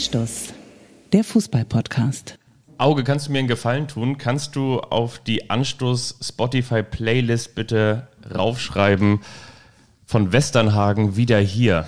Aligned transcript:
Anstoß, 0.00 0.54
der 1.12 1.22
Fußball-Podcast. 1.22 2.38
Auge, 2.78 3.04
kannst 3.04 3.28
du 3.28 3.32
mir 3.32 3.40
einen 3.40 3.48
Gefallen 3.48 3.86
tun? 3.86 4.16
Kannst 4.16 4.56
du 4.56 4.80
auf 4.80 5.18
die 5.18 5.50
Anstoß 5.50 6.20
Spotify 6.22 6.82
Playlist 6.82 7.54
bitte 7.54 8.08
raufschreiben 8.34 9.20
von 10.06 10.32
Westernhagen 10.32 11.16
wieder 11.16 11.38
hier? 11.38 11.86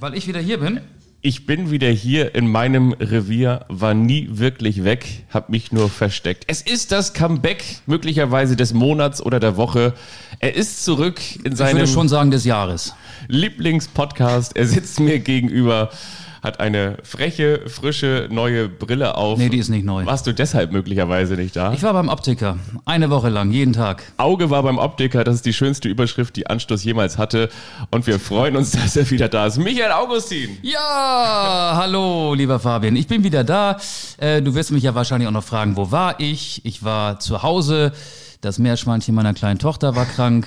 Weil 0.00 0.14
ich 0.14 0.28
wieder 0.28 0.40
hier 0.40 0.60
bin? 0.60 0.80
Ich 1.20 1.44
bin 1.44 1.70
wieder 1.70 1.90
hier 1.90 2.34
in 2.34 2.48
meinem 2.48 2.92
Revier, 2.92 3.66
war 3.68 3.92
nie 3.92 4.28
wirklich 4.30 4.84
weg, 4.84 5.26
hab 5.28 5.50
mich 5.50 5.72
nur 5.72 5.90
versteckt. 5.90 6.44
Es 6.46 6.62
ist 6.62 6.90
das 6.90 7.12
Comeback 7.12 7.80
möglicherweise 7.84 8.56
des 8.56 8.72
Monats 8.72 9.20
oder 9.20 9.40
der 9.40 9.58
Woche. 9.58 9.92
Er 10.38 10.54
ist 10.54 10.86
zurück 10.86 11.20
in 11.44 11.52
Ich 11.52 11.58
seinem 11.58 11.80
würde 11.80 11.88
schon 11.88 12.08
sagen 12.08 12.30
des 12.30 12.46
Jahres. 12.46 12.94
Lieblingspodcast. 13.28 14.56
Er 14.56 14.66
sitzt 14.66 15.00
mir 15.00 15.18
gegenüber, 15.18 15.90
hat 16.46 16.60
eine 16.60 16.96
freche, 17.02 17.68
frische, 17.68 18.28
neue 18.30 18.68
Brille 18.68 19.16
auf. 19.16 19.36
Nee, 19.36 19.48
die 19.48 19.58
ist 19.58 19.68
nicht 19.68 19.84
neu. 19.84 20.06
Warst 20.06 20.26
du 20.28 20.32
deshalb 20.32 20.70
möglicherweise 20.70 21.34
nicht 21.34 21.56
da? 21.56 21.72
Ich 21.72 21.82
war 21.82 21.92
beim 21.92 22.08
Optiker. 22.08 22.56
Eine 22.84 23.10
Woche 23.10 23.28
lang, 23.28 23.50
jeden 23.50 23.72
Tag. 23.72 24.04
Auge 24.16 24.48
war 24.48 24.62
beim 24.62 24.78
Optiker, 24.78 25.24
das 25.24 25.34
ist 25.34 25.46
die 25.46 25.52
schönste 25.52 25.88
Überschrift, 25.88 26.36
die 26.36 26.46
Anstoß 26.46 26.84
jemals 26.84 27.18
hatte. 27.18 27.48
Und 27.90 28.06
wir 28.06 28.20
freuen 28.20 28.56
uns, 28.56 28.70
dass 28.80 28.96
er 28.96 29.10
wieder 29.10 29.28
da 29.28 29.46
ist. 29.46 29.58
Michael 29.58 29.90
Augustin. 29.90 30.56
Ja, 30.62 31.72
hallo, 31.74 32.34
lieber 32.34 32.60
Fabian. 32.60 32.94
Ich 32.94 33.08
bin 33.08 33.24
wieder 33.24 33.42
da. 33.42 33.78
Äh, 34.18 34.40
du 34.40 34.54
wirst 34.54 34.70
mich 34.70 34.84
ja 34.84 34.94
wahrscheinlich 34.94 35.26
auch 35.28 35.32
noch 35.32 35.44
fragen, 35.44 35.76
wo 35.76 35.90
war 35.90 36.20
ich? 36.20 36.64
Ich 36.64 36.84
war 36.84 37.18
zu 37.18 37.42
Hause. 37.42 37.92
Das 38.46 38.60
Meerschweinchen 38.60 39.12
meiner 39.12 39.34
kleinen 39.34 39.58
Tochter 39.58 39.96
war 39.96 40.06
krank. 40.06 40.46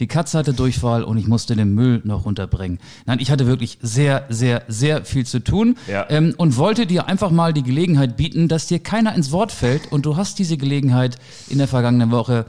Die 0.00 0.06
Katze 0.06 0.36
hatte 0.36 0.52
Durchfall 0.52 1.02
und 1.02 1.16
ich 1.16 1.26
musste 1.26 1.56
den 1.56 1.72
Müll 1.74 2.02
noch 2.04 2.26
runterbringen. 2.26 2.78
Nein, 3.06 3.20
ich 3.20 3.30
hatte 3.30 3.46
wirklich 3.46 3.78
sehr, 3.80 4.26
sehr, 4.28 4.64
sehr 4.68 5.06
viel 5.06 5.24
zu 5.24 5.42
tun 5.42 5.78
Ja. 5.86 6.04
ähm, 6.10 6.34
und 6.36 6.58
wollte 6.58 6.84
dir 6.86 7.06
einfach 7.08 7.30
mal 7.30 7.54
die 7.54 7.62
Gelegenheit 7.62 8.18
bieten, 8.18 8.48
dass 8.48 8.66
dir 8.66 8.80
keiner 8.80 9.14
ins 9.14 9.32
Wort 9.32 9.50
fällt 9.50 9.90
und 9.90 10.04
du 10.04 10.16
hast 10.18 10.38
diese 10.38 10.58
Gelegenheit 10.58 11.16
in 11.48 11.56
der 11.56 11.68
vergangenen 11.68 12.10
Woche 12.10 12.44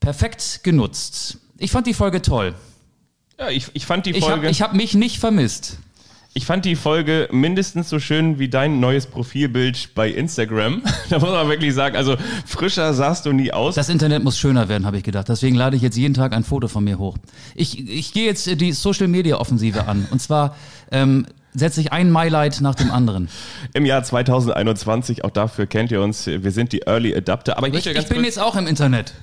perfekt 0.00 0.64
genutzt. 0.64 1.38
Ich 1.58 1.70
fand 1.70 1.86
die 1.86 1.94
Folge 1.94 2.20
toll. 2.20 2.54
Ja, 3.38 3.48
ich, 3.50 3.68
ich 3.74 3.86
fand 3.86 4.06
die 4.06 4.10
Ich 4.10 4.24
Folge. 4.24 4.34
habe 4.38 4.50
ich 4.50 4.60
hab 4.60 4.74
mich 4.74 4.94
nicht 4.94 5.20
vermisst. 5.20 5.78
Ich 6.36 6.44
fand 6.44 6.66
die 6.66 6.76
Folge 6.76 7.30
mindestens 7.32 7.88
so 7.88 7.98
schön 7.98 8.38
wie 8.38 8.50
dein 8.50 8.78
neues 8.78 9.06
Profilbild 9.06 9.94
bei 9.94 10.10
Instagram. 10.10 10.82
da 11.08 11.18
muss 11.18 11.30
man 11.30 11.48
wirklich 11.48 11.72
sagen, 11.72 11.96
also 11.96 12.16
frischer 12.44 12.92
sahst 12.92 13.24
du 13.24 13.32
nie 13.32 13.54
aus. 13.54 13.74
Das 13.74 13.88
Internet 13.88 14.22
muss 14.22 14.38
schöner 14.38 14.68
werden, 14.68 14.84
habe 14.84 14.98
ich 14.98 15.02
gedacht. 15.02 15.30
Deswegen 15.30 15.56
lade 15.56 15.76
ich 15.76 15.82
jetzt 15.82 15.96
jeden 15.96 16.12
Tag 16.12 16.34
ein 16.34 16.44
Foto 16.44 16.68
von 16.68 16.84
mir 16.84 16.98
hoch. 16.98 17.16
Ich, 17.54 17.88
ich 17.88 18.12
gehe 18.12 18.26
jetzt 18.26 18.60
die 18.60 18.72
Social 18.72 19.08
Media 19.08 19.38
Offensive 19.38 19.88
an. 19.88 20.06
Und 20.10 20.20
zwar 20.20 20.54
ähm, 20.90 21.24
setze 21.56 21.80
ich 21.80 21.92
ein 21.92 22.12
Mylight 22.12 22.60
nach 22.60 22.74
dem 22.74 22.90
anderen. 22.90 23.28
Im 23.72 23.86
Jahr 23.86 24.02
2021, 24.02 25.24
auch 25.24 25.30
dafür 25.30 25.66
kennt 25.66 25.90
ihr 25.90 26.02
uns, 26.02 26.26
wir 26.26 26.50
sind 26.50 26.72
die 26.72 26.82
Early 26.86 27.16
Adapter. 27.16 27.56
Aber 27.56 27.68
ich 27.68 27.74
Ich, 27.74 27.86
ich 27.86 28.08
bin 28.08 28.24
jetzt 28.24 28.38
auch 28.38 28.56
im 28.56 28.66
Internet. 28.66 29.14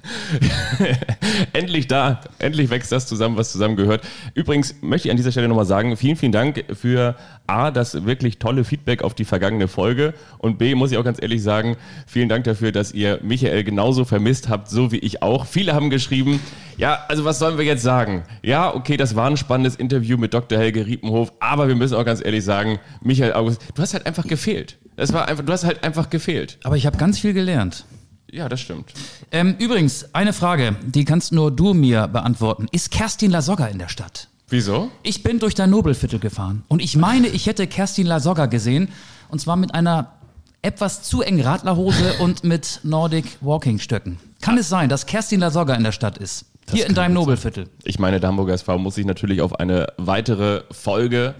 endlich 1.53 1.87
da, 1.87 2.21
endlich 2.39 2.69
wächst 2.69 2.91
das 2.91 3.07
zusammen, 3.07 3.37
was 3.37 3.51
zusammengehört. 3.51 4.01
Übrigens 4.33 4.75
möchte 4.81 5.07
ich 5.07 5.11
an 5.11 5.17
dieser 5.17 5.31
Stelle 5.31 5.47
nochmal 5.47 5.65
sagen, 5.65 5.95
vielen, 5.95 6.15
vielen 6.15 6.31
Dank 6.31 6.65
für 6.73 7.15
A, 7.45 7.71
das 7.71 8.05
wirklich 8.05 8.39
tolle 8.39 8.63
Feedback 8.63 9.03
auf 9.03 9.13
die 9.13 9.25
vergangene 9.25 9.67
Folge 9.67 10.13
und 10.37 10.57
B, 10.57 10.75
muss 10.75 10.91
ich 10.91 10.97
auch 10.97 11.03
ganz 11.03 11.21
ehrlich 11.21 11.43
sagen, 11.43 11.75
vielen 12.07 12.29
Dank 12.29 12.45
dafür, 12.45 12.71
dass 12.71 12.93
ihr 12.93 13.19
Michael 13.21 13.63
genauso 13.63 14.05
vermisst 14.05 14.49
habt, 14.49 14.69
so 14.69 14.91
wie 14.91 14.99
ich 14.99 15.21
auch. 15.21 15.45
Viele 15.45 15.73
haben 15.73 15.89
geschrieben, 15.89 16.39
ja, 16.77 16.99
also 17.07 17.25
was 17.25 17.39
sollen 17.39 17.57
wir 17.57 17.65
jetzt 17.65 17.83
sagen? 17.83 18.23
Ja, 18.41 18.73
okay, 18.73 18.97
das 18.97 19.15
war 19.15 19.29
ein 19.29 19.37
spannendes 19.37 19.75
Interview 19.75 20.17
mit 20.17 20.33
Dr. 20.33 20.57
Helge 20.57 20.85
Riepenhof, 20.85 21.33
aber 21.39 21.67
wir 21.67 21.75
müssen 21.75 21.95
auch 21.95 22.05
ganz 22.05 22.21
ehrlich 22.23 22.43
sagen, 22.43 22.79
Michael 23.01 23.33
August, 23.33 23.61
du 23.73 23.81
hast 23.81 23.93
halt 23.93 24.05
einfach 24.05 24.27
gefehlt. 24.27 24.77
Das 24.95 25.13
war 25.13 25.27
einfach, 25.27 25.43
du 25.45 25.51
hast 25.51 25.63
halt 25.63 25.83
einfach 25.83 26.09
gefehlt. 26.09 26.59
Aber 26.63 26.77
ich 26.77 26.85
habe 26.85 26.97
ganz 26.97 27.19
viel 27.19 27.33
gelernt. 27.33 27.85
Ja, 28.31 28.49
das 28.49 28.61
stimmt. 28.61 28.93
Ähm, 29.31 29.55
übrigens, 29.59 30.13
eine 30.15 30.33
Frage, 30.33 30.75
die 30.83 31.05
kannst 31.05 31.31
nur 31.31 31.51
du 31.51 31.73
mir 31.73 32.07
beantworten. 32.07 32.67
Ist 32.71 32.89
Kerstin 32.89 33.29
Lasogga 33.31 33.67
in 33.67 33.77
der 33.77 33.89
Stadt? 33.89 34.27
Wieso? 34.49 34.89
Ich 35.03 35.23
bin 35.23 35.39
durch 35.39 35.55
dein 35.55 35.69
Nobelviertel 35.69 36.19
gefahren 36.19 36.63
und 36.67 36.81
ich 36.81 36.95
meine, 36.97 37.27
ich 37.27 37.47
hätte 37.47 37.67
Kerstin 37.67 38.07
Lasogga 38.07 38.47
gesehen 38.47 38.89
und 39.29 39.39
zwar 39.39 39.55
mit 39.55 39.73
einer 39.73 40.13
etwas 40.61 41.03
zu 41.03 41.21
engen 41.21 41.41
Radlerhose 41.41 42.13
und 42.19 42.43
mit 42.43 42.79
Nordic 42.83 43.25
Walking 43.41 43.79
Stöcken. 43.79 44.19
Kann 44.41 44.57
es 44.57 44.69
sein, 44.69 44.89
dass 44.89 45.05
Kerstin 45.05 45.39
Lasogga 45.39 45.75
in 45.75 45.83
der 45.83 45.91
Stadt 45.91 46.17
ist? 46.17 46.45
Hier 46.71 46.87
in 46.87 46.95
deinem 46.95 47.13
Nobelviertel. 47.13 47.69
Ich 47.83 47.99
meine, 47.99 48.19
der 48.19 48.29
Hamburger 48.29 48.53
SV 48.53 48.77
muss 48.77 48.95
sich 48.95 49.05
natürlich 49.05 49.41
auf 49.41 49.59
eine 49.59 49.87
weitere 49.97 50.63
Folge 50.71 51.35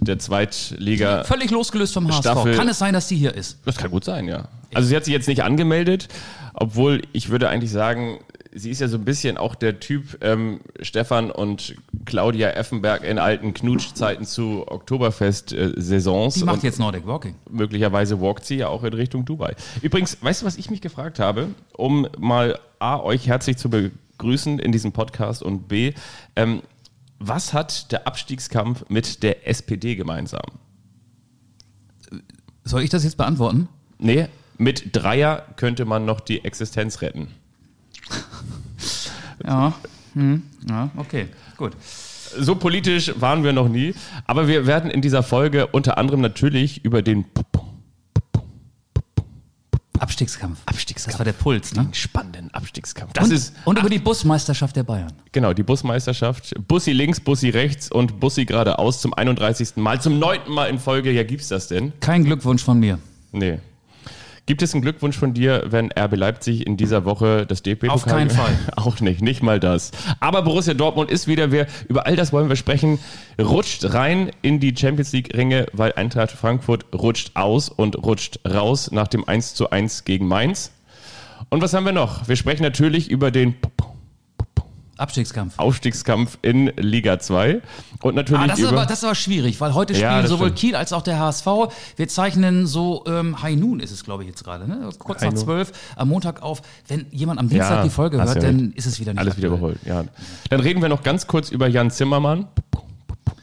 der 0.00 0.18
Zweitliga. 0.18 1.24
Völlig 1.24 1.50
losgelöst 1.50 1.94
vom 1.94 2.08
HSV. 2.08 2.20
Staffel- 2.20 2.54
Kann 2.56 2.68
es 2.68 2.78
sein, 2.78 2.92
dass 2.94 3.08
die 3.08 3.16
hier 3.16 3.34
ist? 3.34 3.58
Das 3.64 3.76
kann 3.76 3.90
gut 3.90 4.04
sein, 4.04 4.26
ja. 4.28 4.48
Also 4.74 4.88
sie 4.88 4.96
hat 4.96 5.04
sich 5.04 5.12
jetzt 5.12 5.28
nicht 5.28 5.42
angemeldet, 5.42 6.08
obwohl 6.54 7.02
ich 7.12 7.28
würde 7.30 7.48
eigentlich 7.48 7.70
sagen, 7.72 8.18
sie 8.52 8.70
ist 8.70 8.80
ja 8.80 8.88
so 8.88 8.96
ein 8.98 9.04
bisschen 9.04 9.36
auch 9.36 9.54
der 9.54 9.78
Typ 9.80 10.18
ähm, 10.22 10.60
Stefan 10.80 11.30
und 11.30 11.74
Claudia 12.04 12.50
Effenberg 12.50 13.04
in 13.04 13.18
alten 13.18 13.52
Knutschzeiten 13.54 14.24
zu 14.26 14.64
Oktoberfest-Saisons. 14.66 16.34
Die 16.34 16.44
macht 16.44 16.62
jetzt 16.62 16.78
Nordic 16.78 17.06
Walking. 17.06 17.34
möglicherweise 17.50 18.20
walkt 18.20 18.44
sie 18.44 18.56
ja 18.56 18.68
auch 18.68 18.84
in 18.84 18.92
Richtung 18.94 19.24
Dubai. 19.24 19.54
Übrigens, 19.82 20.18
weißt 20.20 20.42
du, 20.42 20.46
was 20.46 20.56
ich 20.56 20.70
mich 20.70 20.80
gefragt 20.80 21.18
habe, 21.18 21.48
um 21.76 22.08
mal 22.18 22.58
A, 22.78 22.98
euch 23.00 23.26
herzlich 23.26 23.56
zu 23.56 23.68
begrüßen 23.70 24.58
in 24.58 24.72
diesem 24.72 24.92
Podcast 24.92 25.42
und 25.42 25.68
B, 25.68 25.92
ähm, 26.36 26.62
was 27.20 27.52
hat 27.52 27.92
der 27.92 28.06
Abstiegskampf 28.06 28.84
mit 28.88 29.22
der 29.22 29.46
SPD 29.46 29.94
gemeinsam? 29.94 30.42
Soll 32.64 32.82
ich 32.82 32.90
das 32.90 33.04
jetzt 33.04 33.16
beantworten? 33.16 33.68
Nee, 33.98 34.28
mit 34.58 34.96
Dreier 34.96 35.44
könnte 35.56 35.84
man 35.84 36.04
noch 36.04 36.20
die 36.20 36.44
Existenz 36.44 37.00
retten. 37.02 37.28
Ja. 39.42 39.72
Hm. 40.12 40.42
Ja, 40.68 40.90
okay. 40.98 41.28
Gut. 41.56 41.72
So 42.38 42.56
politisch 42.56 43.12
waren 43.18 43.42
wir 43.42 43.54
noch 43.54 43.70
nie, 43.70 43.94
aber 44.26 44.48
wir 44.48 44.66
werden 44.66 44.90
in 44.90 45.00
dieser 45.00 45.22
Folge 45.22 45.68
unter 45.68 45.96
anderem 45.96 46.20
natürlich 46.20 46.84
über 46.84 47.00
den 47.00 47.24
Abstiegskampf. 50.00 50.58
Abstiegskampf. 50.66 51.12
Das 51.12 51.18
war 51.18 51.24
der 51.24 51.32
Puls, 51.32 51.74
ne? 51.74 51.88
spannenden 51.92 52.52
Abstiegskampf. 52.52 53.12
Das 53.12 53.26
Und, 53.28 53.32
ist 53.32 53.54
und 53.64 53.78
über 53.78 53.90
die 53.90 53.98
Busmeisterschaft 53.98 54.74
der 54.76 54.82
Bayern. 54.82 55.12
Genau, 55.32 55.52
die 55.52 55.62
Busmeisterschaft. 55.62 56.54
Bussi 56.66 56.92
links, 56.92 57.20
Bussi 57.20 57.50
rechts 57.50 57.90
und 57.90 58.18
Bussi 58.20 58.44
geradeaus 58.44 59.00
zum 59.00 59.14
31. 59.14 59.76
Mal, 59.76 60.00
zum 60.00 60.18
neunten 60.18 60.52
Mal 60.52 60.66
in 60.66 60.78
Folge. 60.78 61.10
Ja, 61.12 61.22
gibt's 61.22 61.48
das 61.48 61.68
denn? 61.68 61.92
Kein 62.00 62.24
Glückwunsch 62.24 62.62
von 62.64 62.78
mir. 62.80 62.98
Nee. 63.32 63.58
Gibt 64.50 64.62
es 64.62 64.74
einen 64.74 64.82
Glückwunsch 64.82 65.16
von 65.16 65.32
dir, 65.32 65.62
wenn 65.68 65.92
RB 65.96 66.16
Leipzig 66.16 66.66
in 66.66 66.76
dieser 66.76 67.04
Woche 67.04 67.46
das 67.46 67.62
DFB 67.62 67.88
Auf 67.88 68.04
keinen 68.04 68.30
Fall. 68.30 68.50
Auch 68.76 68.98
nicht, 68.98 69.22
nicht 69.22 69.44
mal 69.44 69.60
das. 69.60 69.92
Aber 70.18 70.42
Borussia 70.42 70.74
Dortmund 70.74 71.08
ist 71.08 71.28
wieder, 71.28 71.52
wir, 71.52 71.68
über 71.86 72.04
all 72.06 72.16
das 72.16 72.32
wollen 72.32 72.48
wir 72.48 72.56
sprechen, 72.56 72.98
rutscht 73.40 73.94
rein 73.94 74.32
in 74.42 74.58
die 74.58 74.74
Champions 74.76 75.12
League 75.12 75.36
Ringe, 75.36 75.66
weil 75.72 75.92
Eintracht 75.92 76.32
Frankfurt 76.32 76.86
rutscht 76.92 77.30
aus 77.34 77.68
und 77.68 78.02
rutscht 78.02 78.40
raus 78.44 78.90
nach 78.90 79.06
dem 79.06 79.22
1 79.22 79.54
zu 79.54 79.70
1 79.70 80.02
gegen 80.02 80.26
Mainz. 80.26 80.72
Und 81.48 81.62
was 81.62 81.72
haben 81.72 81.86
wir 81.86 81.92
noch? 81.92 82.26
Wir 82.26 82.34
sprechen 82.34 82.64
natürlich 82.64 83.08
über 83.08 83.30
den 83.30 83.54
Abstiegskampf. 85.00 85.54
Aufstiegskampf 85.58 86.38
in 86.42 86.66
Liga 86.76 87.18
2 87.18 87.60
und 88.02 88.14
natürlich 88.14 88.42
Ah, 88.42 88.46
das, 88.46 88.58
ist 88.58 88.66
aber, 88.66 88.86
das 88.86 88.98
ist 88.98 89.04
aber 89.04 89.14
schwierig, 89.14 89.60
weil 89.60 89.74
heute 89.74 89.92
Ja, 89.94 89.98
spielen 90.10 90.22
das 90.22 90.30
sowohl 90.30 90.46
stimmt. 90.48 90.58
Kiel 90.60 90.76
als 90.76 90.92
auch 90.92 91.02
der 91.02 91.18
HSV. 91.18 91.46
Wir 91.96 92.08
zeichnen 92.08 92.66
so 92.66 93.04
ähm, 93.06 93.40
High 93.42 93.56
Noon 93.56 93.80
ist 93.80 93.90
es, 93.90 94.04
glaube 94.04 94.22
ich, 94.24 94.28
jetzt 94.28 94.44
gerade. 94.44 94.68
Ne? 94.68 94.88
Kurz 94.98 95.22
High 95.22 95.32
nach 95.32 95.38
zwölf 95.40 95.72
am 95.96 96.08
Montag 96.08 96.42
auf. 96.42 96.62
Wenn 96.88 97.06
jemand 97.10 97.40
am 97.40 97.48
Dienstag 97.48 97.78
Ja, 97.78 97.82
die 97.82 97.90
Folge 97.90 98.18
hört, 98.18 98.34
ja 98.34 98.40
dann 98.40 98.72
ist 98.72 98.86
es 98.86 99.00
wieder 99.00 99.12
nicht 99.12 99.20
alles 99.20 99.36
wieder 99.36 99.48
aktuell. 99.52 99.72
überholt. 99.74 99.78
Ja. 99.86 100.04
Dann 100.50 100.60
reden 100.60 100.82
wir 100.82 100.88
noch 100.88 101.02
ganz 101.02 101.26
kurz 101.26 101.50
über 101.50 101.66
Jan 101.68 101.90
Zimmermann. 101.90 102.46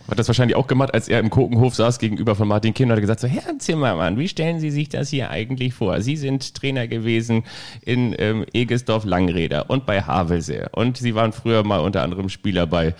Hat 0.09 0.18
das 0.18 0.27
wahrscheinlich 0.27 0.56
auch 0.56 0.68
gemacht, 0.68 0.94
als 0.94 1.09
er 1.09 1.19
im 1.19 1.30
Kokenhof 1.30 1.75
saß 1.75 2.00
gegenüber 2.00 2.36
von 2.36 2.48
Martin 2.48 2.74
Kind 2.74 2.89
und 2.89 2.95
hat 2.95 3.01
gesagt 3.01 3.19
so, 3.19 3.27
Herr 3.27 3.59
Zimmermann, 3.59 4.18
wie 4.18 4.27
stellen 4.27 4.59
Sie 4.59 4.71
sich 4.71 4.89
das 4.89 5.09
hier 5.09 5.30
eigentlich 5.30 5.74
vor? 5.74 6.01
Sie 6.01 6.15
sind 6.15 6.56
Trainer 6.56 6.88
gewesen 6.88 7.44
in 7.81 8.15
ähm, 8.18 8.45
Egesdorf 8.54 9.04
Langräder 9.04 9.69
und 9.69 9.86
bei 9.86 10.01
Havelse 10.01 10.69
und 10.71 10.98
Sie 10.98 11.15
waren 11.15 11.33
früher 11.33 11.63
mal 11.63 11.80
unter 11.80 12.04
anderem 12.04 12.30
Spieler 12.30 12.68
bei 12.68 12.95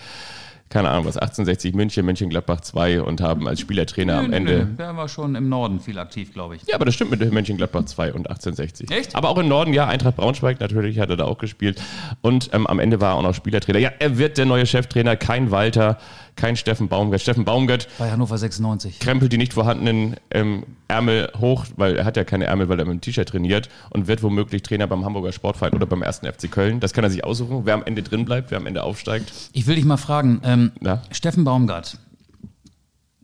keine 0.70 0.90
Ahnung 0.90 1.06
was, 1.06 1.16
1860 1.16 1.74
München, 1.74 2.04
Mönchengladbach 2.04 2.60
2 2.60 3.02
und 3.02 3.20
haben 3.20 3.48
als 3.48 3.60
Spielertrainer 3.60 4.18
am 4.18 4.26
Nö, 4.30 4.36
Ende 4.36 4.66
nö, 4.66 4.76
Der 4.76 4.96
war 4.96 5.08
schon 5.08 5.34
im 5.34 5.48
Norden 5.48 5.80
viel 5.80 5.98
aktiv, 5.98 6.32
glaube 6.32 6.56
ich. 6.56 6.62
Ja, 6.66 6.74
aber 6.74 6.84
das 6.84 6.94
stimmt 6.94 7.10
mit 7.10 7.32
Mönchengladbach 7.32 7.86
2 7.86 8.12
und 8.12 8.28
1860. 8.28 8.90
Echt? 8.90 9.16
Aber 9.16 9.30
auch 9.30 9.38
im 9.38 9.48
Norden, 9.48 9.72
ja, 9.72 9.86
Eintracht 9.86 10.16
Braunschweig 10.16 10.60
natürlich 10.60 10.98
hat 10.98 11.10
er 11.10 11.16
da 11.16 11.24
auch 11.24 11.38
gespielt. 11.38 11.80
Und 12.20 12.50
ähm, 12.52 12.66
am 12.66 12.78
Ende 12.78 13.00
war 13.00 13.12
er 13.12 13.16
auch 13.16 13.22
noch 13.22 13.34
Spielertrainer. 13.34 13.78
Ja, 13.78 13.92
er 13.98 14.18
wird 14.18 14.36
der 14.36 14.44
neue 14.44 14.66
Cheftrainer, 14.66 15.16
kein 15.16 15.50
Walter, 15.50 15.98
kein 16.38 16.56
Steffen 16.56 16.88
Baumgart. 16.88 17.20
Steffen 17.20 17.44
Baumgart 17.44 17.88
Bei 17.98 18.10
Hannover 18.10 18.38
96. 18.38 19.00
krempelt 19.00 19.32
die 19.32 19.36
nicht 19.36 19.52
vorhandenen 19.52 20.16
ähm, 20.30 20.64
Ärmel 20.88 21.30
hoch, 21.38 21.66
weil 21.76 21.96
er 21.96 22.06
hat 22.06 22.16
ja 22.16 22.24
keine 22.24 22.46
Ärmel, 22.46 22.70
weil 22.70 22.78
er 22.78 22.86
mit 22.86 22.94
dem 22.94 23.00
T-Shirt 23.02 23.28
trainiert 23.28 23.68
und 23.90 24.06
wird 24.06 24.22
womöglich 24.22 24.62
Trainer 24.62 24.86
beim 24.86 25.04
Hamburger 25.04 25.32
Sportverein 25.32 25.74
oder 25.74 25.84
beim 25.84 26.00
ersten 26.00 26.26
FC 26.26 26.50
Köln. 26.50 26.80
Das 26.80 26.94
kann 26.94 27.04
er 27.04 27.10
sich 27.10 27.24
aussuchen, 27.24 27.66
wer 27.66 27.74
am 27.74 27.82
Ende 27.84 28.02
drin 28.02 28.24
bleibt, 28.24 28.50
wer 28.50 28.58
am 28.58 28.66
Ende 28.66 28.82
aufsteigt. 28.82 29.32
Ich 29.52 29.66
will 29.66 29.74
dich 29.74 29.84
mal 29.84 29.98
fragen, 29.98 30.40
ähm. 30.44 30.72
Steffen 31.10 31.44
Baumgart, 31.44 31.98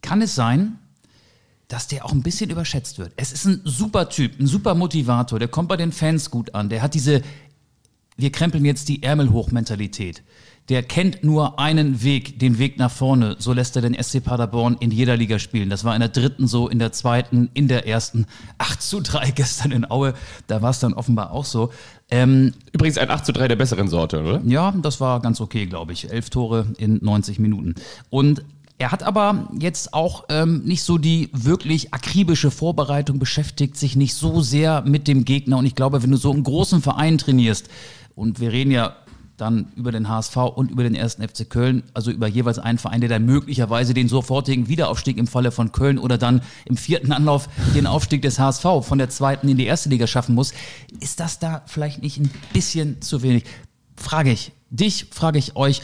kann 0.02 0.20
es 0.20 0.34
sein, 0.34 0.78
dass 1.68 1.86
der 1.88 2.04
auch 2.04 2.12
ein 2.12 2.22
bisschen 2.22 2.50
überschätzt 2.50 2.98
wird. 2.98 3.12
Es 3.16 3.32
ist 3.32 3.46
ein 3.46 3.60
super 3.64 4.08
Typ, 4.08 4.38
ein 4.38 4.46
super 4.46 4.74
Motivator, 4.74 5.38
der 5.38 5.48
kommt 5.48 5.68
bei 5.68 5.76
den 5.76 5.92
Fans 5.92 6.30
gut 6.30 6.54
an, 6.54 6.68
der 6.68 6.82
hat 6.82 6.94
diese, 6.94 7.22
wir 8.16 8.30
krempeln 8.30 8.64
jetzt 8.64 8.88
die 8.88 9.02
Ärmel 9.02 9.30
hoch 9.30 9.50
Mentalität. 9.50 10.22
Der 10.70 10.82
kennt 10.82 11.22
nur 11.22 11.58
einen 11.58 12.02
Weg, 12.02 12.38
den 12.38 12.58
Weg 12.58 12.78
nach 12.78 12.90
vorne. 12.90 13.36
So 13.38 13.52
lässt 13.52 13.76
er 13.76 13.82
den 13.82 13.94
SC 14.02 14.24
Paderborn 14.24 14.76
in 14.80 14.90
jeder 14.90 15.16
Liga 15.16 15.38
spielen. 15.38 15.68
Das 15.68 15.84
war 15.84 15.94
in 15.94 16.00
der 16.00 16.08
dritten 16.08 16.46
so, 16.46 16.68
in 16.68 16.78
der 16.78 16.90
zweiten, 16.92 17.50
in 17.52 17.68
der 17.68 17.86
ersten. 17.86 18.26
8 18.56 18.80
zu 18.80 19.00
3 19.00 19.30
gestern 19.32 19.72
in 19.72 19.90
Aue. 19.90 20.14
Da 20.46 20.62
war 20.62 20.70
es 20.70 20.78
dann 20.78 20.94
offenbar 20.94 21.32
auch 21.32 21.44
so. 21.44 21.70
Ähm, 22.10 22.54
Übrigens 22.72 22.96
ein 22.96 23.10
8 23.10 23.26
zu 23.26 23.32
3 23.32 23.48
der 23.48 23.56
besseren 23.56 23.88
Sorte, 23.88 24.22
oder? 24.22 24.42
Ja, 24.46 24.72
das 24.72 25.00
war 25.00 25.20
ganz 25.20 25.40
okay, 25.40 25.66
glaube 25.66 25.92
ich. 25.92 26.10
Elf 26.10 26.30
Tore 26.30 26.66
in 26.78 26.98
90 27.02 27.38
Minuten. 27.38 27.74
Und 28.08 28.42
er 28.78 28.90
hat 28.90 29.02
aber 29.02 29.50
jetzt 29.58 29.94
auch 29.94 30.24
ähm, 30.30 30.62
nicht 30.64 30.82
so 30.82 30.98
die 30.98 31.28
wirklich 31.32 31.94
akribische 31.94 32.50
Vorbereitung, 32.50 33.18
beschäftigt 33.18 33.76
sich 33.76 33.96
nicht 33.96 34.14
so 34.14 34.40
sehr 34.40 34.82
mit 34.82 35.08
dem 35.08 35.24
Gegner. 35.24 35.58
Und 35.58 35.66
ich 35.66 35.74
glaube, 35.74 36.02
wenn 36.02 36.10
du 36.10 36.16
so 36.16 36.32
einen 36.32 36.42
großen 36.42 36.80
Verein 36.80 37.18
trainierst, 37.18 37.68
und 38.16 38.40
wir 38.40 38.52
reden 38.52 38.70
ja 38.70 38.96
dann 39.36 39.72
über 39.76 39.90
den 39.90 40.08
HSV 40.08 40.36
und 40.36 40.70
über 40.70 40.82
den 40.82 40.94
ersten 40.94 41.26
FC 41.26 41.48
Köln, 41.48 41.82
also 41.92 42.10
über 42.10 42.28
jeweils 42.28 42.58
einen 42.58 42.78
Verein, 42.78 43.00
der 43.00 43.10
dann 43.10 43.26
möglicherweise 43.26 43.94
den 43.94 44.08
sofortigen 44.08 44.68
Wiederaufstieg 44.68 45.18
im 45.18 45.26
Falle 45.26 45.50
von 45.50 45.72
Köln 45.72 45.98
oder 45.98 46.18
dann 46.18 46.42
im 46.64 46.76
vierten 46.76 47.12
Anlauf 47.12 47.48
den 47.74 47.86
Aufstieg 47.86 48.22
des 48.22 48.38
HSV 48.38 48.64
von 48.82 48.98
der 48.98 49.10
zweiten 49.10 49.48
in 49.48 49.56
die 49.56 49.66
erste 49.66 49.88
Liga 49.88 50.06
schaffen 50.06 50.34
muss. 50.34 50.54
Ist 51.00 51.20
das 51.20 51.38
da 51.38 51.62
vielleicht 51.66 52.02
nicht 52.02 52.18
ein 52.18 52.30
bisschen 52.52 53.00
zu 53.02 53.22
wenig? 53.22 53.44
Frage 53.96 54.30
ich 54.30 54.52
dich, 54.70 55.06
frage 55.10 55.38
ich 55.38 55.56
euch, 55.56 55.82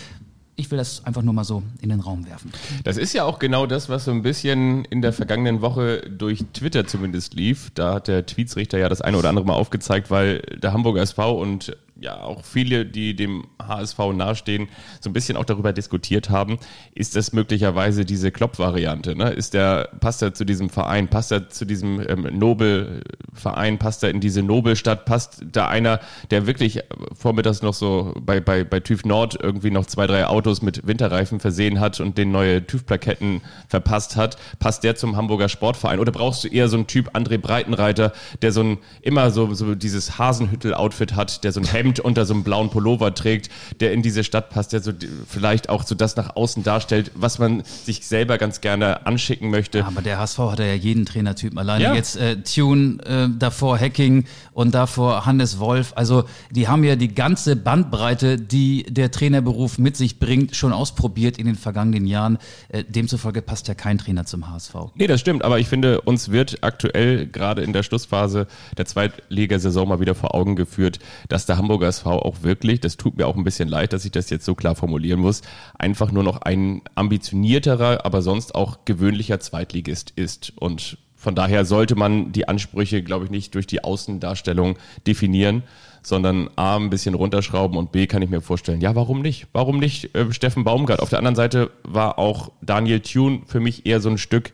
ich 0.61 0.71
will 0.71 0.79
das 0.79 1.05
einfach 1.07 1.23
nur 1.23 1.33
mal 1.33 1.45
so 1.45 1.63
in 1.81 1.89
den 1.89 2.01
Raum 2.01 2.27
werfen. 2.27 2.53
Das 2.85 2.99
ist 2.99 3.15
ja 3.15 3.25
auch 3.25 3.39
genau 3.39 3.67
das, 3.67 3.89
was 3.89 4.05
so 4.05 4.11
ein 4.11 4.23
bisschen 4.23 4.85
in 4.85 5.01
der 5.01 5.13
vergangenen 5.13 5.63
Woche 5.63 6.03
durch 6.11 6.45
Twitter 6.53 6.87
zumindest 6.87 7.35
lief. 7.35 7.71
Da 7.75 7.95
hat 7.95 8.09
der 8.09 8.27
Tweetsrichter 8.27 8.79
ja 8.79 8.89
das 8.89 9.01
eine 9.01 9.17
oder 9.17 9.31
andere 9.31 9.47
mal 9.47 9.55
aufgezeigt, 9.55 10.11
weil 10.11 10.41
der 10.63 10.73
Hamburger 10.73 11.01
SV 11.01 11.41
und 11.41 11.77
ja 12.01 12.23
auch 12.23 12.45
viele, 12.45 12.87
die 12.87 13.15
dem 13.15 13.45
HSV 13.63 13.99
nahestehen, 14.15 14.69
so 15.01 15.11
ein 15.11 15.13
bisschen 15.13 15.37
auch 15.37 15.45
darüber 15.45 15.73
diskutiert 15.73 16.31
haben, 16.31 16.59
ist 16.95 17.15
das 17.15 17.33
möglicherweise 17.33 18.05
diese 18.05 18.31
Klopp-Variante? 18.31 19.15
Ne? 19.15 19.31
Ist 19.31 19.53
der, 19.53 19.91
passt 20.01 20.23
er 20.23 20.33
zu 20.33 20.45
diesem 20.45 20.71
Verein, 20.71 21.09
passt 21.09 21.31
er 21.31 21.51
zu 21.51 21.67
diesem 21.67 22.01
ähm, 22.09 22.27
Nobelverein, 22.39 23.79
passt 23.79 24.03
er 24.03 24.11
in 24.11 24.21
diese 24.21 24.43
Nobelstadt, 24.43 25.05
passt 25.05 25.43
da 25.53 25.69
einer, 25.69 26.01
der 26.31 26.47
wirklich 26.47 26.81
vormittags 27.15 27.61
noch 27.61 27.75
so 27.75 28.15
bei, 28.19 28.41
bei, 28.41 28.65
bei 28.65 28.81
TÜV 28.81 29.05
Nord 29.05 29.39
irgendwie 29.41 29.71
noch 29.71 29.85
zwei, 29.85 30.07
drei 30.07 30.27
Autos 30.27 30.63
mit 30.63 30.87
Winterreifen 30.87 31.39
versehen 31.39 31.81
hat 31.81 32.01
und 32.01 32.17
den 32.17 32.33
neue 32.33 32.67
TÜV-Plaketten 32.67 33.43
verpasst 33.69 34.17
hat, 34.17 34.39
passt 34.59 34.85
der 34.85 34.97
zum 34.97 35.17
Hamburger 35.17 35.51
Sportverein? 35.51 36.01
Oder 36.01 36.13
brauchst 36.13 36.45
du 36.45 36.49
eher 36.49 36.69
so 36.69 36.77
einen 36.79 36.87
Typ 36.87 37.15
André 37.15 37.37
Breitenreiter, 37.37 38.13
der 38.41 38.53
so 38.53 38.63
ein, 38.63 38.79
immer 39.03 39.31
so, 39.31 39.53
so 39.53 39.75
dieses 39.75 40.19
Hasenhüttel-Outfit 40.19 41.15
hat, 41.15 41.45
der 41.45 41.53
so 41.53 41.61
ein 41.61 41.67
Helm 41.67 41.90
Hemd 41.91 42.01
unter 42.01 42.25
so 42.25 42.35
einem 42.35 42.45
blauen 42.45 42.71
Pullover 42.71 43.15
trägt, 43.15 43.51
der 43.81 43.93
in 43.93 44.03
diese 44.03 44.25
Stadt 44.25 44.51
passt, 44.51 44.73
der 44.73 44.81
so 44.81 44.93
vielleicht 45.29 45.69
auch 45.69 45.85
so 45.85 45.95
das 45.95 46.17
nach 46.17 46.37
außen 46.37 46.63
darstellt, 46.63 47.11
was 47.15 47.39
man 47.39 47.63
sich 47.65 48.07
selber 48.07 48.39
ganz 48.39 48.61
gerne 48.61 49.07
anschicken 49.07 49.51
möchte. 49.51 49.79
Ja, 49.79 49.87
aber 49.87 50.03
der 50.03 50.19
HSV 50.19 50.39
hat 50.39 50.59
ja 50.61 50.75
jeden 50.75 51.07
Trainertypen. 51.07 51.59
Alleine 51.59 51.85
ja. 51.85 51.95
jetzt 51.95 52.17
äh, 52.17 52.37
Tune, 52.43 53.03
äh, 53.05 53.29
davor 53.37 53.79
Hacking 53.79 54.25
und 54.53 54.75
davor 54.75 55.27
Hannes 55.27 55.59
Wolf. 55.59 55.93
Also 55.97 56.25
die 56.51 56.69
haben 56.69 56.85
ja 56.85 56.97
die 56.97 57.13
ganze 57.15 57.57
Bandbreite, 57.57 58.37
die 58.37 58.85
der 58.89 59.11
Trainerberuf 59.11 59.79
mit 59.79 59.97
sich 59.97 60.19
bringt, 60.19 60.55
schon 60.55 60.73
ausprobiert 60.73 61.39
in 61.39 61.47
den 61.47 61.57
vergangenen 61.57 62.07
Jahren. 62.07 62.39
Äh, 62.69 62.85
demzufolge 62.85 63.43
passt 63.43 63.69
ja 63.69 63.75
kein 63.75 63.99
Trainer 63.99 64.25
zum 64.25 64.49
HSV. 64.49 64.75
Nee, 64.95 65.07
das 65.07 65.21
stimmt. 65.21 65.45
Aber 65.45 65.59
ich 65.59 65.69
finde, 65.69 66.01
uns 66.03 66.31
wird 66.31 66.59
aktuell 66.63 67.27
gerade 67.27 67.63
in 67.63 67.73
der 67.73 67.83
Schlussphase 67.83 68.47
der 68.77 68.87
Zweitligasaison 68.87 69.89
mal 69.89 70.01
wieder 70.01 70.15
vor 70.15 70.35
Augen 70.35 70.57
geführt, 70.57 70.99
dass 71.29 71.47
der 71.47 71.59
Hamburger 71.81 71.89
SV 71.89 72.23
auch 72.23 72.43
wirklich, 72.43 72.81
das 72.81 72.97
tut 72.97 73.17
mir 73.17 73.27
auch 73.27 73.37
ein 73.37 73.45
bisschen 73.45 73.69
leid, 73.69 73.93
dass 73.93 74.05
ich 74.05 74.13
das 74.13 74.31
jetzt 74.31 74.45
so 74.45 74.55
klar 74.55 74.75
formulieren 74.75 75.21
muss, 75.21 75.43
einfach 75.79 76.13
nur 76.13 76.23
noch 76.23 76.43
ein 76.43 76.83
ambitionierterer, 76.95 78.05
aber 78.05 78.23
sonst 78.23 78.55
auch 78.55 78.85
gewöhnlicher 78.85 79.41
Zweitligist 79.41 80.13
ist. 80.15 80.53
Und 80.57 80.99
von 81.15 81.35
daher 81.35 81.65
sollte 81.65 81.97
man 81.97 82.33
die 82.33 82.49
Ansprüche, 82.49 83.03
glaube 83.03 83.25
ich, 83.25 83.31
nicht 83.31 83.55
durch 83.55 83.67
die 83.67 83.83
Außendarstellung 83.83 84.77
definieren, 85.07 85.63
sondern 86.03 86.49
A, 86.57 86.77
ein 86.77 86.91
bisschen 86.91 87.15
runterschrauben 87.15 87.77
und 87.77 87.93
B, 87.93 88.07
kann 88.07 88.23
ich 88.23 88.31
mir 88.31 88.41
vorstellen, 88.41 88.81
ja, 88.81 88.95
warum 88.95 89.23
nicht? 89.23 89.47
Warum 89.53 89.79
nicht 89.79 90.15
äh, 90.15 90.33
Steffen 90.33 90.65
Baumgart? 90.65 91.01
Auf 91.01 91.11
der 91.11 91.19
anderen 91.19 91.37
Seite 91.37 91.71
war 91.83 92.19
auch 92.19 92.53
Daniel 92.63 93.01
Thune 93.01 93.41
für 93.47 93.61
mich 93.61 93.87
eher 93.87 94.01
so 94.01 94.09
ein 94.09 94.19
Stück 94.19 94.53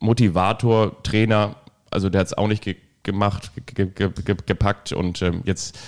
Motivator, 0.00 1.02
Trainer. 1.02 1.56
Also 1.90 2.08
der 2.08 2.20
hat 2.20 2.28
es 2.28 2.38
auch 2.38 2.46
nicht 2.46 2.62
ge 2.62 2.76
gemacht, 3.08 3.50
ge 3.66 3.86
ge 3.86 4.10
gepackt 4.46 4.92
und 4.92 5.22
ähm, 5.22 5.40
jetzt 5.44 5.78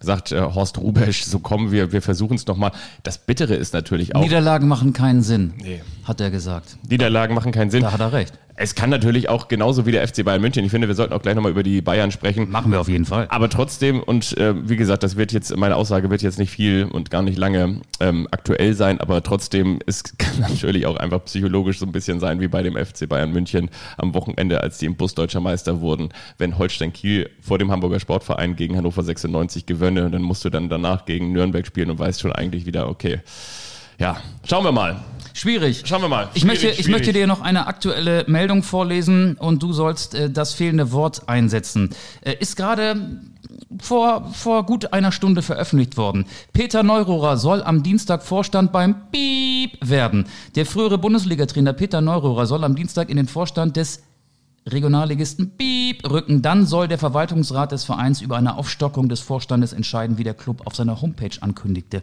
sagt 0.00 0.32
äh, 0.32 0.40
Horst 0.40 0.78
Rubesch, 0.78 1.24
so 1.24 1.38
kommen 1.38 1.72
wir, 1.72 1.92
wir 1.92 2.02
versuchen 2.02 2.36
es 2.36 2.46
nochmal. 2.46 2.72
Das 3.02 3.18
Bittere 3.18 3.54
ist 3.54 3.74
natürlich 3.74 4.14
auch. 4.14 4.20
Niederlagen 4.20 4.68
machen 4.68 4.92
keinen 4.92 5.22
Sinn, 5.22 5.54
nee. 5.56 5.80
hat 6.04 6.20
er 6.20 6.30
gesagt. 6.30 6.76
Niederlagen 6.88 7.34
machen 7.34 7.52
keinen 7.52 7.70
Sinn. 7.70 7.82
Da 7.82 7.92
hat 7.92 8.00
er 8.00 8.12
recht. 8.12 8.38
Es 8.60 8.74
kann 8.74 8.90
natürlich 8.90 9.28
auch 9.28 9.46
genauso 9.46 9.86
wie 9.86 9.92
der 9.92 10.06
FC 10.06 10.24
Bayern 10.24 10.40
München. 10.40 10.64
Ich 10.64 10.72
finde, 10.72 10.88
wir 10.88 10.96
sollten 10.96 11.12
auch 11.12 11.22
gleich 11.22 11.36
nochmal 11.36 11.52
über 11.52 11.62
die 11.62 11.80
Bayern 11.80 12.10
sprechen. 12.10 12.50
Machen 12.50 12.72
wir 12.72 12.80
auf 12.80 12.88
jeden 12.88 13.04
Fall. 13.04 13.26
Aber 13.30 13.48
trotzdem, 13.48 14.02
und 14.02 14.36
äh, 14.36 14.52
wie 14.68 14.74
gesagt, 14.74 15.04
das 15.04 15.16
wird 15.16 15.32
jetzt, 15.32 15.56
meine 15.56 15.76
Aussage 15.76 16.10
wird 16.10 16.22
jetzt 16.22 16.40
nicht 16.40 16.50
viel 16.50 16.84
und 16.84 17.08
gar 17.08 17.22
nicht 17.22 17.38
lange 17.38 17.80
ähm, 18.00 18.26
aktuell 18.32 18.74
sein, 18.74 19.00
aber 19.00 19.22
trotzdem, 19.22 19.78
es 19.86 20.02
kann 20.18 20.40
natürlich 20.40 20.86
auch 20.86 20.96
einfach 20.96 21.24
psychologisch 21.24 21.78
so 21.78 21.86
ein 21.86 21.92
bisschen 21.92 22.18
sein 22.18 22.40
wie 22.40 22.48
bei 22.48 22.64
dem 22.64 22.74
FC 22.74 23.08
Bayern 23.08 23.30
München 23.30 23.70
am 23.96 24.12
Wochenende, 24.14 24.60
als 24.60 24.78
die 24.78 24.86
im 24.86 24.96
Bus 24.96 25.14
deutscher 25.14 25.40
Meister 25.40 25.80
wurden. 25.80 26.08
Wenn 26.36 26.58
Holstein 26.58 26.92
Kiel 26.92 27.30
vor 27.40 27.58
dem 27.58 27.70
Hamburger 27.70 28.00
Sportverein 28.00 28.56
gegen 28.56 28.76
Hannover 28.76 29.04
96 29.04 29.66
gewönne, 29.66 30.10
dann 30.10 30.22
musst 30.22 30.44
du 30.44 30.50
dann 30.50 30.68
danach 30.68 31.04
gegen 31.04 31.30
Nürnberg 31.30 31.64
spielen 31.64 31.90
und 31.90 32.00
weißt 32.00 32.20
schon 32.20 32.32
eigentlich 32.32 32.66
wieder, 32.66 32.88
okay. 32.88 33.20
Ja, 34.00 34.16
schauen 34.48 34.64
wir 34.64 34.72
mal. 34.72 34.96
Schwierig. 35.38 35.82
Schauen 35.84 36.02
wir 36.02 36.08
mal. 36.08 36.28
ich, 36.34 36.44
möchte, 36.44 36.66
ich 36.66 36.88
möchte 36.88 37.12
dir 37.12 37.28
noch 37.28 37.40
eine 37.40 37.68
aktuelle 37.68 38.24
Meldung 38.26 38.64
vorlesen 38.64 39.36
und 39.36 39.62
du 39.62 39.72
sollst 39.72 40.16
äh, 40.16 40.28
das 40.28 40.52
fehlende 40.52 40.90
Wort 40.90 41.28
einsetzen. 41.28 41.90
Äh, 42.22 42.34
ist 42.40 42.56
gerade 42.56 43.20
vor, 43.80 44.32
vor 44.32 44.66
gut 44.66 44.92
einer 44.92 45.12
Stunde 45.12 45.42
veröffentlicht 45.42 45.96
worden. 45.96 46.26
Peter 46.52 46.82
Neururer 46.82 47.36
soll 47.36 47.62
am 47.62 47.84
Dienstag 47.84 48.24
Vorstand 48.24 48.72
beim 48.72 49.12
Piep 49.12 49.78
werden. 49.80 50.26
Der 50.56 50.66
frühere 50.66 50.98
Bundesliga-Trainer 50.98 51.72
Peter 51.72 52.00
Neururer 52.00 52.46
soll 52.46 52.64
am 52.64 52.74
Dienstag 52.74 53.08
in 53.08 53.16
den 53.16 53.28
Vorstand 53.28 53.76
des 53.76 54.02
Regionalligisten 54.66 55.56
Piep 55.56 56.10
rücken. 56.10 56.42
Dann 56.42 56.66
soll 56.66 56.88
der 56.88 56.98
Verwaltungsrat 56.98 57.70
des 57.70 57.84
Vereins 57.84 58.22
über 58.22 58.36
eine 58.36 58.56
Aufstockung 58.56 59.08
des 59.08 59.20
Vorstandes 59.20 59.72
entscheiden, 59.72 60.18
wie 60.18 60.24
der 60.24 60.34
Club 60.34 60.62
auf 60.66 60.74
seiner 60.74 61.00
Homepage 61.00 61.40
ankündigte. 61.40 62.02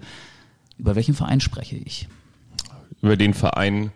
Über 0.78 0.96
welchen 0.96 1.16
Verein 1.16 1.42
spreche 1.42 1.76
ich? 1.76 2.08
Über 3.06 3.18
den 3.18 3.34
Verein 3.34 3.92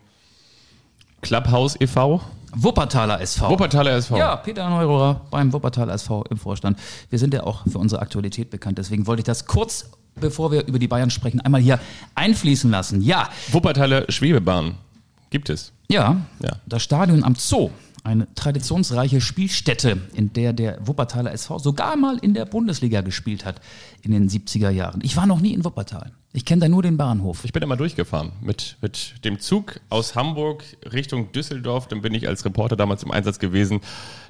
Clubhouse 1.21 1.75
e.V. 1.79 2.21
Wuppertaler 2.53 3.19
SV. 3.21 3.49
Wuppertaler 3.49 3.91
SV. 3.91 4.17
Ja, 4.17 4.35
Peter 4.35 4.69
Neurohrer 4.69 5.21
beim 5.29 5.51
Wuppertaler 5.51 5.93
SV 5.93 6.23
im 6.29 6.37
Vorstand. 6.37 6.79
Wir 7.09 7.19
sind 7.19 7.33
ja 7.33 7.43
auch 7.43 7.63
für 7.67 7.77
unsere 7.77 8.01
Aktualität 8.01 8.49
bekannt. 8.49 8.77
Deswegen 8.77 9.07
wollte 9.07 9.21
ich 9.21 9.25
das 9.25 9.45
kurz, 9.45 9.91
bevor 10.15 10.51
wir 10.51 10.65
über 10.65 10.79
die 10.79 10.87
Bayern 10.87 11.09
sprechen, 11.09 11.41
einmal 11.41 11.61
hier 11.61 11.79
einfließen 12.15 12.69
lassen. 12.71 13.01
Ja. 13.01 13.29
Wuppertaler 13.51 14.05
Schwebebahn 14.09 14.75
gibt 15.29 15.49
es. 15.49 15.73
Ja, 15.89 16.17
ja. 16.41 16.51
das 16.65 16.83
Stadion 16.83 17.23
am 17.23 17.35
Zoo 17.35 17.71
eine 18.09 18.27
traditionsreiche 18.33 19.21
Spielstätte, 19.21 19.97
in 20.13 20.33
der 20.33 20.51
der 20.51 20.79
Wuppertaler 20.85 21.31
SV 21.31 21.59
sogar 21.59 21.95
mal 21.95 22.17
in 22.17 22.33
der 22.33 22.45
Bundesliga 22.45 23.01
gespielt 23.01 23.45
hat 23.45 23.61
in 24.01 24.11
den 24.11 24.27
70er 24.27 24.71
Jahren. 24.71 25.01
Ich 25.03 25.15
war 25.15 25.27
noch 25.27 25.39
nie 25.39 25.53
in 25.53 25.63
Wuppertal. 25.63 26.11
Ich 26.33 26.43
kenne 26.43 26.61
da 26.61 26.69
nur 26.69 26.81
den 26.81 26.97
Bahnhof. 26.97 27.45
Ich 27.45 27.53
bin 27.53 27.67
mal 27.67 27.75
durchgefahren 27.75 28.31
mit, 28.41 28.77
mit 28.81 29.23
dem 29.25 29.39
Zug 29.39 29.79
aus 29.89 30.15
Hamburg 30.15 30.63
Richtung 30.91 31.31
Düsseldorf. 31.31 31.87
Dann 31.87 32.01
bin 32.01 32.13
ich 32.15 32.27
als 32.27 32.43
Reporter 32.45 32.75
damals 32.75 33.03
im 33.03 33.11
Einsatz 33.11 33.37
gewesen. 33.37 33.81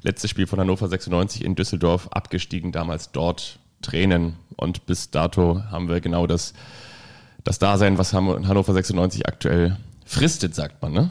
Letztes 0.01 0.29
Spiel 0.29 0.45
von 0.45 0.59
Hannover 0.59 0.89
96 0.89 1.43
in 1.43 1.55
Düsseldorf, 1.55 2.07
abgestiegen, 2.09 2.73
damals 2.73 3.11
dort 3.11 3.59
Tränen. 3.81 4.35
Und 4.57 4.85
bis 4.87 5.09
dato 5.09 5.63
haben 5.71 5.87
wir 5.87 6.01
genau 6.01 6.27
das, 6.27 6.53
das 7.45 7.59
Dasein, 7.59 7.97
was 7.97 8.13
Hannover 8.13 8.73
96 8.73 9.25
aktuell 9.25 9.77
fristet, 10.05 10.53
sagt 10.53 10.81
man, 10.81 10.91
ne? 10.91 11.09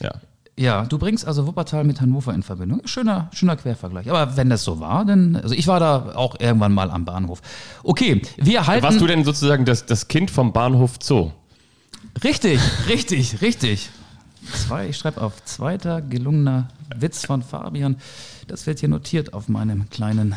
Ja. 0.00 0.12
Ja, 0.56 0.84
du 0.84 0.98
bringst 0.98 1.26
also 1.26 1.46
Wuppertal 1.46 1.82
mit 1.82 2.00
Hannover 2.00 2.32
in 2.32 2.44
Verbindung. 2.44 2.82
Schöner, 2.84 3.28
schöner 3.32 3.56
Quervergleich. 3.56 4.08
Aber 4.08 4.36
wenn 4.36 4.50
das 4.50 4.62
so 4.62 4.78
war, 4.78 5.04
dann, 5.04 5.34
also 5.34 5.54
ich 5.54 5.66
war 5.66 5.80
da 5.80 6.14
auch 6.14 6.38
irgendwann 6.38 6.72
mal 6.72 6.90
am 6.90 7.04
Bahnhof. 7.04 7.42
Okay, 7.82 8.22
wir 8.36 8.66
halten. 8.66 8.84
Warst 8.84 9.00
du 9.00 9.06
denn 9.06 9.24
sozusagen 9.24 9.64
das, 9.64 9.84
das 9.86 10.06
Kind 10.06 10.30
vom 10.30 10.52
Bahnhof 10.52 10.98
Zoo? 11.02 11.32
Richtig, 12.22 12.60
richtig, 12.88 13.40
richtig. 13.40 13.90
Zwei, 14.52 14.88
ich 14.88 14.98
schreibe 14.98 15.22
auf 15.22 15.44
zweiter 15.44 16.02
gelungener 16.02 16.68
Witz 16.94 17.24
von 17.24 17.42
Fabian. 17.42 17.96
Das 18.46 18.66
wird 18.66 18.78
hier 18.78 18.90
notiert 18.90 19.32
auf 19.34 19.48
meinem 19.48 19.88
kleinen 19.90 20.36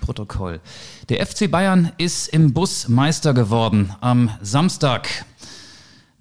Protokoll. 0.00 0.60
Der 1.08 1.24
FC 1.24 1.50
Bayern 1.50 1.92
ist 1.98 2.28
im 2.28 2.52
Bus 2.52 2.88
Meister 2.88 3.34
geworden 3.34 3.94
am 4.00 4.30
Samstag. 4.40 5.08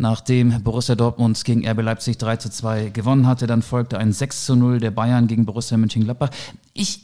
Nachdem 0.01 0.63
Borussia 0.63 0.96
Dortmund 0.96 1.43
gegen 1.46 1.65
RB 1.65 1.81
Leipzig 1.81 2.17
3 2.17 2.38
zu 2.38 2.50
2 2.50 2.89
gewonnen 2.89 3.27
hatte. 3.27 3.48
Dann 3.48 3.62
folgte 3.62 3.98
ein 3.98 4.12
6 4.12 4.46
zu 4.46 4.55
0 4.55 4.79
der 4.79 4.91
Bayern 4.91 5.27
gegen 5.27 5.46
Borussia 5.46 5.77
Mönchengladbach. 5.77 6.31
Ich, 6.74 7.01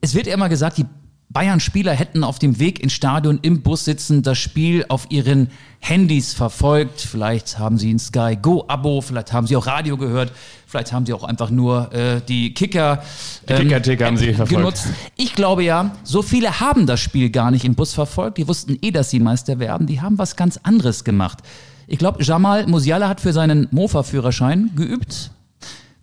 es 0.00 0.14
wird 0.14 0.26
immer 0.26 0.48
gesagt, 0.48 0.78
die 0.78 0.86
Bayern-Spieler 1.30 1.92
hätten 1.92 2.22
auf 2.22 2.38
dem 2.38 2.60
Weg 2.60 2.80
ins 2.80 2.92
Stadion 2.92 3.40
im 3.42 3.62
Bus 3.62 3.84
sitzen 3.84 4.22
das 4.22 4.38
Spiel 4.38 4.84
auf 4.88 5.06
ihren 5.10 5.50
Handys 5.80 6.32
verfolgt. 6.32 7.00
Vielleicht 7.00 7.58
haben 7.58 7.76
sie 7.76 7.92
ein 7.92 7.98
Sky 7.98 8.38
Go-Abo, 8.40 9.00
vielleicht 9.00 9.32
haben 9.32 9.46
sie 9.46 9.56
auch 9.56 9.66
Radio 9.66 9.96
gehört, 9.96 10.30
vielleicht 10.66 10.92
haben 10.92 11.06
sie 11.06 11.12
auch 11.12 11.24
einfach 11.24 11.50
nur 11.50 11.92
äh, 11.92 12.20
die 12.20 12.54
Kicker, 12.54 13.02
die 13.48 13.66
Kicker 13.66 14.06
haben 14.06 14.16
sie 14.16 14.32
verfolgt. 14.32 14.50
genutzt. 14.50 14.86
Ich 15.16 15.34
glaube 15.34 15.64
ja, 15.64 15.90
so 16.04 16.22
viele 16.22 16.60
haben 16.60 16.86
das 16.86 17.00
Spiel 17.00 17.30
gar 17.30 17.50
nicht 17.50 17.64
im 17.64 17.74
Bus 17.74 17.94
verfolgt. 17.94 18.38
Die 18.38 18.46
wussten 18.46 18.78
eh, 18.80 18.92
dass 18.92 19.10
sie 19.10 19.18
Meister 19.18 19.58
werden. 19.58 19.88
Die 19.88 20.00
haben 20.00 20.18
was 20.18 20.36
ganz 20.36 20.60
anderes 20.62 21.02
gemacht. 21.02 21.38
Ich 21.86 21.98
glaube, 21.98 22.22
Jamal 22.22 22.66
Musiala 22.66 23.08
hat 23.08 23.20
für 23.20 23.32
seinen 23.32 23.68
Mofa-Führerschein 23.70 24.70
geübt. 24.74 25.30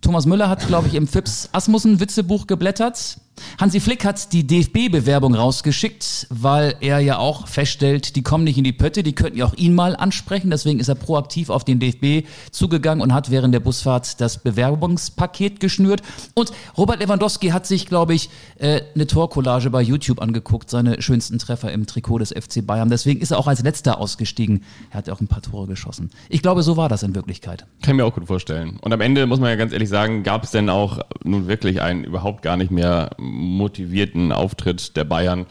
Thomas 0.01 0.25
Müller 0.25 0.49
hat, 0.49 0.67
glaube 0.67 0.87
ich, 0.87 0.95
im 0.95 1.07
Fips 1.07 1.49
Asmussen 1.51 1.99
Witzebuch 1.99 2.47
geblättert. 2.47 3.17
Hansi 3.59 3.79
Flick 3.79 4.05
hat 4.05 4.33
die 4.33 4.45
DFB-Bewerbung 4.45 5.35
rausgeschickt, 5.35 6.27
weil 6.29 6.75
er 6.81 6.99
ja 6.99 7.17
auch 7.17 7.47
feststellt, 7.47 8.15
die 8.15 8.23
kommen 8.23 8.43
nicht 8.43 8.57
in 8.57 8.63
die 8.63 8.73
Pötte, 8.73 9.03
die 9.03 9.13
könnten 9.13 9.37
ja 9.37 9.45
auch 9.45 9.53
ihn 9.53 9.73
mal 9.75 9.95
ansprechen. 9.95 10.49
Deswegen 10.49 10.79
ist 10.79 10.87
er 10.87 10.95
proaktiv 10.95 11.49
auf 11.49 11.63
den 11.63 11.79
DFB 11.79 12.27
zugegangen 12.51 13.01
und 13.01 13.13
hat 13.13 13.29
während 13.31 13.53
der 13.53 13.59
Busfahrt 13.59 14.19
das 14.19 14.39
Bewerbungspaket 14.39 15.59
geschnürt. 15.59 16.01
Und 16.33 16.51
Robert 16.77 16.99
Lewandowski 16.99 17.49
hat 17.49 17.67
sich, 17.67 17.85
glaube 17.85 18.13
ich, 18.13 18.29
äh, 18.57 18.81
eine 18.95 19.07
Torcollage 19.07 19.69
bei 19.69 19.81
YouTube 19.81 20.21
angeguckt, 20.21 20.69
seine 20.69 21.01
schönsten 21.01 21.39
Treffer 21.39 21.71
im 21.71 21.85
Trikot 21.85 22.19
des 22.19 22.31
FC 22.31 22.65
Bayern. 22.65 22.89
Deswegen 22.89 23.21
ist 23.21 23.31
er 23.31 23.39
auch 23.39 23.47
als 23.47 23.63
letzter 23.63 23.99
ausgestiegen. 23.99 24.63
Er 24.89 24.97
hat 24.97 25.07
ja 25.07 25.13
auch 25.13 25.21
ein 25.21 25.27
paar 25.27 25.41
Tore 25.41 25.67
geschossen. 25.67 26.09
Ich 26.29 26.41
glaube, 26.41 26.63
so 26.63 26.77
war 26.77 26.89
das 26.89 27.03
in 27.03 27.15
Wirklichkeit. 27.15 27.65
Kann 27.81 27.95
ich 27.95 27.97
mir 27.97 28.05
auch 28.05 28.15
gut 28.15 28.27
vorstellen. 28.27 28.77
Und 28.81 28.93
am 28.93 29.01
Ende 29.01 29.25
muss 29.27 29.39
man 29.39 29.49
ja 29.49 29.55
ganz 29.55 29.73
ehrlich 29.73 29.89
sagen, 29.89 30.23
gab 30.23 30.43
es 30.43 30.51
denn 30.51 30.69
auch 30.69 30.99
nun 31.23 31.47
wirklich 31.47 31.81
einen 31.81 32.03
überhaupt 32.03 32.41
gar 32.41 32.57
nicht 32.57 32.71
mehr 32.71 33.11
motivierten 33.31 34.31
Auftritt 34.31 34.95
der 34.95 35.03
Bayern. 35.03 35.45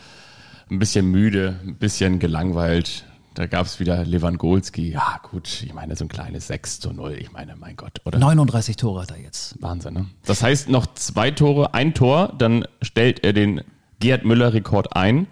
Ein 0.70 0.78
bisschen 0.78 1.06
müde, 1.06 1.58
ein 1.64 1.76
bisschen 1.76 2.18
gelangweilt. 2.18 3.04
Da 3.34 3.46
gab 3.46 3.66
es 3.66 3.80
wieder 3.80 4.04
Lewandowski. 4.04 4.90
Ja, 4.90 5.20
gut, 5.22 5.62
ich 5.62 5.72
meine, 5.72 5.96
so 5.96 6.04
ein 6.04 6.08
kleines 6.08 6.48
6 6.48 6.80
zu 6.80 6.92
0. 6.92 7.16
Ich 7.18 7.32
meine, 7.32 7.56
mein 7.56 7.76
Gott, 7.76 8.00
oder? 8.04 8.18
39 8.18 8.76
Tore 8.76 9.02
hat 9.02 9.10
er 9.10 9.20
jetzt. 9.20 9.60
Wahnsinn, 9.62 9.94
ne? 9.94 10.06
Das 10.24 10.42
heißt, 10.42 10.68
noch 10.68 10.86
zwei 10.94 11.30
Tore, 11.30 11.74
ein 11.74 11.94
Tor, 11.94 12.34
dann 12.38 12.64
stellt 12.82 13.24
er 13.24 13.32
den 13.32 13.62
Gerd 14.00 14.24
Müller-Rekord 14.24 14.96
ein. 14.96 15.26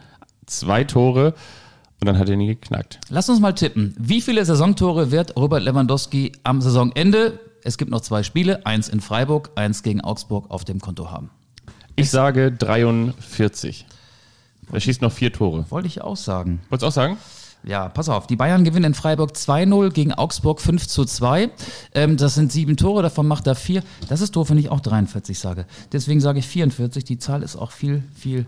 Zwei 0.47 0.85
Tore 0.85 1.35
und 2.00 2.07
dann 2.07 2.19
hat 2.19 2.28
er 2.28 2.37
nie 2.37 2.47
geknackt. 2.47 3.00
Lass 3.09 3.28
uns 3.28 3.40
mal 3.40 3.52
tippen. 3.52 3.95
Wie 3.99 4.21
viele 4.21 4.45
Saisontore 4.45 5.11
wird 5.11 5.37
Robert 5.37 5.62
Lewandowski 5.62 6.33
am 6.45 6.61
Saisonende, 6.61 7.40
es 7.64 7.76
gibt 7.76 7.90
noch 7.90 8.00
zwei 8.00 8.23
Spiele, 8.23 8.64
eins 8.67 8.88
in 8.88 9.00
Freiburg, 9.00 9.50
eins 9.57 9.83
gegen 9.83 10.00
Augsburg, 10.00 10.50
auf 10.50 10.64
dem 10.64 10.81
Konto 10.81 11.11
haben? 11.11 11.31
Ich 11.99 12.11
sage 12.11 12.52
43. 12.52 13.85
Er 14.71 14.78
schießt 14.81 15.02
noch 15.02 15.11
vier 15.11 15.33
Tore. 15.33 15.67
Wollte 15.71 15.88
ich 15.88 16.00
auch 16.00 16.17
sagen. 16.17 16.61
Wolltest 16.69 16.83
du 16.85 16.87
auch 16.87 16.93
sagen? 16.93 17.17
Ja, 17.64 17.88
pass 17.88 18.09
auf. 18.09 18.28
Die 18.28 18.37
Bayern 18.37 18.62
gewinnen 18.62 18.85
in 18.85 18.95
Freiburg 18.95 19.33
2-0 19.33 19.90
gegen 19.90 20.12
Augsburg 20.12 20.61
5 20.61 20.87
zu 20.87 21.05
2. 21.05 21.50
Ähm, 21.95 22.17
das 22.17 22.37
sind 22.37 22.52
sieben 22.52 22.76
Tore, 22.76 23.02
davon 23.02 23.26
macht 23.26 23.49
er 23.49 23.57
vier. 23.57 23.83
Das 24.09 24.21
ist 24.21 24.37
doof, 24.37 24.50
wenn 24.50 24.59
ich 24.59 24.69
auch 24.69 24.78
43 24.78 25.37
sage. 25.37 25.67
Deswegen 25.90 26.21
sage 26.21 26.38
ich 26.38 26.47
44. 26.47 27.02
Die 27.02 27.19
Zahl 27.19 27.43
ist 27.43 27.57
auch 27.57 27.73
viel, 27.73 28.05
viel 28.14 28.47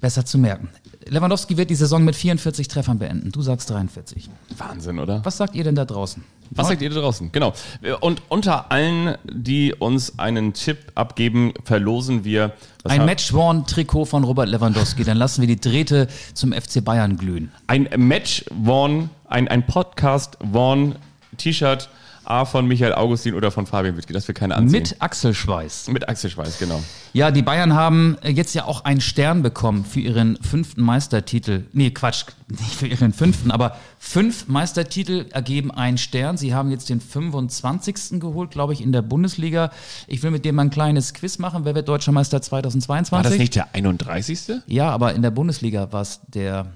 besser 0.00 0.24
zu 0.24 0.36
merken. 0.36 0.68
Lewandowski 1.06 1.56
wird 1.56 1.70
die 1.70 1.76
Saison 1.76 2.04
mit 2.04 2.16
44 2.16 2.66
Treffern 2.66 2.98
beenden. 2.98 3.30
Du 3.30 3.40
sagst 3.40 3.70
43. 3.70 4.28
Wahnsinn, 4.58 4.98
oder? 4.98 5.24
Was 5.24 5.36
sagt 5.36 5.54
ihr 5.54 5.62
denn 5.62 5.76
da 5.76 5.84
draußen? 5.84 6.24
Was 6.50 6.68
sagt 6.68 6.82
ihr 6.82 6.90
da 6.90 7.00
draußen? 7.00 7.32
Genau. 7.32 7.54
Und 8.00 8.22
unter 8.28 8.70
allen, 8.70 9.16
die 9.24 9.74
uns 9.74 10.18
einen 10.18 10.52
Tipp 10.52 10.78
abgeben, 10.94 11.54
verlosen 11.64 12.24
wir 12.24 12.52
ein 12.84 13.04
Match-Worn-Trikot 13.04 14.04
von 14.06 14.22
Robert 14.24 14.48
Lewandowski. 14.48 15.04
Dann 15.04 15.16
lassen 15.16 15.40
wir 15.40 15.48
die 15.48 15.60
Drähte 15.60 16.08
zum 16.34 16.52
FC 16.52 16.84
Bayern 16.84 17.16
glühen. 17.16 17.50
Ein 17.66 17.88
Match-Worn, 17.96 19.10
ein, 19.28 19.48
ein 19.48 19.66
Podcast-Worn-T-Shirt 19.66 21.88
A 22.26 22.44
von 22.44 22.66
Michael 22.66 22.94
Augustin 22.94 23.34
oder 23.34 23.50
von 23.50 23.66
Fabian 23.66 23.96
Wittke, 23.96 24.12
dass 24.12 24.26
wir 24.28 24.34
keine 24.34 24.54
anziehen. 24.54 24.80
Mit 24.80 24.96
Achselschweiß. 25.00 25.88
Mit 25.88 26.08
Achselschweiß, 26.08 26.58
genau. 26.58 26.82
Ja, 27.12 27.30
die 27.30 27.42
Bayern 27.42 27.74
haben 27.74 28.16
jetzt 28.24 28.54
ja 28.54 28.64
auch 28.64 28.84
einen 28.84 29.00
Stern 29.00 29.42
bekommen 29.42 29.84
für 29.84 30.00
ihren 30.00 30.36
fünften 30.42 30.82
Meistertitel. 30.82 31.64
Nee, 31.72 31.90
Quatsch, 31.90 32.26
nicht 32.48 32.74
für 32.74 32.86
ihren 32.86 33.12
fünften, 33.12 33.50
aber 33.50 33.76
fünf 33.98 34.48
Meistertitel 34.48 35.26
ergeben 35.30 35.70
einen 35.70 35.98
Stern. 35.98 36.36
Sie 36.36 36.54
haben 36.54 36.70
jetzt 36.70 36.88
den 36.88 37.00
25. 37.00 38.20
geholt, 38.20 38.50
glaube 38.50 38.72
ich, 38.72 38.82
in 38.82 38.92
der 38.92 39.02
Bundesliga. 39.02 39.70
Ich 40.06 40.22
will 40.22 40.30
mit 40.30 40.44
dem 40.44 40.56
mal 40.56 40.62
ein 40.62 40.70
kleines 40.70 41.14
Quiz 41.14 41.38
machen. 41.38 41.64
Wer 41.64 41.74
wird 41.74 41.88
Deutscher 41.88 42.12
Meister 42.12 42.42
2022? 42.42 43.12
War 43.12 43.22
das 43.22 43.38
nicht 43.38 43.54
der 43.54 43.74
31.? 43.74 44.62
Ja, 44.66 44.90
aber 44.90 45.14
in 45.14 45.22
der 45.22 45.30
Bundesliga 45.30 45.92
war 45.92 46.02
es 46.02 46.20
der 46.26 46.66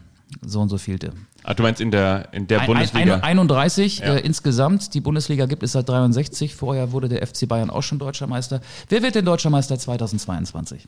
so 0.42 0.60
und 0.60 0.68
so 0.68 0.78
vielte. 0.78 1.12
Ach, 1.42 1.54
du 1.54 1.62
meinst 1.62 1.80
in 1.80 1.90
der, 1.90 2.28
in 2.32 2.46
der 2.46 2.60
ein, 2.60 2.66
Bundesliga? 2.66 3.14
Ein, 3.16 3.38
31 3.38 3.98
ja. 3.98 4.14
äh, 4.14 4.20
insgesamt. 4.20 4.94
Die 4.94 5.00
Bundesliga 5.00 5.46
gibt 5.46 5.62
es 5.62 5.72
seit 5.72 5.88
63. 5.88 6.54
Vorher 6.54 6.92
wurde 6.92 7.08
der 7.08 7.26
FC 7.26 7.48
Bayern 7.48 7.70
auch 7.70 7.82
schon 7.82 7.98
deutscher 7.98 8.26
Meister. 8.26 8.60
Wer 8.88 9.02
wird 9.02 9.14
denn 9.14 9.24
deutscher 9.24 9.50
Meister 9.50 9.78
2022? 9.78 10.86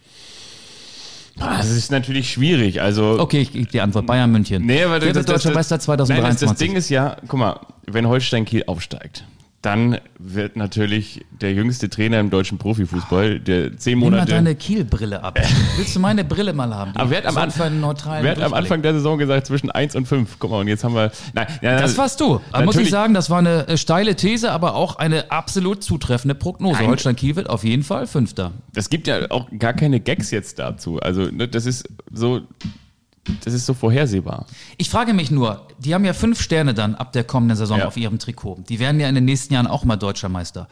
Ah, 1.38 1.56
das 1.56 1.71
ist 1.71 1.90
natürlich 1.90 2.30
schwierig. 2.30 2.82
Also 2.82 3.18
okay, 3.18 3.40
ich 3.40 3.52
gebe 3.52 3.66
die 3.66 3.80
Antwort. 3.80 4.06
Bayern 4.06 4.30
München. 4.30 4.66
Nee, 4.66 4.85
aber 4.85 5.00
Wer 5.00 5.14
wird 5.14 5.28
deutscher 5.28 5.52
Meister 5.52 5.80
2023? 5.80 6.23
Nein, 6.23 6.32
das, 6.32 6.40
das 6.40 6.59
Ding 6.59 6.76
ist 6.76 6.90
ja, 6.90 7.16
guck 7.26 7.40
mal, 7.40 7.61
wenn 7.87 8.06
Holstein 8.06 8.44
Kiel 8.44 8.64
aufsteigt, 8.66 9.25
dann 9.62 9.99
wird 10.19 10.57
natürlich 10.57 11.25
der 11.31 11.52
jüngste 11.52 11.88
Trainer 11.88 12.19
im 12.19 12.31
deutschen 12.31 12.59
Profifußball, 12.59 13.38
der 13.38 13.76
zehn 13.76 13.97
Monate. 13.97 14.25
Nimm 14.25 14.31
mal 14.31 14.37
deine 14.37 14.54
Kielbrille 14.57 15.23
ab. 15.23 15.38
Willst 15.76 15.95
du 15.95 16.00
meine 16.00 16.25
Brille 16.25 16.52
mal 16.52 16.75
haben? 16.75 16.90
Aber 16.97 17.11
wer 17.11 17.19
hat 17.19 17.26
am, 17.26 17.37
Anfang, 17.38 17.81
wer 18.23 18.31
hat 18.33 18.42
am 18.42 18.54
Anfang 18.54 18.83
der 18.83 18.92
Saison 18.92 19.19
gesagt 19.19 19.47
zwischen 19.47 19.71
1 19.71 19.95
und 19.95 20.07
5? 20.07 20.37
Guck 20.40 20.50
mal, 20.50 20.59
und 20.59 20.69
jetzt 20.69 20.83
haben 20.83 20.97
wir. 20.97 21.12
Nein, 21.33 21.47
ja, 21.62 21.81
das 21.81 21.97
warst 21.97 22.21
du. 22.21 22.40
Aber 22.50 22.64
muss 22.64 22.76
ich 22.76 22.90
sagen, 22.90 23.14
das 23.14 23.31
war 23.31 23.38
eine 23.38 23.69
äh, 23.69 23.76
steile 23.76 24.16
These, 24.16 24.50
aber 24.50 24.75
auch 24.75 24.97
eine 24.97 25.31
absolut 25.31 25.85
zutreffende 25.85 26.35
Prognose. 26.35 26.81
Nein. 26.81 26.88
Holstein 26.88 27.14
Kiel 27.14 27.37
wird 27.37 27.49
auf 27.49 27.62
jeden 27.62 27.85
Fall 27.85 28.09
Fünfter. 28.09 28.50
Es 28.75 28.90
gibt 28.90 29.07
ja 29.07 29.31
auch 29.31 29.47
gar 29.57 29.75
keine 29.75 30.00
Gags 30.00 30.33
jetzt 30.33 30.59
dazu. 30.59 30.99
Also, 30.99 31.23
ne, 31.26 31.47
das 31.47 31.66
ist 31.66 31.88
so 32.11 32.40
das 33.45 33.55
ist 33.55 33.67
so 33.67 33.75
vorhersehbar. 33.75 34.47
Ich 34.79 34.91
frage 34.91 35.14
mich 35.14 35.31
nur, 35.31 35.69
die 35.79 35.95
haben 35.95 36.05
ja 36.05 36.12
fünf 36.12 36.41
Sterne 36.41 36.75
dann 36.75 36.95
ab 36.97 37.12
der 37.12 37.25
kommenden 37.25 37.57
Saison 37.57 37.79
ja. 37.79 37.87
auf 37.87 37.97
ihrem 37.97 38.19
Trikot. 38.19 38.64
Die 38.69 38.81
werden 38.81 39.00
ja 39.00 39.09
in 39.09 39.14
den 39.14 39.25
nächsten 39.25 39.55
Jahren 39.55 39.67
auch 39.67 39.85
mal 39.85 39.97
deutscher 39.97 40.29
Meister. 40.29 40.69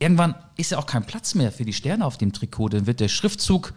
Irgendwann 0.00 0.34
ist 0.56 0.72
ja 0.72 0.78
auch 0.78 0.86
kein 0.86 1.04
Platz 1.04 1.34
mehr 1.34 1.52
für 1.52 1.64
die 1.64 1.72
Sterne 1.72 2.04
auf 2.04 2.18
dem 2.18 2.32
Trikot. 2.32 2.70
Dann 2.70 2.86
wird 2.86 2.98
der 2.98 3.08
Schriftzug, 3.08 3.74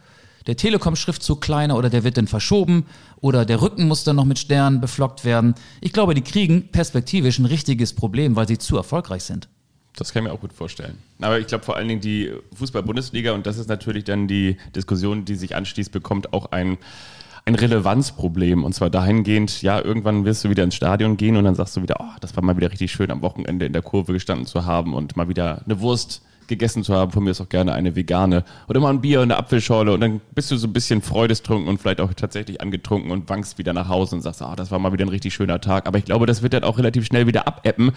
der 0.48 0.58
Telekom-Schriftzug 0.58 1.42
kleiner 1.42 1.78
oder 1.78 1.90
der 1.90 2.04
wird 2.04 2.18
dann 2.18 2.28
verschoben 2.28 2.88
oder 3.22 3.46
der 3.46 3.62
Rücken 3.62 3.88
muss 3.88 4.04
dann 4.04 4.16
noch 4.16 4.26
mit 4.26 4.40
Sternen 4.40 4.82
beflockt 4.82 5.24
werden. 5.24 5.54
Ich 5.80 5.94
glaube, 5.94 6.16
die 6.16 6.22
kriegen 6.22 6.70
perspektivisch 6.70 7.38
ein 7.38 7.46
richtiges 7.46 7.94
Problem, 7.94 8.36
weil 8.36 8.48
sie 8.48 8.58
zu 8.58 8.78
erfolgreich 8.78 9.24
sind. 9.24 9.48
Das 9.96 10.14
kann 10.14 10.24
ich 10.24 10.30
mir 10.30 10.34
auch 10.34 10.42
gut 10.42 10.54
vorstellen. 10.54 10.98
Aber 11.20 11.40
ich 11.40 11.48
glaube 11.48 11.66
vor 11.66 11.76
allen 11.76 11.88
Dingen 11.88 12.02
die 12.02 12.32
Fußball-Bundesliga, 12.56 13.34
und 13.34 13.46
das 13.46 13.58
ist 13.58 13.68
natürlich 13.68 14.04
dann 14.06 14.28
die 14.28 14.58
Diskussion, 14.76 15.26
die 15.26 15.36
sich 15.36 15.56
anschließt, 15.56 15.92
bekommt 15.92 16.34
auch 16.34 16.52
ein 16.52 16.78
ein 17.48 17.56
Relevanzproblem. 17.56 18.64
Und 18.64 18.74
zwar 18.74 18.90
dahingehend, 18.90 19.62
ja, 19.62 19.80
irgendwann 19.80 20.26
wirst 20.26 20.44
du 20.44 20.50
wieder 20.50 20.64
ins 20.64 20.76
Stadion 20.76 21.16
gehen 21.16 21.38
und 21.38 21.46
dann 21.46 21.56
sagst 21.56 21.78
du 21.78 21.82
wieder, 21.82 21.96
oh, 22.00 22.18
das 22.20 22.36
war 22.36 22.44
mal 22.44 22.58
wieder 22.58 22.72
richtig 22.72 22.92
schön, 22.92 23.10
am 23.10 23.22
Wochenende 23.22 23.66
in 23.66 23.74
der 23.74 23.82
Kurve 23.82 24.14
gestanden 24.14 24.46
zu 24.46 24.66
haben 24.66 24.94
und 24.94 25.16
mal 25.16 25.30
wieder 25.30 25.62
eine 25.66 25.80
Wurst 25.80 26.22
gegessen 26.48 26.84
zu 26.84 26.94
haben. 26.94 27.12
Von 27.12 27.24
mir 27.24 27.32
ist 27.32 27.42
auch 27.42 27.50
gerne 27.50 27.74
eine 27.74 27.96
vegane. 27.96 28.44
Oder 28.68 28.82
mal 28.82 28.90
ein 28.90 29.02
Bier 29.02 29.20
und 29.20 29.32
eine 29.32 29.38
Apfelschorle 29.38 29.94
und 29.94 30.02
dann 30.02 30.20
bist 30.36 30.52
du 30.52 30.58
so 30.58 30.68
ein 30.68 30.74
bisschen 30.74 31.02
freudestrunken 31.02 31.70
und 31.70 31.80
vielleicht 31.80 32.02
auch 32.02 32.14
tatsächlich 32.14 32.62
angetrunken 32.62 33.12
und 33.12 33.30
wankst 33.30 33.58
wieder 33.58 33.74
nach 33.74 33.88
Hause 33.88 34.18
und 34.18 34.22
sagst, 34.22 34.42
ah, 34.42 34.50
oh, 34.52 34.56
das 34.56 34.70
war 34.70 34.80
mal 34.80 34.92
wieder 34.92 35.06
ein 35.06 35.10
richtig 35.10 35.34
schöner 35.34 35.62
Tag. 35.62 35.88
Aber 35.88 35.98
ich 35.98 36.06
glaube, 36.06 36.26
das 36.26 36.42
wird 36.42 36.54
dann 36.54 36.66
auch 36.66 36.78
relativ 36.78 37.06
schnell 37.06 37.28
wieder 37.28 37.48
abebben, 37.48 37.92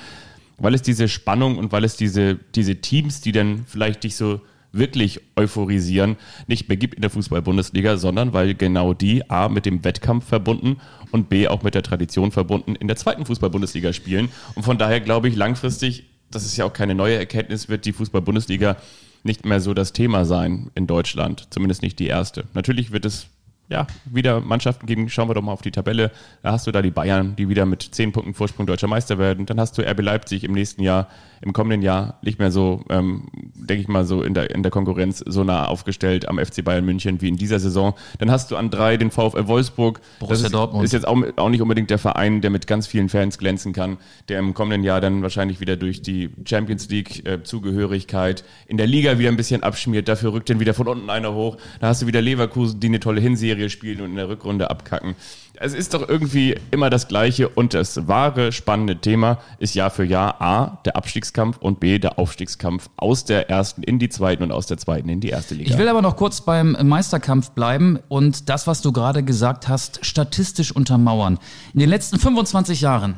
weil 0.58 0.74
es 0.74 0.82
diese 0.82 1.08
Spannung 1.08 1.58
und 1.58 1.72
weil 1.72 1.82
es 1.82 1.96
diese, 1.96 2.36
diese 2.54 2.76
Teams, 2.76 3.20
die 3.20 3.32
dann 3.32 3.64
vielleicht 3.66 4.04
dich 4.04 4.14
so 4.14 4.40
wirklich 4.72 5.20
euphorisieren, 5.36 6.16
nicht 6.46 6.68
mehr 6.68 6.76
gibt 6.76 6.94
in 6.94 7.02
der 7.02 7.10
Fußball-Bundesliga, 7.10 7.96
sondern 7.96 8.32
weil 8.32 8.54
genau 8.54 8.94
die 8.94 9.28
A 9.30 9.48
mit 9.48 9.66
dem 9.66 9.84
Wettkampf 9.84 10.26
verbunden 10.26 10.80
und 11.10 11.28
B 11.28 11.48
auch 11.48 11.62
mit 11.62 11.74
der 11.74 11.82
Tradition 11.82 12.30
verbunden 12.30 12.74
in 12.74 12.86
der 12.86 12.96
zweiten 12.96 13.26
Fußball-Bundesliga 13.26 13.92
spielen. 13.92 14.28
Und 14.54 14.62
von 14.62 14.78
daher 14.78 15.00
glaube 15.00 15.28
ich 15.28 15.36
langfristig, 15.36 16.04
das 16.30 16.44
ist 16.44 16.56
ja 16.56 16.64
auch 16.64 16.72
keine 16.72 16.94
neue 16.94 17.16
Erkenntnis, 17.16 17.68
wird 17.68 17.84
die 17.84 17.92
Fußball-Bundesliga 17.92 18.76
nicht 19.22 19.44
mehr 19.44 19.60
so 19.60 19.74
das 19.74 19.92
Thema 19.92 20.24
sein 20.24 20.70
in 20.74 20.86
Deutschland, 20.86 21.48
zumindest 21.50 21.82
nicht 21.82 21.98
die 21.98 22.06
erste. 22.06 22.44
Natürlich 22.54 22.90
wird 22.90 23.04
es 23.04 23.28
ja, 23.70 23.86
wieder 24.04 24.40
Mannschaften 24.40 24.86
gegen, 24.86 25.08
schauen 25.08 25.28
wir 25.28 25.34
doch 25.34 25.42
mal 25.42 25.52
auf 25.52 25.62
die 25.62 25.70
Tabelle. 25.70 26.10
Da 26.42 26.52
hast 26.52 26.66
du 26.66 26.72
da 26.72 26.82
die 26.82 26.90
Bayern, 26.90 27.36
die 27.36 27.48
wieder 27.48 27.66
mit 27.66 27.82
zehn 27.82 28.10
Punkten 28.10 28.34
Vorsprung 28.34 28.66
deutscher 28.66 28.88
Meister 28.88 29.16
werden. 29.16 29.46
Dann 29.46 29.60
hast 29.60 29.78
du 29.78 29.82
RB 29.82 30.00
Leipzig 30.00 30.42
im 30.42 30.52
nächsten 30.52 30.82
Jahr, 30.82 31.08
im 31.42 31.52
kommenden 31.52 31.82
Jahr 31.82 32.18
nicht 32.22 32.38
mehr 32.38 32.50
so, 32.50 32.84
ähm, 32.90 33.28
denke 33.54 33.82
ich 33.82 33.88
mal, 33.88 34.04
so 34.04 34.22
in 34.22 34.34
der, 34.34 34.54
in 34.54 34.62
der 34.62 34.70
Konkurrenz 34.70 35.24
so 35.26 35.42
nah 35.42 35.66
aufgestellt 35.66 36.28
am 36.28 36.38
FC 36.38 36.62
Bayern 36.62 36.84
München 36.84 37.20
wie 37.20 37.28
in 37.28 37.36
dieser 37.36 37.58
Saison. 37.58 37.94
Dann 38.18 38.30
hast 38.30 38.50
du 38.50 38.56
an 38.56 38.70
drei 38.70 38.96
den 38.96 39.10
VfL 39.10 39.46
Wolfsburg. 39.46 40.00
Borussia 40.18 40.44
das 40.44 40.52
Dortmund. 40.52 40.84
Ist 40.84 40.92
jetzt 40.92 41.08
auch, 41.08 41.16
auch 41.36 41.48
nicht 41.48 41.62
unbedingt 41.62 41.88
der 41.90 41.98
Verein, 41.98 42.42
der 42.42 42.50
mit 42.50 42.66
ganz 42.66 42.86
vielen 42.86 43.08
Fans 43.08 43.38
glänzen 43.38 43.72
kann, 43.72 43.96
der 44.28 44.38
im 44.38 44.52
kommenden 44.52 44.84
Jahr 44.84 45.00
dann 45.00 45.22
wahrscheinlich 45.22 45.60
wieder 45.60 45.76
durch 45.76 46.02
die 46.02 46.30
Champions 46.44 46.88
League 46.90 47.26
äh, 47.26 47.42
Zugehörigkeit 47.42 48.44
in 48.66 48.76
der 48.76 48.86
Liga 48.86 49.18
wieder 49.18 49.30
ein 49.30 49.36
bisschen 49.36 49.62
abschmiert. 49.62 50.08
Dafür 50.08 50.34
rückt 50.34 50.50
dann 50.50 50.60
wieder 50.60 50.74
von 50.74 50.88
unten 50.88 51.08
einer 51.08 51.32
hoch. 51.32 51.56
Da 51.80 51.88
hast 51.88 52.02
du 52.02 52.06
wieder 52.06 52.20
Leverkusen, 52.20 52.80
die 52.80 52.88
eine 52.88 53.00
tolle 53.00 53.20
Hinserie 53.20 53.70
spielen 53.70 54.02
und 54.02 54.10
in 54.10 54.16
der 54.16 54.28
Rückrunde 54.28 54.70
abkacken. 54.70 55.14
Es 55.62 55.74
ist 55.74 55.92
doch 55.92 56.08
irgendwie 56.08 56.58
immer 56.70 56.88
das 56.88 57.06
Gleiche 57.06 57.50
und 57.50 57.74
das 57.74 58.08
wahre 58.08 58.50
spannende 58.50 58.96
Thema 58.96 59.40
ist 59.58 59.74
Jahr 59.74 59.90
für 59.90 60.04
Jahr 60.04 60.40
A, 60.40 60.80
der 60.86 60.96
Abstiegskampf 60.96 61.58
und 61.58 61.80
B, 61.80 61.98
der 61.98 62.18
Aufstiegskampf 62.18 62.88
aus 62.96 63.26
der 63.26 63.50
ersten 63.50 63.82
in 63.82 63.98
die 63.98 64.08
zweiten 64.08 64.42
und 64.42 64.52
aus 64.52 64.68
der 64.68 64.78
zweiten 64.78 65.10
in 65.10 65.20
die 65.20 65.28
erste 65.28 65.54
Liga. 65.54 65.70
Ich 65.70 65.78
will 65.78 65.88
aber 65.88 66.00
noch 66.00 66.16
kurz 66.16 66.40
beim 66.40 66.78
Meisterkampf 66.82 67.50
bleiben 67.50 67.98
und 68.08 68.48
das, 68.48 68.66
was 68.66 68.80
du 68.80 68.90
gerade 68.90 69.22
gesagt 69.22 69.68
hast, 69.68 69.98
statistisch 70.02 70.74
untermauern. 70.74 71.38
In 71.74 71.80
den 71.80 71.90
letzten 71.90 72.18
25 72.18 72.80
Jahren 72.80 73.16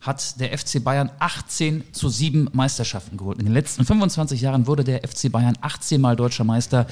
hat 0.00 0.40
der 0.40 0.58
FC 0.58 0.82
Bayern 0.82 1.12
18 1.20 1.84
zu 1.92 2.08
7 2.08 2.48
Meisterschaften 2.52 3.16
geholt. 3.16 3.38
In 3.38 3.44
den 3.44 3.54
letzten 3.54 3.84
25 3.84 4.40
Jahren 4.40 4.66
wurde 4.66 4.82
der 4.82 5.06
FC 5.06 5.30
Bayern 5.30 5.56
18 5.60 6.00
Mal 6.00 6.16
deutscher 6.16 6.42
Meister. 6.42 6.88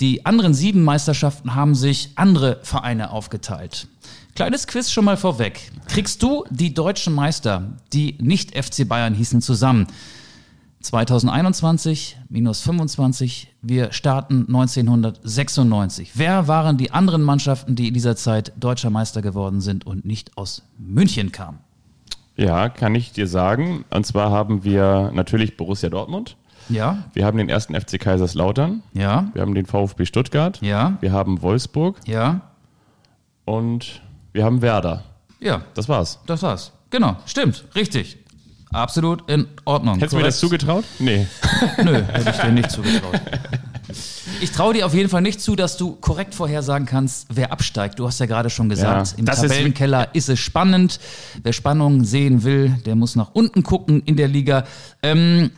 Die 0.00 0.24
anderen 0.24 0.54
sieben 0.54 0.82
Meisterschaften 0.82 1.54
haben 1.54 1.74
sich 1.74 2.10
andere 2.14 2.58
Vereine 2.62 3.10
aufgeteilt. 3.10 3.86
Kleines 4.34 4.66
Quiz 4.66 4.90
schon 4.90 5.04
mal 5.04 5.18
vorweg. 5.18 5.70
Kriegst 5.88 6.22
du 6.22 6.44
die 6.48 6.72
deutschen 6.72 7.14
Meister, 7.14 7.74
die 7.92 8.16
nicht 8.18 8.56
FC 8.56 8.88
Bayern 8.88 9.14
hießen, 9.14 9.42
zusammen? 9.42 9.86
2021 10.80 12.16
minus 12.30 12.62
25. 12.62 13.52
Wir 13.60 13.92
starten 13.92 14.46
1996. 14.48 16.12
Wer 16.14 16.48
waren 16.48 16.78
die 16.78 16.92
anderen 16.92 17.22
Mannschaften, 17.22 17.76
die 17.76 17.88
in 17.88 17.94
dieser 17.94 18.16
Zeit 18.16 18.52
deutscher 18.58 18.88
Meister 18.88 19.20
geworden 19.20 19.60
sind 19.60 19.86
und 19.86 20.06
nicht 20.06 20.38
aus 20.38 20.62
München 20.78 21.32
kamen? 21.32 21.58
Ja, 22.36 22.70
kann 22.70 22.94
ich 22.94 23.12
dir 23.12 23.26
sagen. 23.26 23.84
Und 23.90 24.06
zwar 24.06 24.30
haben 24.30 24.64
wir 24.64 25.10
natürlich 25.12 25.58
Borussia 25.58 25.90
Dortmund. 25.90 26.36
Ja, 26.70 27.04
Wir 27.12 27.24
haben 27.26 27.36
den 27.38 27.48
ersten 27.48 27.74
FC 27.74 27.98
Kaiserslautern. 28.00 28.82
ja, 28.92 29.28
Wir 29.34 29.42
haben 29.42 29.54
den 29.54 29.66
VfB 29.66 30.06
Stuttgart. 30.06 30.58
ja, 30.62 30.96
Wir 31.00 31.12
haben 31.12 31.42
Wolfsburg 31.42 31.96
ja, 32.06 32.40
und 33.44 34.00
wir 34.32 34.44
haben 34.44 34.62
Werder. 34.62 35.04
ja. 35.40 35.62
Das 35.74 35.88
war's. 35.88 36.18
Das 36.26 36.42
war's. 36.42 36.72
Genau, 36.90 37.16
stimmt, 37.26 37.64
richtig. 37.74 38.18
Absolut 38.72 39.28
in 39.28 39.48
Ordnung. 39.64 39.94
Hättest 39.96 40.12
du 40.12 40.16
mir 40.18 40.22
das 40.22 40.38
zugetraut? 40.38 40.84
Nee. 41.00 41.26
Nö, 41.82 41.94
hätte 42.04 42.30
ich 42.30 42.36
dir 42.36 42.52
nicht 42.52 42.70
zugetraut. 42.70 43.20
Ich 44.40 44.52
traue 44.52 44.74
dir 44.74 44.86
auf 44.86 44.94
jeden 44.94 45.08
Fall 45.08 45.22
nicht 45.22 45.40
zu, 45.40 45.56
dass 45.56 45.76
du 45.76 45.96
korrekt 45.96 46.36
vorhersagen 46.36 46.86
kannst, 46.86 47.26
wer 47.30 47.50
absteigt. 47.50 47.98
Du 47.98 48.06
hast 48.06 48.20
ja 48.20 48.26
gerade 48.26 48.48
schon 48.48 48.68
gesagt, 48.68 49.12
Ja, 49.12 49.18
im 49.18 49.24
das 49.24 49.42
ist- 49.42 49.50
Tabellenkeller 49.50 50.14
ist, 50.14 50.28
es 50.28 50.38
spannend. 50.38 51.00
Wer 51.42 51.52
Spannung 51.52 52.04
sehen 52.04 52.44
will, 52.44 52.76
der 52.86 52.94
muss 52.94 53.16
nach 53.16 53.30
unten 53.32 53.64
gucken 53.64 54.02
in 54.04 54.14
der 54.16 54.28
Liga. 54.28 54.62
Ähm, 55.02 55.50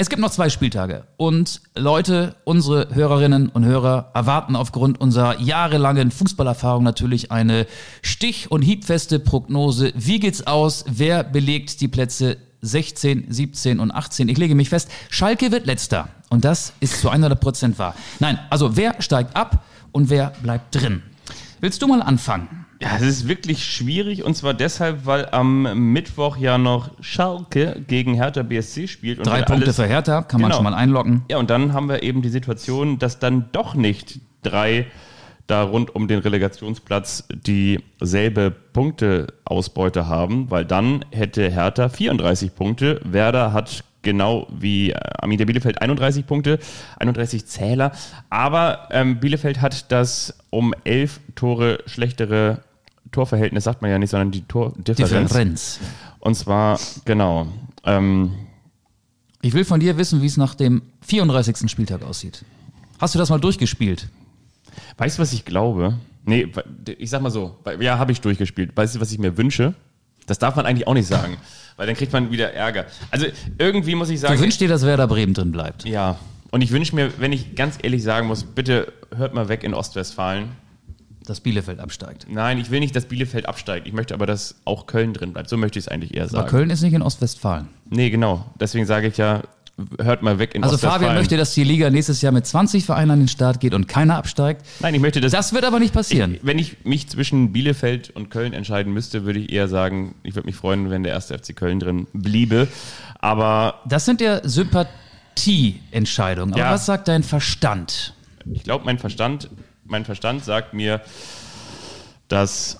es 0.00 0.08
gibt 0.08 0.22
noch 0.22 0.30
zwei 0.30 0.48
Spieltage 0.48 1.04
und 1.18 1.60
Leute, 1.76 2.34
unsere 2.44 2.94
Hörerinnen 2.94 3.50
und 3.50 3.66
Hörer 3.66 4.10
erwarten 4.14 4.56
aufgrund 4.56 4.98
unserer 4.98 5.38
jahrelangen 5.38 6.10
Fußballerfahrung 6.10 6.82
natürlich 6.82 7.30
eine 7.30 7.66
stich- 8.00 8.50
und 8.50 8.62
hiebfeste 8.62 9.18
Prognose. 9.18 9.92
Wie 9.94 10.18
geht's 10.18 10.46
aus? 10.46 10.86
Wer 10.88 11.22
belegt 11.22 11.82
die 11.82 11.88
Plätze 11.88 12.38
16, 12.62 13.26
17 13.28 13.78
und 13.78 13.90
18? 13.90 14.30
Ich 14.30 14.38
lege 14.38 14.54
mich 14.54 14.70
fest, 14.70 14.90
Schalke 15.10 15.52
wird 15.52 15.66
letzter 15.66 16.08
und 16.30 16.46
das 16.46 16.72
ist 16.80 17.02
zu 17.02 17.10
100 17.10 17.38
Prozent 17.38 17.78
wahr. 17.78 17.94
Nein, 18.20 18.38
also 18.48 18.78
wer 18.78 19.02
steigt 19.02 19.36
ab 19.36 19.64
und 19.92 20.08
wer 20.08 20.32
bleibt 20.42 20.74
drin? 20.74 21.02
Willst 21.60 21.82
du 21.82 21.86
mal 21.86 22.00
anfangen? 22.00 22.64
Ja, 22.82 22.96
es 22.96 23.02
ist 23.02 23.28
wirklich 23.28 23.64
schwierig 23.64 24.24
und 24.24 24.34
zwar 24.36 24.54
deshalb, 24.54 25.04
weil 25.04 25.28
am 25.32 25.92
Mittwoch 25.92 26.38
ja 26.38 26.56
noch 26.56 26.90
Schalke 27.02 27.82
gegen 27.86 28.14
Hertha 28.14 28.42
BSC 28.42 28.88
spielt. 28.88 29.18
Und 29.18 29.26
Drei 29.26 29.42
Punkte 29.42 29.66
alles- 29.66 29.76
für 29.76 29.86
Hertha, 29.86 30.22
kann 30.22 30.40
man 30.40 30.48
Genau. 30.50 30.56
schon 30.62 30.64
mal 30.64 30.74
einloggen. 30.74 31.22
Ja, 31.30 31.36
und 31.38 31.50
dann 31.50 31.74
haben 31.74 31.88
wir 31.90 32.02
eben 32.02 32.22
die 32.22 32.30
Situation, 32.30 32.98
dass 32.98 33.18
dann 33.18 33.50
doch 33.52 33.74
nicht 33.74 34.20
drei 34.42 34.86
da 35.46 35.62
rund 35.64 35.94
um 35.94 36.08
den 36.08 36.20
Relegationsplatz 36.20 37.24
dieselbe 37.34 38.50
Punkteausbeute 38.72 40.06
haben, 40.06 40.50
weil 40.50 40.64
dann 40.64 41.04
hätte 41.10 41.50
Hertha 41.50 41.88
34 41.88 42.54
Punkte, 42.54 43.00
Werder 43.04 43.52
hat 43.52 43.84
genau 44.02 44.46
wie 44.50 44.90
äh, 44.92 44.94
Arminia 45.18 45.44
Bielefeld 45.44 45.82
31 45.82 46.26
Punkte, 46.26 46.58
31 46.98 47.44
Zähler, 47.46 47.92
aber 48.30 48.88
ähm, 48.92 49.20
Bielefeld 49.20 49.60
hat 49.60 49.92
das 49.92 50.38
um 50.50 50.72
elf 50.84 51.20
Tore 51.34 51.80
schlechtere 51.86 52.60
Torverhältnis, 53.12 53.64
sagt 53.64 53.82
man 53.82 53.90
ja 53.90 53.98
nicht, 53.98 54.10
sondern 54.10 54.30
die 54.30 54.42
Tordifferenz. 54.42 55.28
Differenz. 55.28 55.80
Und 56.20 56.34
zwar, 56.34 56.78
genau, 57.04 57.46
ähm, 57.84 58.32
Ich 59.42 59.52
will 59.54 59.64
von 59.64 59.80
dir 59.80 59.96
wissen, 59.96 60.20
wie 60.22 60.26
es 60.26 60.36
nach 60.36 60.54
dem 60.54 60.82
34. 61.02 61.70
Spieltag 61.70 62.02
aussieht. 62.02 62.44
Hast 62.98 63.14
du 63.14 63.18
das 63.18 63.30
mal 63.30 63.40
durchgespielt? 63.40 64.08
Weißt 64.98 65.18
du, 65.18 65.22
was 65.22 65.32
ich 65.32 65.44
glaube? 65.44 65.96
Nee, 66.26 66.48
ich 66.98 67.08
sag 67.10 67.22
mal 67.22 67.30
so, 67.30 67.56
ja, 67.80 67.98
habe 67.98 68.12
ich 68.12 68.20
durchgespielt. 68.20 68.76
Weißt 68.76 68.94
du, 68.94 69.00
was 69.00 69.10
ich 69.10 69.18
mir 69.18 69.36
wünsche? 69.38 69.74
Das 70.26 70.38
darf 70.38 70.54
man 70.54 70.66
eigentlich 70.66 70.86
auch 70.86 70.94
nicht 70.94 71.08
sagen, 71.08 71.38
weil 71.76 71.86
dann 71.86 71.96
kriegt 71.96 72.12
man 72.12 72.30
wieder 72.30 72.52
Ärger. 72.52 72.84
Also 73.10 73.26
irgendwie 73.58 73.94
muss 73.94 74.10
ich 74.10 74.20
sagen, 74.20 74.34
Du 74.36 74.40
wünschst 74.42 74.60
dir, 74.60 74.68
dass 74.68 74.84
Werder 74.84 75.08
Bremen 75.08 75.34
drin 75.34 75.50
bleibt. 75.52 75.84
ja. 75.84 76.18
Und 76.52 76.62
ich 76.62 76.72
wünsche 76.72 76.96
mir, 76.96 77.12
wenn 77.20 77.32
ich 77.32 77.54
ganz 77.54 77.78
ehrlich 77.80 78.02
sagen 78.02 78.26
muss, 78.26 78.42
bitte 78.42 78.92
hört 79.16 79.34
mal 79.34 79.48
weg 79.48 79.62
in 79.62 79.72
Ostwestfalen. 79.72 80.48
Dass 81.26 81.40
Bielefeld 81.40 81.80
absteigt. 81.80 82.26
Nein, 82.30 82.58
ich 82.58 82.70
will 82.70 82.80
nicht, 82.80 82.96
dass 82.96 83.04
Bielefeld 83.04 83.46
absteigt. 83.46 83.86
Ich 83.86 83.92
möchte 83.92 84.14
aber, 84.14 84.26
dass 84.26 84.56
auch 84.64 84.86
Köln 84.86 85.12
drin 85.12 85.32
bleibt. 85.32 85.48
So 85.50 85.56
möchte 85.56 85.78
ich 85.78 85.84
es 85.84 85.88
eigentlich 85.88 86.14
eher 86.14 86.22
Aber 86.24 86.30
sagen. 86.32 86.48
Köln 86.48 86.70
ist 86.70 86.82
nicht 86.82 86.94
in 86.94 87.02
Ostwestfalen. 87.02 87.68
Nee, 87.90 88.10
genau. 88.10 88.46
Deswegen 88.58 88.86
sage 88.86 89.08
ich 89.08 89.16
ja, 89.18 89.42
hört 89.98 90.22
mal 90.22 90.38
weg 90.38 90.54
in 90.54 90.64
Also. 90.64 90.78
Fabian 90.78 91.14
möchte, 91.14 91.36
dass 91.36 91.52
die 91.54 91.62
Liga 91.64 91.90
nächstes 91.90 92.22
Jahr 92.22 92.32
mit 92.32 92.46
20 92.46 92.84
Vereinen 92.84 93.10
an 93.12 93.18
den 93.20 93.28
Start 93.28 93.60
geht 93.60 93.74
und 93.74 93.86
keiner 93.86 94.16
absteigt. 94.16 94.64
Nein, 94.80 94.94
ich 94.94 95.00
möchte, 95.00 95.20
dass 95.20 95.32
Das 95.32 95.52
wird 95.52 95.64
aber 95.64 95.78
nicht 95.78 95.92
passieren. 95.92 96.34
Ich, 96.36 96.40
wenn 96.44 96.58
ich 96.58 96.84
mich 96.84 97.08
zwischen 97.08 97.52
Bielefeld 97.52 98.10
und 98.10 98.30
Köln 98.30 98.52
entscheiden 98.54 98.92
müsste, 98.92 99.24
würde 99.24 99.38
ich 99.40 99.52
eher 99.52 99.68
sagen, 99.68 100.14
ich 100.22 100.34
würde 100.34 100.46
mich 100.46 100.56
freuen, 100.56 100.90
wenn 100.90 101.02
der 101.02 101.12
erste 101.12 101.38
FC 101.38 101.54
Köln 101.54 101.80
drin 101.80 102.06
bliebe. 102.14 102.66
Aber 103.20 103.80
Das 103.86 104.06
sind 104.06 104.20
ja 104.22 104.40
Sympathieentscheidungen. 104.46 106.54
Aber 106.54 106.62
Ja. 106.62 106.72
was 106.72 106.86
sagt 106.86 107.08
dein 107.08 107.22
Verstand? 107.22 108.14
ich 108.52 108.64
glaube, 108.64 108.84
mein 108.86 108.98
Verstand, 108.98 109.50
mein 109.90 110.04
Verstand 110.04 110.44
sagt 110.44 110.72
mir, 110.72 111.02
dass 112.28 112.78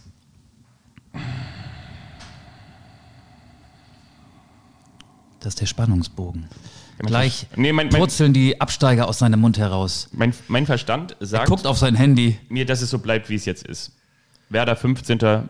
Das 5.40 5.54
ist 5.54 5.60
der 5.60 5.66
Spannungsbogen. 5.66 6.48
mein 6.98 7.06
Gleich 7.06 7.46
nee, 7.56 7.72
mein, 7.72 7.88
mein, 7.88 7.98
purzeln 7.98 8.34
die 8.34 8.60
Absteiger 8.60 9.08
aus 9.08 9.20
seinem 9.20 9.40
Mund 9.40 9.56
heraus. 9.56 10.08
mein, 10.12 10.34
mein 10.48 10.66
Verstand 10.66 11.16
sagt 11.18 11.48
Guckt 11.48 11.66
auf 11.66 11.78
sein 11.78 11.94
Handy. 11.94 12.38
mir, 12.50 12.66
dass 12.66 12.82
es 12.82 12.90
so 12.90 12.98
bleibt, 12.98 13.30
wie 13.30 13.36
es 13.36 13.46
jetzt 13.46 13.66
ist. 13.66 13.92
Werder 14.50 14.76
15., 14.76 15.48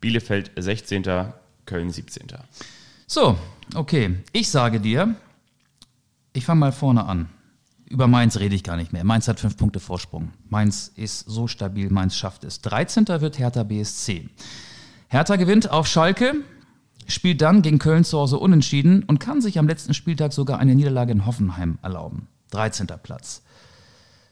Bielefeld 0.00 0.52
16., 0.56 1.02
Köln 1.66 1.90
17. 1.90 2.28
So, 3.08 3.36
okay. 3.74 4.16
Ich 4.32 4.48
sage 4.48 4.78
dir, 4.78 5.16
ich 6.32 6.44
fange 6.44 6.60
mal 6.60 6.72
vorne 6.72 7.06
an. 7.06 7.28
Über 7.92 8.08
Mainz 8.08 8.38
rede 8.38 8.54
ich 8.54 8.64
gar 8.64 8.78
nicht 8.78 8.94
mehr. 8.94 9.04
Mainz 9.04 9.28
hat 9.28 9.38
fünf 9.38 9.58
Punkte 9.58 9.78
Vorsprung. 9.78 10.30
Mainz 10.48 10.90
ist 10.96 11.28
so 11.28 11.46
stabil, 11.46 11.90
Mainz 11.90 12.16
schafft 12.16 12.42
es. 12.42 12.62
13. 12.62 13.06
wird 13.06 13.38
Hertha 13.38 13.64
BSC. 13.64 14.30
Hertha 15.08 15.36
gewinnt 15.36 15.70
auf 15.70 15.86
Schalke, 15.86 16.36
spielt 17.06 17.42
dann 17.42 17.60
gegen 17.60 17.78
Köln 17.78 18.04
zu 18.04 18.18
Hause 18.18 18.38
unentschieden 18.38 19.02
und 19.02 19.18
kann 19.18 19.42
sich 19.42 19.58
am 19.58 19.68
letzten 19.68 19.92
Spieltag 19.92 20.32
sogar 20.32 20.58
eine 20.58 20.74
Niederlage 20.74 21.12
in 21.12 21.26
Hoffenheim 21.26 21.78
erlauben. 21.82 22.28
13. 22.52 22.86
Platz. 23.02 23.42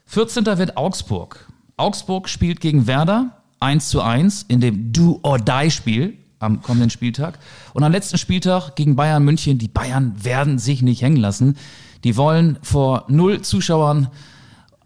14. 0.07 0.43
wird 0.57 0.75
Augsburg. 0.75 1.47
Augsburg 1.77 2.29
spielt 2.29 2.61
gegen 2.61 2.87
Werder 2.87 3.43
1 3.59 3.89
zu 3.89 4.01
1 4.01 4.45
in 4.47 4.59
dem 4.59 4.91
Do-or-Die-Spiel 4.91 6.17
am 6.39 6.63
kommenden 6.63 6.89
Spieltag. 6.89 7.37
Und 7.75 7.83
am 7.83 7.91
letzten 7.91 8.17
Spieltag 8.17 8.75
gegen 8.75 8.95
Bayern 8.95 9.23
München. 9.23 9.59
Die 9.59 9.67
Bayern 9.67 10.15
werden 10.17 10.57
sich 10.57 10.81
nicht 10.81 11.03
hängen 11.03 11.17
lassen. 11.17 11.57
Die 12.03 12.17
wollen 12.17 12.57
vor 12.61 13.05
null 13.07 13.41
Zuschauern 13.41 14.09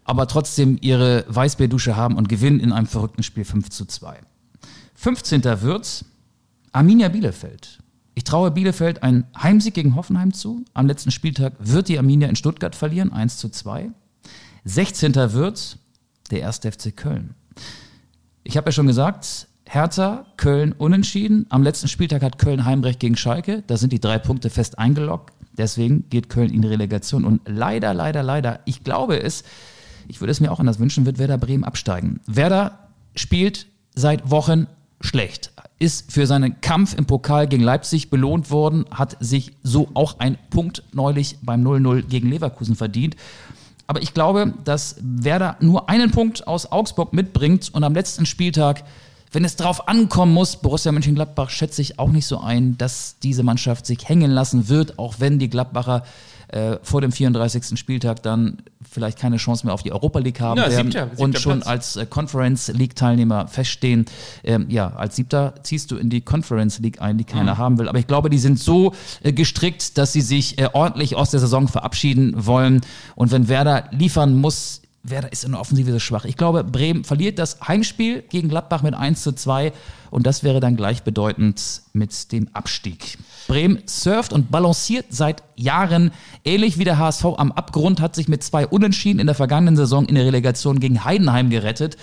aber 0.06 0.28
trotzdem 0.28 0.78
ihre 0.80 1.24
Weißbierdusche 1.28 1.96
haben 1.96 2.16
und 2.16 2.28
gewinnen 2.28 2.60
in 2.60 2.72
einem 2.72 2.86
verrückten 2.86 3.22
Spiel 3.22 3.44
5 3.44 3.70
zu 3.70 3.86
2. 3.86 4.20
15. 4.94 5.44
wird's 5.62 6.04
Arminia 6.72 7.08
Bielefeld. 7.08 7.80
Ich 8.14 8.24
traue 8.24 8.50
Bielefeld 8.50 9.02
einen 9.02 9.24
Heimsieg 9.36 9.74
gegen 9.74 9.94
Hoffenheim 9.94 10.32
zu. 10.32 10.64
Am 10.74 10.86
letzten 10.86 11.10
Spieltag 11.10 11.54
wird 11.58 11.88
die 11.88 11.98
Arminia 11.98 12.28
in 12.28 12.36
Stuttgart 12.36 12.74
verlieren, 12.74 13.12
1 13.12 13.36
zu 13.36 13.48
2. 13.48 13.90
16. 14.64 15.14
wird's 15.32 15.78
der 16.30 16.46
1. 16.46 16.58
FC 16.58 16.96
Köln. 16.96 17.34
Ich 18.44 18.56
habe 18.56 18.68
ja 18.68 18.72
schon 18.72 18.86
gesagt, 18.86 19.48
Hertha, 19.64 20.26
Köln 20.36 20.72
unentschieden. 20.72 21.46
Am 21.48 21.62
letzten 21.62 21.88
Spieltag 21.88 22.22
hat 22.22 22.38
Köln 22.38 22.64
Heimrecht 22.64 23.00
gegen 23.00 23.16
Schalke. 23.16 23.64
Da 23.66 23.76
sind 23.76 23.92
die 23.92 24.00
drei 24.00 24.18
Punkte 24.18 24.50
fest 24.50 24.78
eingeloggt. 24.78 25.32
Deswegen 25.58 26.08
geht 26.10 26.28
Köln 26.28 26.52
in 26.52 26.62
die 26.62 26.68
Relegation. 26.68 27.24
Und 27.24 27.40
leider, 27.46 27.94
leider, 27.94 28.22
leider, 28.22 28.60
ich 28.64 28.84
glaube 28.84 29.22
es, 29.22 29.44
ich 30.08 30.20
würde 30.20 30.30
es 30.30 30.40
mir 30.40 30.52
auch 30.52 30.60
anders 30.60 30.78
wünschen, 30.78 31.06
wird 31.06 31.18
Werder 31.18 31.38
Bremen 31.38 31.64
absteigen. 31.64 32.20
Werder 32.26 32.90
spielt 33.14 33.66
seit 33.94 34.30
Wochen 34.30 34.66
schlecht. 35.00 35.52
Ist 35.78 36.10
für 36.12 36.26
seinen 36.26 36.60
Kampf 36.60 36.94
im 36.94 37.06
Pokal 37.06 37.46
gegen 37.48 37.62
Leipzig 37.62 38.08
belohnt 38.08 38.50
worden, 38.50 38.86
hat 38.90 39.16
sich 39.20 39.52
so 39.62 39.88
auch 39.94 40.18
ein 40.20 40.38
Punkt 40.50 40.82
neulich 40.92 41.38
beim 41.42 41.66
0-0 41.66 42.02
gegen 42.02 42.30
Leverkusen 42.30 42.76
verdient. 42.76 43.16
Aber 43.86 44.02
ich 44.02 44.14
glaube, 44.14 44.54
dass 44.64 44.96
Werder 45.00 45.56
nur 45.60 45.88
einen 45.88 46.10
Punkt 46.10 46.46
aus 46.46 46.72
Augsburg 46.72 47.12
mitbringt 47.12 47.70
und 47.72 47.84
am 47.84 47.94
letzten 47.94 48.26
Spieltag 48.26 48.84
wenn 49.36 49.44
es 49.44 49.54
darauf 49.54 49.86
ankommen 49.86 50.32
muss, 50.32 50.56
Borussia 50.56 50.90
Mönchengladbach 50.92 51.50
schätze 51.50 51.82
ich 51.82 51.98
auch 51.98 52.08
nicht 52.10 52.24
so 52.26 52.40
ein, 52.40 52.78
dass 52.78 53.16
diese 53.22 53.42
Mannschaft 53.42 53.84
sich 53.84 54.08
hängen 54.08 54.30
lassen 54.30 54.70
wird, 54.70 54.98
auch 54.98 55.16
wenn 55.18 55.38
die 55.38 55.50
Gladbacher 55.50 56.04
äh, 56.48 56.76
vor 56.82 57.02
dem 57.02 57.12
34. 57.12 57.78
Spieltag 57.78 58.22
dann 58.22 58.62
vielleicht 58.90 59.18
keine 59.18 59.36
Chance 59.36 59.66
mehr 59.66 59.74
auf 59.74 59.82
die 59.82 59.92
Europa 59.92 60.20
League 60.20 60.40
haben 60.40 60.56
Ja, 60.58 60.70
werden 60.70 60.90
siebter- 60.90 61.08
siebter 61.10 61.22
und 61.22 61.38
schon 61.38 61.56
Platz. 61.58 61.66
als 61.68 61.96
äh, 61.96 62.06
Conference 62.06 62.68
League 62.68 62.96
Teilnehmer 62.96 63.46
feststehen. 63.46 64.06
Ähm, 64.42 64.66
ja, 64.70 64.92
als 64.96 65.16
Siebter 65.16 65.52
ziehst 65.64 65.90
du 65.90 65.96
in 65.96 66.08
die 66.08 66.22
Conference 66.22 66.78
League 66.78 67.02
ein, 67.02 67.18
die 67.18 67.24
keiner 67.24 67.54
Mhm. 67.54 67.58
haben 67.58 67.78
will. 67.78 67.88
Aber 67.90 67.98
ich 67.98 68.06
glaube, 68.06 68.30
die 68.30 68.38
sind 68.38 68.58
so 68.58 68.94
äh, 69.22 69.32
gestrickt, 69.34 69.98
dass 69.98 70.14
sie 70.14 70.22
sich 70.22 70.58
äh, 70.58 70.70
ordentlich 70.72 71.14
aus 71.14 71.30
der 71.30 71.40
Saison 71.40 71.68
verabschieden 71.68 72.32
wollen. 72.46 72.80
Und 73.16 73.32
wenn 73.32 73.48
Werder 73.48 73.88
liefern 73.90 74.34
muss, 74.36 74.80
Werder 75.10 75.32
ist 75.32 75.44
in 75.44 75.52
der 75.52 75.60
Offensive 75.60 75.92
so 75.92 75.98
schwach. 75.98 76.24
Ich 76.24 76.36
glaube, 76.36 76.64
Bremen 76.64 77.04
verliert 77.04 77.38
das 77.38 77.60
Heimspiel 77.66 78.22
gegen 78.22 78.48
Gladbach 78.48 78.82
mit 78.82 78.94
1 78.94 79.22
zu 79.22 79.32
2 79.32 79.72
und 80.10 80.26
das 80.26 80.42
wäre 80.42 80.60
dann 80.60 80.76
gleichbedeutend 80.76 81.82
mit 81.92 82.32
dem 82.32 82.48
Abstieg. 82.52 83.18
Bremen 83.48 83.78
surft 83.86 84.32
und 84.32 84.50
balanciert 84.50 85.06
seit 85.10 85.42
Jahren, 85.56 86.10
ähnlich 86.44 86.78
wie 86.78 86.84
der 86.84 86.98
HSV 86.98 87.24
am 87.36 87.52
Abgrund, 87.52 88.00
hat 88.00 88.14
sich 88.14 88.28
mit 88.28 88.42
zwei 88.42 88.66
Unentschieden 88.66 89.20
in 89.20 89.26
der 89.26 89.36
vergangenen 89.36 89.76
Saison 89.76 90.06
in 90.06 90.14
der 90.14 90.24
Relegation 90.24 90.80
gegen 90.80 91.04
Heidenheim 91.04 91.50
gerettet. 91.50 91.96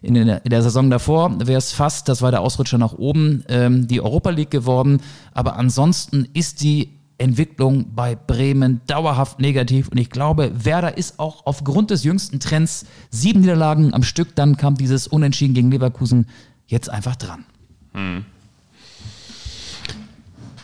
In 0.00 0.14
der, 0.14 0.44
in 0.44 0.50
der 0.50 0.62
Saison 0.62 0.90
davor 0.90 1.34
wäre 1.40 1.58
es 1.58 1.72
fast, 1.72 2.08
das 2.08 2.22
war 2.22 2.30
der 2.30 2.40
Ausrutscher 2.40 2.78
nach 2.78 2.92
oben, 2.92 3.44
ähm, 3.48 3.88
die 3.88 4.00
Europa 4.00 4.30
League 4.30 4.50
geworden. 4.50 5.00
Aber 5.34 5.56
ansonsten 5.56 6.28
ist 6.34 6.62
die 6.62 6.97
Entwicklung 7.18 7.94
bei 7.94 8.14
Bremen 8.14 8.80
dauerhaft 8.86 9.40
negativ. 9.40 9.88
Und 9.88 9.98
ich 9.98 10.10
glaube, 10.10 10.52
Werder 10.64 10.96
ist 10.96 11.18
auch 11.18 11.44
aufgrund 11.46 11.90
des 11.90 12.04
jüngsten 12.04 12.40
Trends 12.40 12.86
sieben 13.10 13.40
Niederlagen 13.40 13.92
am 13.92 14.04
Stück. 14.04 14.34
Dann 14.36 14.56
kam 14.56 14.76
dieses 14.76 15.08
Unentschieden 15.08 15.54
gegen 15.54 15.70
Leverkusen 15.70 16.26
jetzt 16.66 16.88
einfach 16.88 17.16
dran. 17.16 17.44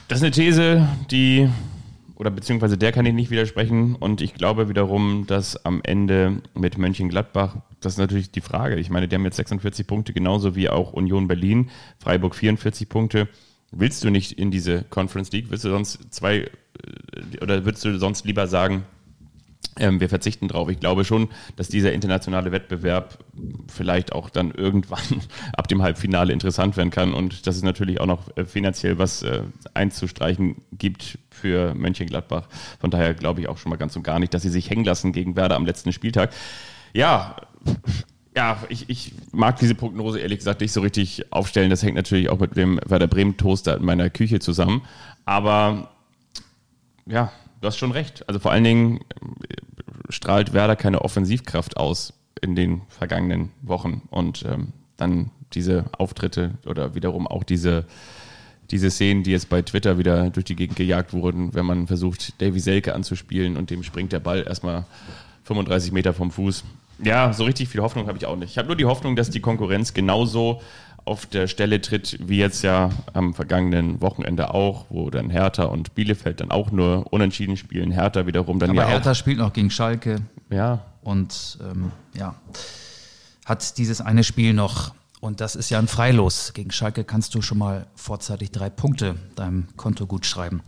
Das 0.09 0.19
ist 0.19 0.23
eine 0.23 0.31
These, 0.31 0.88
die, 1.11 1.49
oder 2.14 2.31
beziehungsweise 2.31 2.79
der 2.79 2.93
kann 2.93 3.07
ich 3.07 3.14
nicht 3.14 3.31
widersprechen. 3.31 3.97
Und 3.97 4.21
ich 4.21 4.35
glaube 4.35 4.69
wiederum, 4.69 5.25
dass 5.27 5.64
am 5.64 5.81
Ende 5.83 6.43
mit 6.55 6.79
Mönchengladbach, 6.79 7.57
das 7.81 7.95
ist 7.95 7.99
natürlich 7.99 8.31
die 8.31 8.40
Frage. 8.40 8.77
Ich 8.77 8.90
meine, 8.90 9.09
die 9.09 9.17
haben 9.17 9.25
jetzt 9.25 9.37
46 9.37 9.87
Punkte, 9.87 10.12
genauso 10.12 10.55
wie 10.55 10.69
auch 10.69 10.93
Union 10.93 11.27
Berlin, 11.27 11.71
Freiburg 11.99 12.37
44 12.37 12.88
Punkte. 12.88 13.29
Willst 13.77 14.05
du 14.05 14.11
nicht 14.11 14.33
in 14.33 14.51
diese 14.51 14.83
Conference 14.85 15.33
League? 15.33 15.47
Willst 15.51 15.65
du 15.65 15.71
sonst 15.71 15.99
zwei, 16.11 16.37
äh, 16.39 16.49
oder 17.41 17.65
würdest 17.65 17.85
du 17.85 17.99
sonst 17.99 18.25
lieber 18.25 18.47
sagen, 18.47 18.85
ähm, 19.77 19.99
wir 19.99 20.09
verzichten 20.09 20.47
drauf. 20.47 20.69
Ich 20.69 20.79
glaube 20.79 21.05
schon, 21.05 21.29
dass 21.57 21.69
dieser 21.69 21.93
internationale 21.93 22.53
Wettbewerb 22.53 23.19
vielleicht 23.67 24.13
auch 24.13 24.31
dann 24.31 24.53
irgendwann 24.53 25.23
ab 25.57 25.67
dem 25.69 25.83
Halbfinale 25.83 26.33
interessant 26.33 26.77
werden 26.77 26.91
kann 26.91 27.13
und 27.13 27.47
dass 27.47 27.57
es 27.57 27.63
natürlich 27.63 28.01
auch 28.01 28.07
noch 28.07 28.37
äh, 28.37 28.45
finanziell 28.45 28.99
was 28.99 29.23
äh, 29.23 29.43
einzustreichen 29.75 30.57
gibt 30.73 31.19
für 31.31 31.75
Mönchengladbach. 31.75 32.49
Von 32.79 32.91
daher 32.91 33.15
glaube 33.15 33.41
ich 33.41 33.49
auch 33.49 33.59
schon 33.59 33.71
mal 33.71 33.77
ganz 33.77 33.97
und 33.97 34.05
gar 34.05 34.21
nicht, 34.21 34.33
dass 34.33 34.43
sie 34.43 34.51
sich 34.51 34.71
hängen 34.71 34.85
lassen 34.85 35.13
gegen 35.13 35.35
Werder 35.35 35.57
am 35.57 35.67
letzten 35.67 35.93
Spieltag. 35.93 36.33
Ja, 36.93 37.37
ja, 38.37 38.59
ich, 38.68 38.88
ich 38.88 39.12
mag 39.33 39.59
diese 39.59 39.75
Prognose 39.75 40.18
ehrlich 40.18 40.38
gesagt 40.38 40.61
nicht 40.61 40.73
so 40.73 40.81
richtig 40.81 41.33
aufstellen. 41.33 41.70
Das 41.70 41.83
hängt 41.83 41.94
natürlich 41.94 42.29
auch 42.29 42.38
mit 42.38 42.57
dem 42.57 42.81
Werder 42.85 43.07
Bremen 43.07 43.37
Toaster 43.37 43.77
in 43.77 43.85
meiner 43.85 44.11
Küche 44.11 44.40
zusammen. 44.40 44.83
Aber 45.25 45.90
ja, 47.07 47.33
du 47.61 47.68
hast 47.68 47.77
schon 47.77 47.92
recht. 47.92 48.29
Also 48.29 48.40
vor 48.40 48.51
allen 48.51 48.64
Dingen 48.64 49.01
äh, 49.01 49.55
strahlt 50.09 50.53
Werder 50.53 50.75
keine 50.75 51.03
Offensivkraft 51.03 51.77
aus 51.77 52.12
in 52.42 52.57
den 52.57 52.83
vergangenen 52.88 53.51
Wochen. 53.62 54.03
Und 54.11 54.44
ähm, 54.44 54.73
dann 54.97 55.31
diese 55.53 55.85
Auftritte 55.97 56.55
oder 56.66 56.97
wiederum 56.97 57.29
auch 57.29 57.44
diese, 57.44 57.85
diese 58.70 58.90
Szenen, 58.90 59.23
die 59.23 59.31
jetzt 59.31 59.49
bei 59.49 59.62
Twitter 59.62 59.97
wieder 59.99 60.31
durch 60.31 60.44
die 60.44 60.57
Gegend 60.57 60.77
gejagt 60.77 61.12
wurden, 61.12 61.55
wenn 61.55 61.66
man 61.66 61.87
versucht, 61.87 62.40
Davy 62.42 62.59
Selke 62.59 62.94
anzuspielen 62.94 63.57
und 63.57 63.70
dem 63.70 63.85
springt 63.85 64.12
der 64.12 64.20
Ball 64.20 64.44
erstmal 64.47 64.87
35 65.44 65.92
Meter 65.92 66.12
vom 66.12 66.33
Fuß. 66.33 66.64
Ja, 67.02 67.33
so 67.33 67.44
richtig 67.44 67.68
viel 67.68 67.83
Hoffnung 67.83 68.07
habe 68.07 68.18
ich 68.18 68.26
auch 68.26 68.37
nicht. 68.37 68.50
Ich 68.50 68.59
habe 68.59 68.68
nur 68.68 68.76
die 68.76 68.85
Hoffnung, 68.85 69.16
dass 69.16 69.30
die 69.30 69.40
Konkurrenz 69.40 69.94
genauso 69.94 70.61
auf 71.04 71.26
der 71.26 71.48
Stelle 71.48 71.80
tritt, 71.80 72.18
wie 72.26 72.38
jetzt 72.38 72.62
ja 72.62 72.90
am 73.12 73.35
vergangenen 73.35 74.00
Wochenende 74.00 74.54
auch, 74.54 74.87
wo 74.88 75.11
dann 75.11 75.28
Hertha 75.28 75.64
und 75.64 75.94
Bielefeld 75.94 76.40
dann 76.40 76.50
auch 76.50 76.70
nur 76.70 77.12
unentschieden 77.12 77.57
spielen. 77.57 77.90
Hertha 77.90 78.26
wiederum 78.26 78.59
dann 78.59 78.70
Aber 78.70 78.83
ja 78.83 78.88
Hertha 78.88 79.14
spielt 79.14 79.38
noch 79.38 79.52
gegen 79.52 79.70
Schalke 79.70 80.16
auch. 80.16 80.54
Ja, 80.54 80.85
und 81.02 81.59
ähm, 81.62 81.92
ja, 82.16 82.35
hat 83.44 83.76
dieses 83.78 84.00
eine 84.00 84.24
Spiel 84.24 84.54
noch. 84.54 84.94
Und 85.20 85.40
das 85.40 85.57
ist 85.57 85.70
ja 85.70 85.78
ein 85.78 85.88
Freilos. 85.88 86.52
Gegen 86.52 86.70
Schalke 86.70 87.04
kannst 87.04 87.35
du 87.35 87.40
schon 87.40 87.59
mal 87.59 87.87
vorzeitig 87.94 88.50
drei 88.50 88.68
Punkte 88.68 89.16
deinem 89.37 89.68
Konto 89.76 90.07
gut 90.07 90.26
schreiben. 90.26 90.62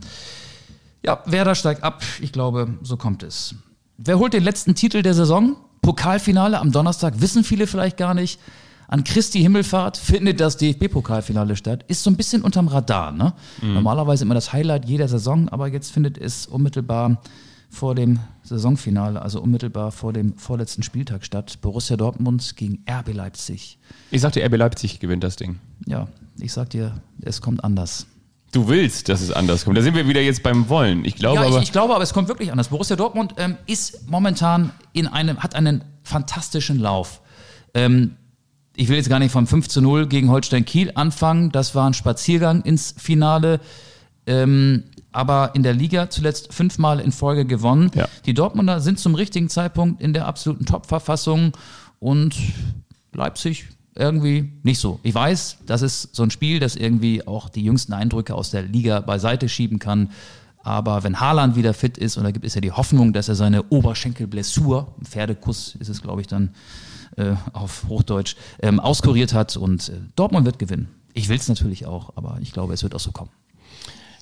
Ja, 1.03 1.21
Werder 1.25 1.53
steigt 1.53 1.83
ab. 1.83 2.03
Ich 2.21 2.31
glaube, 2.31 2.75
so 2.81 2.97
kommt 2.97 3.21
es. 3.23 3.55
Wer 3.97 4.17
holt 4.19 4.33
den 4.33 4.43
letzten 4.43 4.73
Titel 4.75 5.03
der 5.03 5.13
Saison? 5.13 5.57
Pokalfinale 5.87 6.59
am 6.59 6.73
Donnerstag, 6.73 7.21
wissen 7.21 7.45
viele 7.45 7.65
vielleicht 7.65 7.95
gar 7.95 8.13
nicht. 8.13 8.41
An 8.89 9.05
Christi 9.05 9.39
Himmelfahrt 9.39 9.95
findet 9.95 10.41
das 10.41 10.57
DFB-Pokalfinale 10.57 11.55
statt. 11.55 11.85
Ist 11.87 12.03
so 12.03 12.09
ein 12.09 12.17
bisschen 12.17 12.41
unterm 12.41 12.67
Radar. 12.67 13.13
Ne? 13.13 13.31
Normalerweise 13.61 14.25
immer 14.25 14.33
das 14.33 14.51
Highlight 14.51 14.83
jeder 14.83 15.07
Saison, 15.07 15.47
aber 15.47 15.69
jetzt 15.69 15.93
findet 15.93 16.17
es 16.17 16.45
unmittelbar 16.45 17.21
vor 17.69 17.95
dem 17.95 18.19
Saisonfinale, 18.43 19.21
also 19.21 19.41
unmittelbar 19.41 19.93
vor 19.93 20.11
dem 20.11 20.37
vorletzten 20.37 20.83
Spieltag 20.83 21.23
statt. 21.23 21.59
Borussia 21.61 21.95
Dortmund 21.95 22.57
gegen 22.57 22.83
RB 22.89 23.13
Leipzig. 23.13 23.79
ich 24.11 24.19
sagte, 24.19 24.43
RB 24.43 24.57
Leipzig 24.57 24.99
gewinnt 24.99 25.23
das 25.23 25.37
Ding. 25.37 25.59
Ja, 25.85 26.09
ich 26.37 26.51
sag 26.51 26.69
dir, 26.71 26.99
es 27.21 27.39
kommt 27.39 27.63
anders. 27.63 28.07
Du 28.51 28.67
willst, 28.67 29.09
dass 29.09 29.21
es 29.21 29.31
anders 29.31 29.65
kommt. 29.65 29.77
Da 29.77 29.81
sind 29.81 29.95
wir 29.95 30.07
wieder 30.07 30.21
jetzt 30.21 30.41
beim 30.41 30.69
Wollen. 30.69 31.03
Ich 31.05 31.15
glaube 31.15 31.41
ja, 31.41 31.47
aber. 31.47 31.57
ich, 31.57 31.63
ich 31.63 31.71
glaube 31.71 31.93
aber, 31.93 32.03
es 32.03 32.13
kommt 32.13 32.27
wirklich 32.27 32.51
anders. 32.51 32.69
Borussia 32.69 32.95
Dortmund 32.95 33.35
ähm, 33.37 33.57
ist 33.65 34.09
momentan 34.09 34.71
in 34.93 35.07
einem, 35.07 35.39
hat 35.39 35.53
einen 35.53 35.83
fantastischen 36.03 36.79
Lauf. 36.79 37.21
Ähm, 37.73 38.15
ich 38.75 38.89
will 38.89 38.95
jetzt 38.95 39.09
gar 39.09 39.19
nicht 39.19 39.31
vom 39.31 39.47
5 39.47 39.67
zu 39.67 39.81
0 39.81 40.07
gegen 40.07 40.29
Holstein 40.29 40.63
Kiel 40.63 40.91
anfangen. 40.95 41.51
Das 41.51 41.75
war 41.75 41.89
ein 41.89 41.93
Spaziergang 41.93 42.61
ins 42.61 42.95
Finale. 42.97 43.59
Ähm, 44.25 44.83
aber 45.11 45.51
in 45.55 45.63
der 45.63 45.73
Liga 45.73 46.09
zuletzt 46.09 46.53
fünfmal 46.53 46.99
in 46.99 47.11
Folge 47.11 47.45
gewonnen. 47.45 47.91
Ja. 47.95 48.07
Die 48.25 48.33
Dortmunder 48.33 48.81
sind 48.81 48.99
zum 48.99 49.15
richtigen 49.15 49.49
Zeitpunkt 49.49 50.01
in 50.01 50.13
der 50.13 50.27
absoluten 50.27 50.65
Top-Verfassung 50.65 51.53
und 51.99 52.35
Leipzig 53.13 53.67
irgendwie 53.97 54.53
nicht 54.63 54.79
so. 54.79 54.99
Ich 55.03 55.13
weiß, 55.13 55.57
das 55.65 55.81
ist 55.81 56.15
so 56.15 56.23
ein 56.23 56.31
Spiel, 56.31 56.59
das 56.59 56.75
irgendwie 56.75 57.25
auch 57.25 57.49
die 57.49 57.63
jüngsten 57.63 57.93
Eindrücke 57.93 58.35
aus 58.35 58.51
der 58.51 58.63
Liga 58.63 58.99
beiseite 59.01 59.49
schieben 59.49 59.79
kann. 59.79 60.11
Aber 60.63 61.03
wenn 61.03 61.19
Haaland 61.19 61.55
wieder 61.55 61.73
fit 61.73 61.97
ist, 61.97 62.17
und 62.17 62.23
da 62.23 62.31
gibt 62.31 62.45
es 62.45 62.53
ja 62.53 62.61
die 62.61 62.71
Hoffnung, 62.71 63.13
dass 63.13 63.29
er 63.29 63.35
seine 63.35 63.63
Oberschenkelblessur, 63.69 64.93
Pferdekuss 65.03 65.75
ist 65.79 65.87
es, 65.87 66.01
glaube 66.01 66.21
ich, 66.21 66.27
dann 66.27 66.49
äh, 67.15 67.33
auf 67.53 67.85
Hochdeutsch, 67.87 68.35
ähm, 68.61 68.79
auskuriert 68.79 69.33
hat 69.33 69.57
und 69.57 69.89
äh, 69.89 69.93
Dortmund 70.15 70.45
wird 70.45 70.59
gewinnen. 70.59 70.89
Ich 71.13 71.29
will 71.29 71.37
es 71.37 71.47
natürlich 71.47 71.85
auch, 71.85 72.11
aber 72.15 72.37
ich 72.41 72.51
glaube, 72.51 72.73
es 72.73 72.83
wird 72.83 72.93
auch 72.93 72.99
so 72.99 73.11
kommen. 73.11 73.31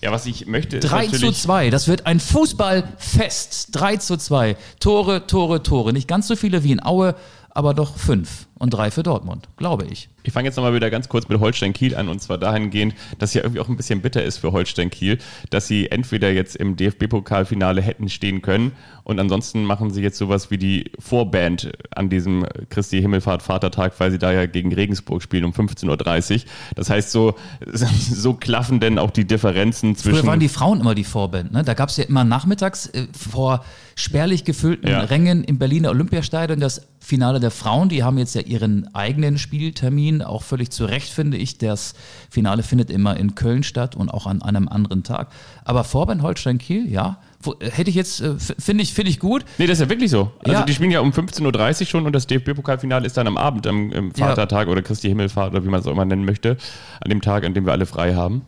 ja, 0.02 0.12
was 0.12 0.26
ich 0.28 0.46
möchte, 0.46 0.78
ist 0.78 0.90
3 0.90 1.08
zu 1.08 1.14
natürlich. 1.14 1.42
2, 1.42 1.70
das 1.72 1.88
wird 1.88 2.06
ein 2.06 2.20
Fußballfest. 2.20 3.70
3 3.72 3.98
zu 3.98 4.16
2. 4.18 4.56
Tore, 4.80 5.28
Tore, 5.28 5.64
Tore. 5.64 5.94
Nicht 5.94 6.08
ganz 6.08 6.28
so 6.28 6.36
viele 6.36 6.64
wie 6.64 6.72
in 6.72 6.84
Aue, 6.84 7.16
aber 7.56 7.74
doch 7.74 7.98
fünf. 7.98 8.48
Und 8.58 8.70
drei 8.74 8.90
für 8.90 9.04
Dortmund, 9.04 9.50
glaube 9.58 9.86
ich. 9.86 10.08
Ich 10.24 10.32
fange 10.32 10.48
jetzt 10.48 10.56
nochmal 10.56 10.74
wieder 10.74 10.90
ganz 10.90 11.10
kurz 11.10 11.28
mit 11.28 11.40
Holstein 11.42 11.74
Kiel 11.74 11.94
an 11.94 12.08
und 12.08 12.22
zwar 12.22 12.38
dahingehend, 12.38 12.96
dass 13.20 13.34
ja 13.34 13.44
irgendwie 13.44 13.60
auch 13.60 13.68
ein 13.68 13.76
bisschen 13.76 14.02
bitter 14.02 14.24
ist 14.24 14.38
für 14.38 14.54
Holstein 14.54 14.90
Kiel, 14.90 15.18
dass 15.50 15.68
sie 15.68 15.92
entweder 15.92 16.32
jetzt 16.32 16.56
im 16.56 16.78
DFB-Pokalfinale 16.78 17.82
hätten 17.82 18.08
stehen 18.08 18.42
können 18.42 18.72
und 19.04 19.20
ansonsten 19.20 19.66
machen 19.66 19.92
sie 19.92 20.02
jetzt 20.02 20.18
sowas 20.18 20.52
wie 20.52 20.58
die 20.58 20.92
Vorband 21.00 21.74
an 21.94 22.10
diesem 22.10 22.46
Christi 22.70 23.02
Himmelfahrt 23.02 23.44
Vatertag, 23.44 23.94
weil 24.00 24.10
sie 24.10 24.20
da 24.20 24.32
ja 24.32 24.46
gegen 24.46 24.74
Regensburg 24.74 25.22
spielen 25.22 25.44
um 25.44 25.52
15.30 25.52 26.34
Uhr. 26.34 26.42
Das 26.76 26.90
heißt, 26.90 27.12
so, 27.12 27.36
so 27.74 28.34
klaffen 28.34 28.80
denn 28.80 28.98
auch 28.98 29.12
die 29.12 29.26
Differenzen 29.26 29.96
zwischen. 29.96 30.20
Früher 30.20 30.28
waren 30.28 30.40
die 30.40 30.50
Frauen 30.50 30.80
immer 30.80 30.96
die 30.96 31.04
Vorband. 31.04 31.52
Ne? 31.52 31.64
Da 31.64 31.74
gab 31.74 31.90
es 31.90 31.98
ja 31.98 32.06
immer 32.06 32.24
nachmittags 32.24 32.88
äh, 32.88 33.08
vor 33.12 33.64
spärlich 33.96 34.44
gefüllten 34.44 34.90
Ja. 34.90 35.00
Rängen 35.00 35.46
im 35.46 35.58
Berliner 35.58 35.90
Olympiastadion 35.90 36.60
das 36.60 36.88
Finale 37.00 37.40
der 37.40 37.52
Frauen. 37.52 37.88
Die 37.88 38.04
haben 38.04 38.18
jetzt 38.18 38.36
ja 38.36 38.42
ihren 38.42 38.94
eigenen 38.94 39.38
Spieltermin, 39.38 40.22
auch 40.22 40.44
völlig 40.44 40.70
zu 40.70 40.86
Recht 40.86 41.14
finde 41.14 41.38
ich. 41.38 41.58
Das 41.58 41.94
Finale 42.30 42.62
findet 42.62 42.90
immer 42.90 43.16
in 43.16 43.36
Köln 43.36 43.64
statt 43.64 43.96
und 43.96 44.10
auch 44.10 44.28
an 44.28 44.42
einem 44.42 44.68
anderen 44.68 45.04
Tag. 45.04 45.30
Aber 45.64 45.86
Vorbein 45.86 46.22
Holstein 46.22 46.58
Kiel, 46.58 46.92
ja, 46.92 47.20
hätte 47.62 47.90
ich 47.90 47.96
jetzt, 47.96 48.20
äh, 48.20 48.36
finde 48.38 48.84
ich, 48.84 48.94
finde 48.94 49.12
ich 49.12 49.20
gut. 49.20 49.46
Nee, 49.58 49.68
das 49.68 49.80
ist 49.80 49.86
ja 49.86 49.90
wirklich 49.90 50.12
so. 50.12 50.32
Also 50.40 50.52
ja. 50.52 50.64
die 50.64 50.74
spielen 50.74 50.92
ja 50.92 51.00
um 51.00 51.12
15.30 51.12 51.82
Uhr 51.82 51.88
schon 51.88 52.06
und 52.06 52.14
das 52.14 52.28
DFB-Pokalfinale 52.28 53.06
ist 53.06 53.16
dann 53.16 53.28
am 53.28 53.38
Abend, 53.38 53.66
am, 53.66 53.94
am 53.94 54.12
Vatertag 54.12 54.68
ja. 54.68 54.72
oder 54.72 54.82
Christi 54.82 55.08
Himmelfahrt 55.08 55.54
oder 55.54 55.64
wie 55.64 55.70
man 55.70 55.80
es 55.80 55.88
auch 55.88 55.92
immer 55.92 56.06
nennen 56.06 56.26
möchte, 56.26 56.58
an 57.00 57.10
dem 57.10 57.22
Tag, 57.22 57.46
an 57.46 57.54
dem 57.54 57.66
wir 57.66 57.72
alle 57.72 57.86
frei 57.86 58.14
haben. 58.14 58.42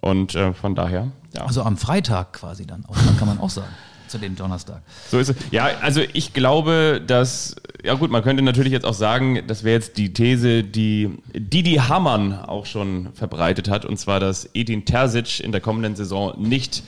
Und 0.00 0.34
äh, 0.34 0.52
von 0.54 0.74
daher, 0.74 1.12
ja. 1.34 1.44
Also 1.44 1.62
am 1.62 1.76
Freitag 1.76 2.32
quasi 2.32 2.66
dann, 2.66 2.84
auch, 2.86 2.96
kann 3.18 3.28
man 3.28 3.38
auch 3.38 3.50
sagen 3.50 3.68
zu 4.12 4.18
dem 4.18 4.36
Donnerstag. 4.36 4.82
So 5.10 5.18
ist 5.18 5.30
es. 5.30 5.36
Ja, 5.50 5.70
also 5.80 6.02
ich 6.12 6.32
glaube, 6.32 7.02
dass, 7.04 7.56
ja 7.82 7.94
gut, 7.94 8.10
man 8.10 8.22
könnte 8.22 8.42
natürlich 8.42 8.72
jetzt 8.72 8.86
auch 8.86 8.94
sagen, 8.94 9.42
das 9.46 9.64
wäre 9.64 9.74
jetzt 9.74 9.96
die 9.96 10.12
These, 10.12 10.62
die 10.62 11.10
Didi 11.34 11.76
Hamann 11.76 12.34
auch 12.34 12.66
schon 12.66 13.08
verbreitet 13.14 13.68
hat, 13.68 13.84
und 13.84 13.96
zwar, 13.98 14.20
dass 14.20 14.48
Edin 14.54 14.84
Terzic 14.84 15.40
in 15.40 15.50
der 15.50 15.60
kommenden 15.60 15.96
Saison 15.96 16.34
nicht 16.38 16.84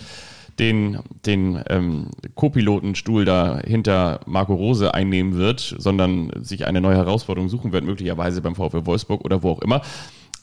den, 0.58 0.98
den 1.26 1.62
ähm, 1.68 2.10
Co-Pilotenstuhl 2.34 3.24
da 3.24 3.58
hinter 3.64 4.20
Marco 4.26 4.54
Rose 4.54 4.94
einnehmen 4.94 5.36
wird, 5.36 5.74
sondern 5.78 6.30
sich 6.42 6.66
eine 6.66 6.80
neue 6.80 6.96
Herausforderung 6.96 7.48
suchen 7.48 7.72
wird, 7.72 7.84
möglicherweise 7.84 8.40
beim 8.40 8.54
VfL 8.54 8.86
Wolfsburg 8.86 9.24
oder 9.24 9.42
wo 9.42 9.50
auch 9.50 9.62
immer. 9.62 9.82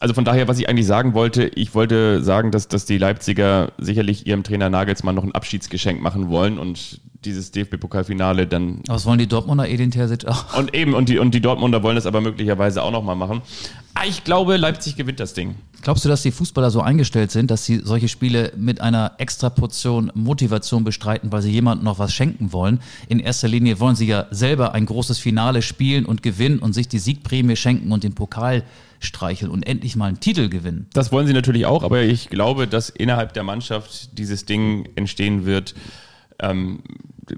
Also 0.02 0.16
von 0.16 0.26
daher, 0.26 0.48
was 0.48 0.58
ich 0.58 0.68
eigentlich 0.68 0.88
sagen 0.88 1.14
wollte, 1.14 1.44
ich 1.44 1.76
wollte 1.76 2.24
sagen, 2.24 2.50
dass, 2.50 2.68
dass 2.68 2.86
die 2.86 2.98
Leipziger 2.98 3.72
sicherlich 3.78 4.26
ihrem 4.26 4.42
Trainer 4.42 4.68
Nagelsmann 4.68 5.14
noch 5.14 5.24
ein 5.24 5.32
Abschiedsgeschenk 5.34 6.02
machen 6.02 6.30
wollen 6.30 6.58
und 6.58 7.00
dieses 7.24 7.52
DFB-Pokalfinale 7.52 8.48
dann. 8.48 8.80
Was 8.88 9.06
wollen 9.06 9.20
die 9.20 9.28
Dortmunder 9.28 9.70
Edin 9.70 9.92
Terzic 9.92 10.26
auch? 10.26 10.58
Und 10.58 10.74
eben, 10.74 10.96
und 10.96 11.08
die, 11.08 11.20
und 11.20 11.36
die 11.36 11.40
Dortmunder 11.40 11.84
wollen 11.84 11.94
das 11.94 12.08
aber 12.08 12.20
möglicherweise 12.20 12.82
auch 12.82 12.90
nochmal 12.90 13.16
machen. 13.16 13.44
Ah, 13.94 14.06
ich 14.08 14.24
glaube, 14.24 14.58
Leipzig 14.58 14.96
gewinnt 14.96 15.20
das 15.20 15.36
Ding. 15.36 15.54
Glaubst 15.84 16.04
du, 16.04 16.10
dass 16.10 16.24
die 16.24 16.32
Fußballer 16.32 16.72
so 16.72 16.82
eingestellt 16.82 17.30
sind, 17.30 17.52
dass 17.52 17.66
sie 17.66 17.82
solche 17.84 18.08
Spiele 18.08 18.54
mit 18.58 18.82
einer 18.82 19.12
extra 19.20 19.52
Portion 19.52 20.12
Motivation 20.16 20.84
bestreiten, 20.84 21.32
weil 21.32 21.44
sie 21.44 21.52
jemandem 21.52 21.86
noch 21.86 22.00
was 22.00 22.12
schenken 22.12 22.54
wollen? 22.54 22.80
In 23.08 23.20
erster 23.20 23.48
Linie 23.48 23.80
wollen 23.80 23.96
sie 23.96 24.08
ja 24.08 24.26
selber 24.32 24.74
ein 24.74 24.88
großes 24.88 25.20
Finale 25.20 25.62
spielen 25.62 26.08
und 26.08 26.24
gewinnen 26.24 26.58
und 26.58 26.74
sich 26.74 26.88
die 26.88 26.98
Siegprämie 26.98 27.56
schenken 27.56 27.92
und 27.92 28.04
den 28.04 28.16
Pokal 28.16 28.64
streicheln 29.02 29.52
und 29.52 29.68
endlich 29.68 29.96
mal 29.96 30.08
einen 30.08 30.20
Titel 30.20 30.50
gewinnen. 30.50 30.88
Das 30.94 31.12
wollen 31.12 31.28
sie 31.28 31.34
natürlich 31.34 31.66
auch, 31.66 31.84
aber 31.84 32.02
ich 32.02 32.30
glaube, 32.30 32.68
dass 32.68 32.90
innerhalb 32.90 33.34
der 33.34 33.44
Mannschaft 33.44 34.18
dieses 34.18 34.46
Ding 34.46 34.88
entstehen 34.96 35.46
wird, 35.46 35.76
ähm, 36.40 36.82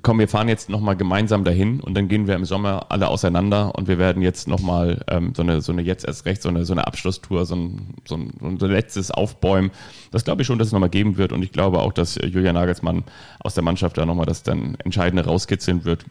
komm, 0.02 0.19
wir 0.19 0.28
fahren 0.28 0.47
jetzt 0.47 0.69
nochmal 0.69 0.95
gemeinsam 0.95 1.43
dahin 1.43 1.80
und 1.80 1.93
dann 1.93 2.08
gehen 2.08 2.28
wir 2.28 2.36
im 2.36 2.45
Sommer 2.45 2.88
alle 2.89 3.08
auseinander 3.08 3.76
und 3.76 3.88
wir 3.88 3.99
werden 3.99 4.21
jetzt 4.21 4.47
nochmal 4.47 5.04
ähm, 5.10 5.34
so, 5.36 5.43
eine, 5.43 5.62
so 5.62 5.71
eine 5.71 5.82
jetzt 5.82 6.06
erst 6.06 6.26
recht, 6.26 6.41
so 6.41 6.49
eine, 6.49 6.65
so 6.65 6.73
eine 6.73 6.88
Abschlusstour, 6.88 7.45
so 7.45 7.56
ein, 7.56 7.95
so 8.06 8.15
ein, 8.15 8.58
so 8.60 8.65
ein 8.65 8.71
letztes 8.71 9.12
Aufbäumen. 9.12 9.71
Das 10.12 10.23
glaube 10.23 10.41
ich 10.41 10.47
schon, 10.47 10.58
dass 10.58 10.67
es 10.67 10.73
nochmal 10.73 10.89
geben 10.89 11.17
wird 11.17 11.32
und 11.32 11.43
ich 11.43 11.52
glaube 11.52 11.80
auch, 11.80 11.93
dass 11.93 12.15
Julian 12.15 12.56
Nagelsmann 12.56 13.04
aus 13.39 13.54
der 13.54 13.63
Mannschaft 13.63 13.97
da 13.97 14.06
nochmal 14.06 14.26
das 14.26 14.43
dann 14.43 14.76
Entscheidende 14.84 15.26
rauskitzeln 15.26 15.86
wird. 15.86 16.06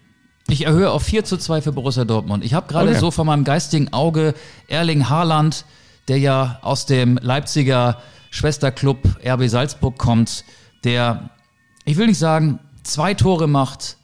Ich 0.49 0.67
erhöhe 0.67 0.91
auf 0.91 1.03
4 1.03 1.25
zu 1.25 1.37
2 1.37 1.63
für 1.63 1.73
Borussia 1.73 2.05
Dortmund. 2.05 2.45
Ich 2.45 2.55
habe 2.55 2.67
gerade 2.67 2.91
okay. 2.91 2.99
so 2.99 3.11
vor 3.11 3.25
meinem 3.25 3.45
geistigen 3.45 3.93
Auge 3.93 4.35
Erling 4.69 5.09
Haaland, 5.09 5.65
der 6.09 6.19
ja 6.19 6.59
aus 6.63 6.87
dem 6.87 7.19
Leipziger 7.23 7.99
Schwesterclub 8.31 8.99
RB 9.25 9.49
Salzburg 9.49 9.99
kommt, 9.99 10.45
der, 10.85 11.31
ich 11.85 11.97
will 11.97 12.07
nicht 12.07 12.19
sagen, 12.19 12.59
zwei 12.83 13.15
Tore 13.15 13.47
macht, 13.47 13.97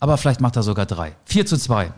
aber 0.00 0.16
vielleicht 0.16 0.40
macht 0.40 0.56
er 0.56 0.62
sogar 0.62 0.86
drei. 0.86 1.14
4 1.26 1.46
zu 1.46 1.56
2. 1.56 1.92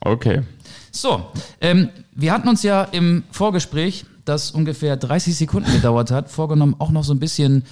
Okay. 0.00 0.42
So, 0.90 1.26
ähm, 1.60 1.90
wir 2.12 2.32
hatten 2.32 2.48
uns 2.48 2.62
ja 2.62 2.82
im 2.84 3.24
Vorgespräch, 3.30 4.04
das 4.24 4.50
ungefähr 4.50 4.96
30 4.96 5.36
Sekunden 5.36 5.72
gedauert 5.72 6.10
hat, 6.10 6.30
vorgenommen, 6.30 6.76
auch 6.78 6.90
noch 6.90 7.04
so 7.04 7.14
ein 7.14 7.18
bisschen 7.18 7.64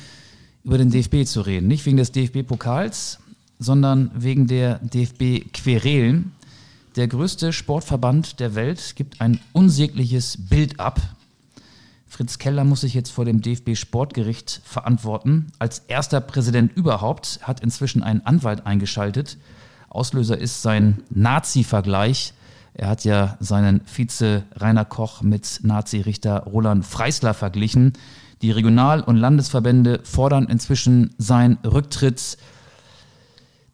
über 0.65 0.79
den 0.79 0.91
DFB 0.91 1.25
zu 1.27 1.43
reden. 1.43 1.69
Nicht 1.69 1.85
wegen 1.87 1.97
des 1.97 2.13
DFB-Pokals, 2.13 3.19
sondern 3.59 4.11
wegen 4.15 4.47
der 4.47 4.79
DFB-Querelen. 4.79 6.33
Der 6.97 7.09
größte 7.09 7.53
Sportverband 7.53 8.41
der 8.41 8.55
Welt 8.55 8.95
gibt 8.97 9.21
ein 9.21 9.41
unsägliches 9.53 10.39
Bild 10.49 10.81
ab. 10.81 11.01
Fritz 12.07 12.39
Keller 12.39 12.65
muss 12.65 12.81
sich 12.81 12.95
jetzt 12.95 13.11
vor 13.11 13.25
dem 13.25 13.43
DFB-Sportgericht 13.43 14.63
verantworten. 14.65 15.49
Als 15.59 15.81
erster 15.89 16.21
Präsident 16.21 16.75
überhaupt 16.75 17.41
hat 17.43 17.61
inzwischen 17.61 18.03
einen 18.03 18.25
Anwalt 18.25 18.65
eingeschaltet. 18.67 19.37
Auslöser 19.91 20.39
ist 20.39 20.63
sein 20.63 21.03
Nazi-Vergleich. 21.11 22.33
Er 22.75 22.89
hat 22.89 23.05
ja 23.05 23.37
seinen 23.41 23.81
Vize 23.87 24.45
Rainer 24.55 24.85
Koch 24.85 25.23
mit 25.23 25.61
Nazi-Richter 25.63 26.45
Roland 26.45 26.85
Freisler 26.85 27.35
verglichen. 27.35 27.95
Die 28.43 28.51
Regional- 28.51 29.03
und 29.03 29.17
Landesverbände 29.17 30.01
fordern 30.05 30.47
inzwischen 30.47 31.15
seinen 31.19 31.59
Rücktritt. 31.65 32.37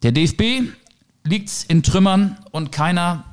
Der 0.03 0.11
DFB 0.11 0.69
liegt 1.23 1.65
in 1.69 1.81
Trümmern 1.81 2.37
und 2.51 2.73
keiner 2.73 3.23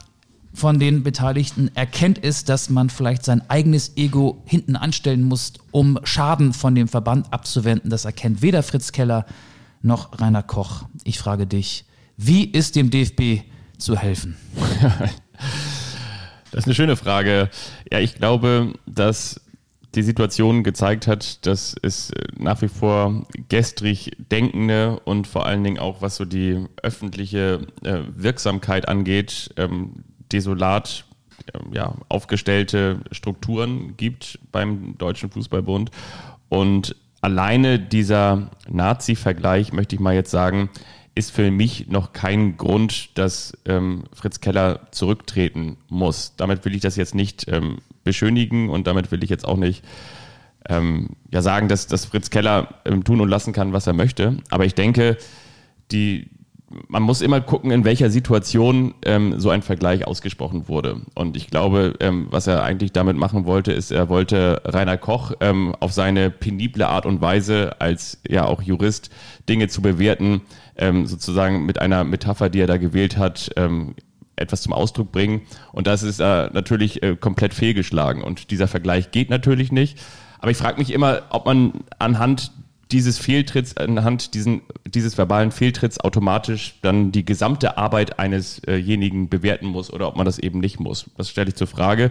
von 0.55 0.79
den 0.79 1.03
Beteiligten 1.03 1.71
erkennt 1.75 2.23
es, 2.23 2.45
dass 2.45 2.71
man 2.71 2.91
vielleicht 2.91 3.25
sein 3.25 3.43
eigenes 3.51 3.97
Ego 3.97 4.43
hinten 4.47 4.77
anstellen 4.77 5.25
muss, 5.25 5.55
um 5.73 5.99
Schaden 6.05 6.53
von 6.53 6.77
dem 6.77 6.87
Verband 6.87 7.33
abzuwenden. 7.33 7.91
Das 7.91 8.05
erkennt 8.05 8.41
weder 8.43 8.63
Fritz 8.63 8.93
Keller 8.93 9.27
noch 9.83 10.21
Rainer 10.21 10.45
Koch. 10.45 10.85
Ich 11.03 11.19
frage 11.19 11.47
dich, 11.47 11.85
wie 12.17 12.45
ist 12.45 12.77
dem 12.77 12.91
DFB 12.91 13.43
zu 13.77 13.97
helfen? 13.97 14.37
Das 16.53 16.63
ist 16.63 16.67
eine 16.67 16.75
schöne 16.75 16.97
Frage. 16.97 17.49
Ja, 17.93 18.01
ich 18.01 18.17
glaube, 18.17 18.73
dass 18.85 19.41
die 19.95 20.03
Situation 20.03 20.63
gezeigt 20.63 21.07
hat, 21.07 21.47
dass 21.47 21.75
es 21.83 22.11
äh, 22.11 22.25
nach 22.37 22.63
wie 22.63 22.69
vor 22.69 23.27
gestrig 23.49 24.17
denkende 24.31 25.01
und 25.01 25.27
vor 25.27 25.47
allen 25.47 25.65
Dingen 25.65 25.79
auch, 25.79 26.03
was 26.03 26.17
so 26.17 26.25
die 26.25 26.67
öffentliche 26.83 27.67
äh, 27.83 27.99
Wirksamkeit 28.15 28.89
angeht, 28.89 29.51
ähm, 29.57 30.05
desolat 30.33 31.05
äh, 31.53 31.59
ja, 31.75 31.95
aufgestellte 32.09 33.01
Strukturen 33.11 33.97
gibt 33.97 34.39
beim 34.53 34.97
Deutschen 34.99 35.31
Fußballbund. 35.31 35.91
Und 36.49 36.95
alleine 37.21 37.79
dieser 37.79 38.51
Nazi-Vergleich, 38.69 39.73
möchte 39.73 39.97
ich 39.97 40.01
mal 40.01 40.15
jetzt 40.15 40.31
sagen, 40.31 40.71
ist 41.15 41.31
für 41.31 41.51
mich 41.51 41.89
noch 41.89 42.13
kein 42.13 42.57
Grund, 42.57 43.19
dass 43.19 43.53
ähm, 43.67 44.05
Fritz 44.13 44.41
Keller 44.41 44.89
zurücktreten 44.93 45.77
muss. 45.89 46.35
Damit 46.37 46.65
will 46.65 46.75
ich 46.75 46.81
das 46.81 46.97
jetzt 46.97 47.15
nicht 47.15 47.47
ähm, 47.49 47.79
beschönigen 48.05 48.71
und 48.71 48.87
damit 48.87 49.11
will 49.11 49.23
ich 49.25 49.31
jetzt 49.31 49.45
auch 49.47 49.57
nicht 49.57 49.85
ähm, 50.69 51.11
ja 51.31 51.43
sagen, 51.43 51.69
dass, 51.69 51.87
dass 51.87 52.05
Fritz 52.05 52.31
Keller 52.31 52.81
ähm, 52.85 53.05
tun 53.05 53.21
und 53.21 53.29
lassen 53.29 53.53
kann, 53.53 53.73
was 53.73 53.87
er 53.87 53.93
möchte. 53.93 54.39
Aber 54.51 54.65
ich 54.65 54.75
denke, 54.75 55.17
die, 55.91 56.31
man 56.87 57.03
muss 57.03 57.21
immer 57.21 57.41
gucken, 57.41 57.73
in 57.73 57.85
welcher 57.85 58.11
Situation 58.11 58.95
ähm, 59.05 59.41
so 59.41 59.51
ein 59.51 59.63
Vergleich 59.63 60.07
ausgesprochen 60.07 60.69
wurde. 60.69 61.01
Und 61.15 61.37
ich 61.37 61.49
glaube, 61.49 61.95
ähm, 61.99 62.29
was 62.31 62.47
er 62.47 62.63
eigentlich 62.63 62.93
damit 62.93 63.17
machen 63.17 63.45
wollte, 63.45 63.73
ist, 63.73 63.91
er 63.91 64.09
wollte 64.09 64.63
Rainer 64.65 64.97
Koch 64.97 65.33
ähm, 65.41 65.75
auf 65.81 65.93
seine 65.93 66.31
penible 66.31 66.87
Art 66.87 67.07
und 67.07 67.21
Weise 67.21 67.81
als 67.81 68.21
ja 68.29 68.45
auch 68.45 68.63
Jurist 68.63 69.11
Dinge 69.49 69.67
zu 69.67 69.83
bewerten, 69.83 70.43
ähm, 70.77 71.07
sozusagen 71.07 71.67
mit 71.67 71.81
einer 71.81 72.05
Metapher, 72.05 72.49
die 72.49 72.61
er 72.61 72.69
da 72.69 72.77
gewählt 72.77 73.17
hat, 73.17 73.51
ähm, 73.57 73.97
etwas 74.37 74.63
zum 74.63 74.73
Ausdruck 74.73 75.11
bringen. 75.11 75.43
Und 75.73 75.89
das 75.89 76.05
ist 76.05 76.21
äh, 76.21 76.51
natürlich 76.53 77.03
äh, 77.03 77.17
komplett 77.17 77.53
fehlgeschlagen. 77.53 78.23
Und 78.23 78.53
dieser 78.53 78.69
Vergleich 78.69 79.11
geht 79.11 79.29
natürlich 79.29 79.73
nicht. 79.73 79.99
Aber 80.39 80.53
ich 80.53 80.57
frage 80.57 80.79
mich 80.79 80.93
immer, 80.93 81.23
ob 81.31 81.47
man 81.47 81.73
anhand 81.99 82.53
dieses 82.93 83.19
Fehltritts, 83.19 83.77
anhand 83.77 84.35
diesen, 84.35 84.63
dieses 84.87 85.17
verbalen 85.17 85.53
Fehltritts 85.53 86.01
automatisch 86.01 86.79
dann 86.83 87.13
die 87.13 87.25
gesamte 87.25 87.79
Arbeit 87.79 88.19
einesjenigen 88.19 89.29
bewerten 89.29 89.67
muss 89.67 89.93
oder 89.93 90.09
ob 90.09 90.17
man 90.17 90.27
das 90.27 90.39
eben 90.39 90.61
nicht 90.61 90.81
muss. 90.81 91.07
Das 91.17 91.29
stelle 91.29 91.49
ich 91.49 91.57
zur 91.57 91.67
Frage. 91.67 92.11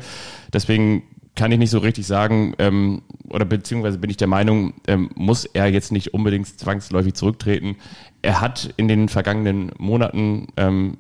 Deswegen 0.54 1.04
kann 1.36 1.52
ich 1.52 1.60
nicht 1.60 1.70
so 1.70 1.80
richtig 1.80 2.06
sagen, 2.06 2.54
ähm, 2.60 3.02
oder 3.30 3.46
beziehungsweise 3.46 3.98
bin 3.98 4.10
ich 4.10 4.18
der 4.18 4.28
Meinung, 4.28 4.74
ähm, 4.88 5.10
muss 5.16 5.46
er 5.46 5.68
jetzt 5.68 5.92
nicht 5.92 6.14
unbedingt 6.14 6.48
zwangsläufig 6.60 7.14
zurücktreten. 7.14 7.78
Er 8.22 8.42
hat 8.42 8.74
in 8.78 8.88
den 8.88 9.08
vergangenen 9.08 9.72
Monaten 9.78 10.48
ähm, 10.58 10.98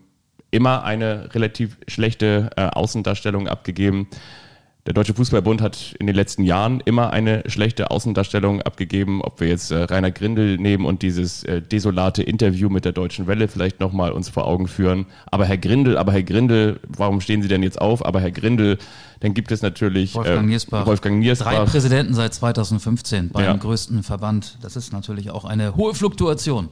immer 0.51 0.83
eine 0.83 1.33
relativ 1.33 1.77
schlechte 1.87 2.49
äh, 2.55 2.67
Außendarstellung 2.67 3.47
abgegeben. 3.47 4.07
Der 4.89 4.95
Deutsche 4.95 5.13
Fußballbund 5.13 5.62
hat 5.62 5.93
in 5.99 6.08
den 6.08 6.15
letzten 6.15 6.43
Jahren 6.43 6.80
immer 6.80 7.13
eine 7.13 7.43
schlechte 7.45 7.91
Außendarstellung 7.91 8.63
abgegeben. 8.63 9.21
Ob 9.21 9.39
wir 9.39 9.47
jetzt 9.47 9.69
äh, 9.69 9.84
Rainer 9.84 10.10
Grindel 10.10 10.58
nehmen 10.58 10.84
und 10.84 11.04
dieses 11.04 11.43
äh, 11.43 11.62
desolate 11.62 12.23
Interview 12.23 12.69
mit 12.69 12.86
der 12.86 12.91
Deutschen 12.91 13.28
Welle 13.28 13.47
vielleicht 13.47 13.80
nochmal 13.80 14.12
uns 14.12 14.30
vor 14.30 14.47
Augen 14.47 14.67
führen. 14.67 15.06
Aber 15.30 15.45
Herr 15.45 15.60
Grindel, 15.60 15.95
aber 15.95 16.12
Herr 16.12 16.23
Grindel, 16.23 16.80
warum 16.88 17.21
stehen 17.21 17.43
Sie 17.43 17.47
denn 17.47 17.62
jetzt 17.62 17.80
auf? 17.80 18.04
Aber 18.04 18.19
Herr 18.19 18.32
Grindel, 18.32 18.80
dann 19.19 19.36
gibt 19.36 19.52
es 19.52 19.62
natürlich 19.62 20.15
Wolfgang, 20.15 20.41
äh, 20.41 20.47
Niersbach. 20.47 20.88
Wolfgang 20.88 21.19
Niersbach. 21.19 21.54
Drei 21.54 21.65
Präsidenten 21.65 22.15
seit 22.15 22.34
2015 22.34 23.30
beim 23.30 23.45
ja. 23.45 23.56
größten 23.56 24.02
Verband. 24.02 24.58
Das 24.63 24.75
ist 24.75 24.91
natürlich 24.91 25.30
auch 25.30 25.45
eine 25.45 25.75
hohe 25.75 25.93
Fluktuation. 25.93 26.69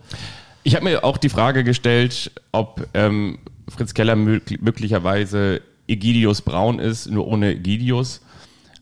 Ich 0.64 0.74
habe 0.74 0.86
mir 0.86 1.04
auch 1.04 1.18
die 1.18 1.30
Frage 1.30 1.64
gestellt, 1.64 2.32
ob 2.52 2.88
ähm, 2.96 3.38
Fritz 3.70 3.94
Keller 3.94 4.16
möglicherweise 4.16 5.62
Egidius 5.88 6.42
Braun 6.42 6.80
ist, 6.80 7.10
nur 7.10 7.28
ohne 7.28 7.54
Egidius. 7.54 8.22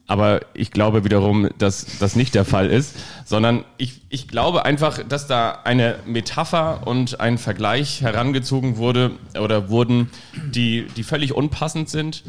Aber 0.08 0.42
ich 0.54 0.70
glaube 0.70 1.04
wiederum, 1.04 1.50
dass 1.58 1.98
das 1.98 2.16
nicht 2.16 2.36
der 2.36 2.46
Fall 2.46 2.70
ist, 2.70 2.96
sondern 3.26 3.66
ich, 3.78 4.02
ich 4.10 4.28
glaube 4.28 4.64
einfach, 4.64 5.00
dass 5.08 5.26
da 5.26 5.62
eine 5.64 5.98
Metapher 6.06 6.86
und 6.86 7.20
ein 7.20 7.40
Vergleich 7.40 8.02
herangezogen 8.02 8.78
wurde 8.78 9.12
oder 9.40 9.70
wurden, 9.70 10.12
die, 10.52 10.86
die 10.96 11.04
völlig 11.04 11.34
unpassend 11.34 11.90
sind. 11.90 12.24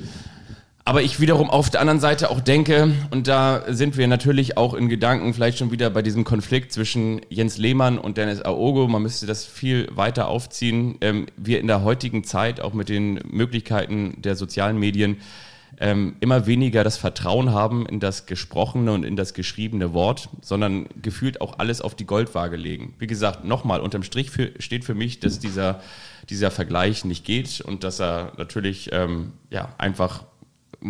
Aber 0.88 1.02
ich 1.02 1.18
wiederum 1.18 1.50
auf 1.50 1.68
der 1.68 1.80
anderen 1.80 1.98
Seite 1.98 2.30
auch 2.30 2.40
denke, 2.40 2.94
und 3.10 3.26
da 3.26 3.64
sind 3.66 3.96
wir 3.96 4.06
natürlich 4.06 4.56
auch 4.56 4.72
in 4.72 4.88
Gedanken 4.88 5.34
vielleicht 5.34 5.58
schon 5.58 5.72
wieder 5.72 5.90
bei 5.90 6.00
diesem 6.00 6.22
Konflikt 6.22 6.70
zwischen 6.70 7.22
Jens 7.28 7.58
Lehmann 7.58 7.98
und 7.98 8.18
Dennis 8.18 8.40
Aogo, 8.40 8.86
man 8.86 9.02
müsste 9.02 9.26
das 9.26 9.44
viel 9.44 9.88
weiter 9.96 10.28
aufziehen. 10.28 10.96
Ähm, 11.00 11.26
wir 11.36 11.58
in 11.58 11.66
der 11.66 11.82
heutigen 11.82 12.22
Zeit, 12.22 12.60
auch 12.60 12.72
mit 12.72 12.88
den 12.88 13.18
Möglichkeiten 13.28 14.22
der 14.22 14.36
sozialen 14.36 14.78
Medien, 14.78 15.16
ähm, 15.78 16.14
immer 16.20 16.46
weniger 16.46 16.84
das 16.84 16.96
Vertrauen 16.98 17.50
haben 17.50 17.84
in 17.86 17.98
das 17.98 18.26
gesprochene 18.26 18.92
und 18.92 19.02
in 19.02 19.16
das 19.16 19.34
geschriebene 19.34 19.92
Wort, 19.92 20.28
sondern 20.40 20.86
gefühlt 21.02 21.40
auch 21.40 21.58
alles 21.58 21.80
auf 21.80 21.96
die 21.96 22.06
Goldwaage 22.06 22.56
legen. 22.56 22.94
Wie 23.00 23.08
gesagt, 23.08 23.44
nochmal, 23.44 23.80
unterm 23.80 24.04
Strich 24.04 24.30
für, 24.30 24.52
steht 24.60 24.84
für 24.84 24.94
mich, 24.94 25.18
dass 25.18 25.40
dieser, 25.40 25.80
dieser 26.30 26.52
Vergleich 26.52 27.04
nicht 27.04 27.24
geht 27.24 27.60
und 27.60 27.82
dass 27.82 28.00
er 28.00 28.34
natürlich 28.36 28.90
ähm, 28.92 29.32
ja, 29.50 29.70
einfach 29.78 30.22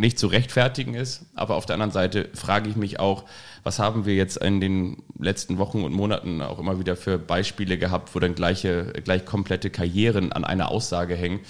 nicht 0.01 0.19
zu 0.19 0.27
rechtfertigen 0.27 0.95
ist. 0.95 1.27
Aber 1.35 1.57
auf 1.57 1.67
der 1.67 1.75
anderen 1.75 1.93
Seite 1.93 2.29
frage 2.35 2.69
ich 2.69 2.77
mich 2.77 3.01
auch, 3.01 3.25
was 3.63 3.79
haben 3.79 4.07
wir 4.07 4.15
jetzt 4.15 4.37
in 4.37 4.61
den 4.61 5.03
letzten 5.19 5.59
Wochen 5.59 5.83
und 5.83 5.93
Monaten 5.93 6.41
auch 6.43 6.59
immer 6.59 6.79
wieder 6.79 6.97
für 6.97 7.19
Beispiele 7.19 7.79
gehabt, 7.79 8.15
wo 8.15 8.19
dann 8.19 8.35
gleiche, 8.35 8.93
gleich 9.05 9.25
komplette 9.25 9.71
Karrieren 9.71 10.33
an 10.33 10.45
einer 10.45 10.71
Aussage 10.71 11.15
hängen 11.17 11.41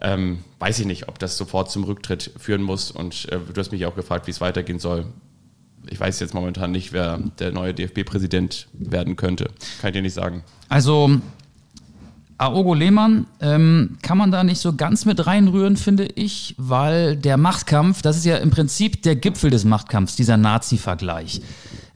ähm, 0.00 0.44
weiß 0.58 0.78
ich 0.80 0.86
nicht, 0.86 1.08
ob 1.08 1.18
das 1.18 1.36
sofort 1.36 1.70
zum 1.70 1.84
Rücktritt 1.84 2.30
führen 2.38 2.62
muss. 2.62 2.90
Und 2.90 3.28
äh, 3.30 3.38
du 3.38 3.60
hast 3.60 3.72
mich 3.72 3.86
auch 3.86 3.94
gefragt, 3.94 4.26
wie 4.26 4.30
es 4.30 4.40
weitergehen 4.40 4.78
soll. 4.78 5.06
Ich 5.90 5.98
weiß 5.98 6.20
jetzt 6.20 6.34
momentan 6.34 6.70
nicht, 6.70 6.92
wer 6.92 7.18
der 7.38 7.52
neue 7.52 7.72
DFB-Präsident 7.72 8.68
werden 8.74 9.16
könnte. 9.16 9.46
Kann 9.80 9.88
ich 9.88 9.94
dir 9.94 10.02
nicht 10.02 10.14
sagen. 10.14 10.44
Also 10.68 11.10
Aogo 12.38 12.72
Lehmann 12.72 13.26
ähm, 13.40 13.98
kann 14.00 14.16
man 14.16 14.30
da 14.30 14.44
nicht 14.44 14.60
so 14.60 14.74
ganz 14.74 15.04
mit 15.04 15.26
reinrühren, 15.26 15.76
finde 15.76 16.04
ich, 16.04 16.54
weil 16.56 17.16
der 17.16 17.36
Machtkampf, 17.36 18.00
das 18.00 18.16
ist 18.16 18.24
ja 18.24 18.36
im 18.36 18.50
Prinzip 18.50 19.02
der 19.02 19.16
Gipfel 19.16 19.50
des 19.50 19.64
Machtkampfs, 19.64 20.14
dieser 20.14 20.36
Nazi-Vergleich. 20.36 21.40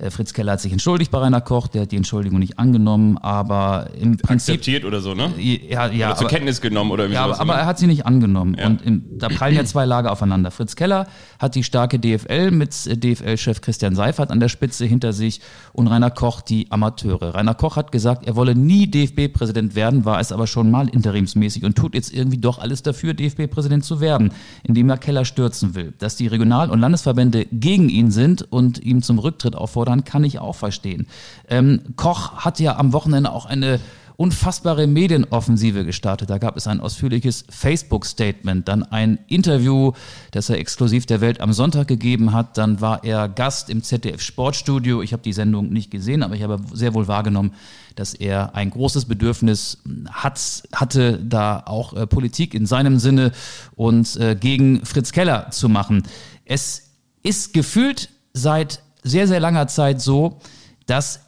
Äh, 0.02 0.10
Fritz 0.10 0.32
Keller 0.32 0.52
hat 0.52 0.60
sich 0.60 0.72
entschuldigt 0.72 1.10
bei 1.10 1.18
Rainer 1.18 1.40
Koch, 1.40 1.68
der 1.68 1.82
hat 1.82 1.92
die 1.92 1.96
Entschuldigung 1.96 2.40
nicht 2.40 2.58
angenommen, 2.58 3.18
aber 3.18 3.88
im 3.98 4.16
Prinzip. 4.16 4.54
Akzeptiert 4.54 4.84
oder 4.84 5.00
so, 5.00 5.14
ne? 5.14 5.32
Ja, 5.38 5.86
ja. 5.88 6.08
Oder 6.08 6.16
zur 6.16 6.26
aber, 6.26 6.34
Kenntnis 6.34 6.60
genommen 6.60 6.90
oder 6.90 7.08
wie 7.08 7.14
Ja, 7.14 7.24
sowas, 7.24 7.40
aber, 7.40 7.52
aber 7.52 7.62
er 7.62 7.66
hat 7.66 7.78
sie 7.78 7.86
nicht 7.86 8.04
angenommen. 8.04 8.56
Ja. 8.58 8.66
Und 8.66 8.82
im, 8.82 9.04
da 9.18 9.28
prallen 9.28 9.54
ja 9.54 9.64
zwei 9.64 9.84
Lager 9.84 10.10
aufeinander. 10.10 10.50
Fritz 10.50 10.74
Keller 10.74 11.06
hat 11.38 11.54
die 11.54 11.62
starke 11.62 11.98
DFL 12.00 12.50
mit 12.50 12.74
äh, 12.86 12.96
DFL-Chef 12.96 13.60
Christian 13.60 13.94
Seifert 13.94 14.30
an 14.30 14.40
der 14.40 14.48
Spitze 14.48 14.84
hinter 14.84 15.12
sich 15.12 15.40
und 15.72 15.86
Rainer 15.86 16.10
Koch 16.10 16.40
die 16.40 16.70
Amateure. 16.70 17.34
Rainer 17.34 17.54
Koch 17.54 17.76
hat 17.76 17.92
gesagt, 17.92 18.26
er 18.26 18.34
wolle 18.34 18.56
nie 18.56 18.90
DFB-Präsident 18.90 19.76
werden, 19.76 20.04
war 20.04 20.18
es 20.18 20.32
aber 20.32 20.48
schon 20.48 20.70
mal 20.70 20.88
interimsmäßig 20.88 21.64
und 21.64 21.76
tut 21.76 21.94
jetzt 21.94 22.12
irgendwie 22.12 22.38
doch 22.38 22.58
alles 22.58 22.82
dafür, 22.82 23.14
DFB-Präsident 23.14 23.84
zu 23.84 24.00
werden, 24.00 24.32
indem 24.64 24.90
er 24.90 24.98
Keller 24.98 25.24
stürzen 25.24 25.76
will. 25.76 25.92
Dass 25.98 26.16
die 26.16 26.26
Regional- 26.26 26.70
und 26.70 26.80
Landesverbände 26.80 27.46
gegen 27.52 27.88
ihn 27.88 28.10
sind 28.10 28.42
und 28.50 28.82
ihm 28.82 29.02
zum 29.02 29.18
Rücktritt 29.20 29.54
auffordern, 29.54 29.91
kann 30.04 30.24
ich 30.24 30.38
auch 30.38 30.56
verstehen. 30.56 31.06
Ähm, 31.48 31.80
Koch 31.96 32.36
hat 32.36 32.58
ja 32.60 32.76
am 32.76 32.92
Wochenende 32.92 33.32
auch 33.32 33.46
eine 33.46 33.80
unfassbare 34.16 34.86
Medienoffensive 34.86 35.84
gestartet. 35.84 36.30
Da 36.30 36.38
gab 36.38 36.56
es 36.56 36.66
ein 36.66 36.80
ausführliches 36.80 37.44
Facebook-Statement, 37.48 38.68
dann 38.68 38.82
ein 38.84 39.18
Interview, 39.26 39.92
das 40.30 40.50
er 40.50 40.58
exklusiv 40.58 41.06
der 41.06 41.20
Welt 41.20 41.40
am 41.40 41.52
Sonntag 41.52 41.88
gegeben 41.88 42.32
hat. 42.32 42.58
Dann 42.58 42.80
war 42.80 43.04
er 43.04 43.28
Gast 43.28 43.70
im 43.70 43.82
ZDF 43.82 44.20
Sportstudio. 44.20 45.02
Ich 45.02 45.12
habe 45.12 45.22
die 45.22 45.32
Sendung 45.32 45.72
nicht 45.72 45.90
gesehen, 45.90 46.22
aber 46.22 46.34
ich 46.34 46.42
habe 46.42 46.60
sehr 46.72 46.94
wohl 46.94 47.08
wahrgenommen, 47.08 47.54
dass 47.96 48.14
er 48.14 48.54
ein 48.54 48.70
großes 48.70 49.06
Bedürfnis 49.06 49.78
hat, 50.10 50.62
hatte, 50.72 51.18
da 51.18 51.62
auch 51.66 51.92
äh, 51.94 52.06
Politik 52.06 52.54
in 52.54 52.66
seinem 52.66 52.98
Sinne 52.98 53.32
und 53.74 54.16
äh, 54.16 54.36
gegen 54.36 54.84
Fritz 54.84 55.12
Keller 55.12 55.50
zu 55.50 55.68
machen. 55.68 56.04
Es 56.44 56.90
ist 57.22 57.52
gefühlt 57.52 58.08
seit 58.34 58.82
sehr, 59.02 59.26
sehr 59.26 59.40
langer 59.40 59.66
Zeit 59.68 60.00
so, 60.00 60.40
dass 60.86 61.20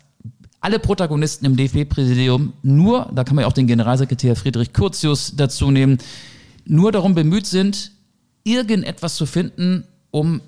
alle 0.61 0.79
Protagonisten 0.79 1.45
im 1.45 1.57
DFB-Präsidium 1.57 2.55
nur, 2.63 3.11
da 3.15 3.25
kann 3.25 3.37
man 3.37 3.43
ja 3.43 3.49
auch 3.49 3.53
den 3.53 3.67
Generalsekretär 3.67 4.35
Friedrich 4.35 4.73
Curtius 4.73 5.35
dazu 5.37 5.71
nehmen, 5.71 5.99
nur 6.65 6.91
darum 6.91 7.15
bemüht 7.15 7.47
sind, 7.47 7.93
irgendetwas 8.45 9.17
zu 9.17 9.27
finden, 9.27 9.85
um 10.11 10.41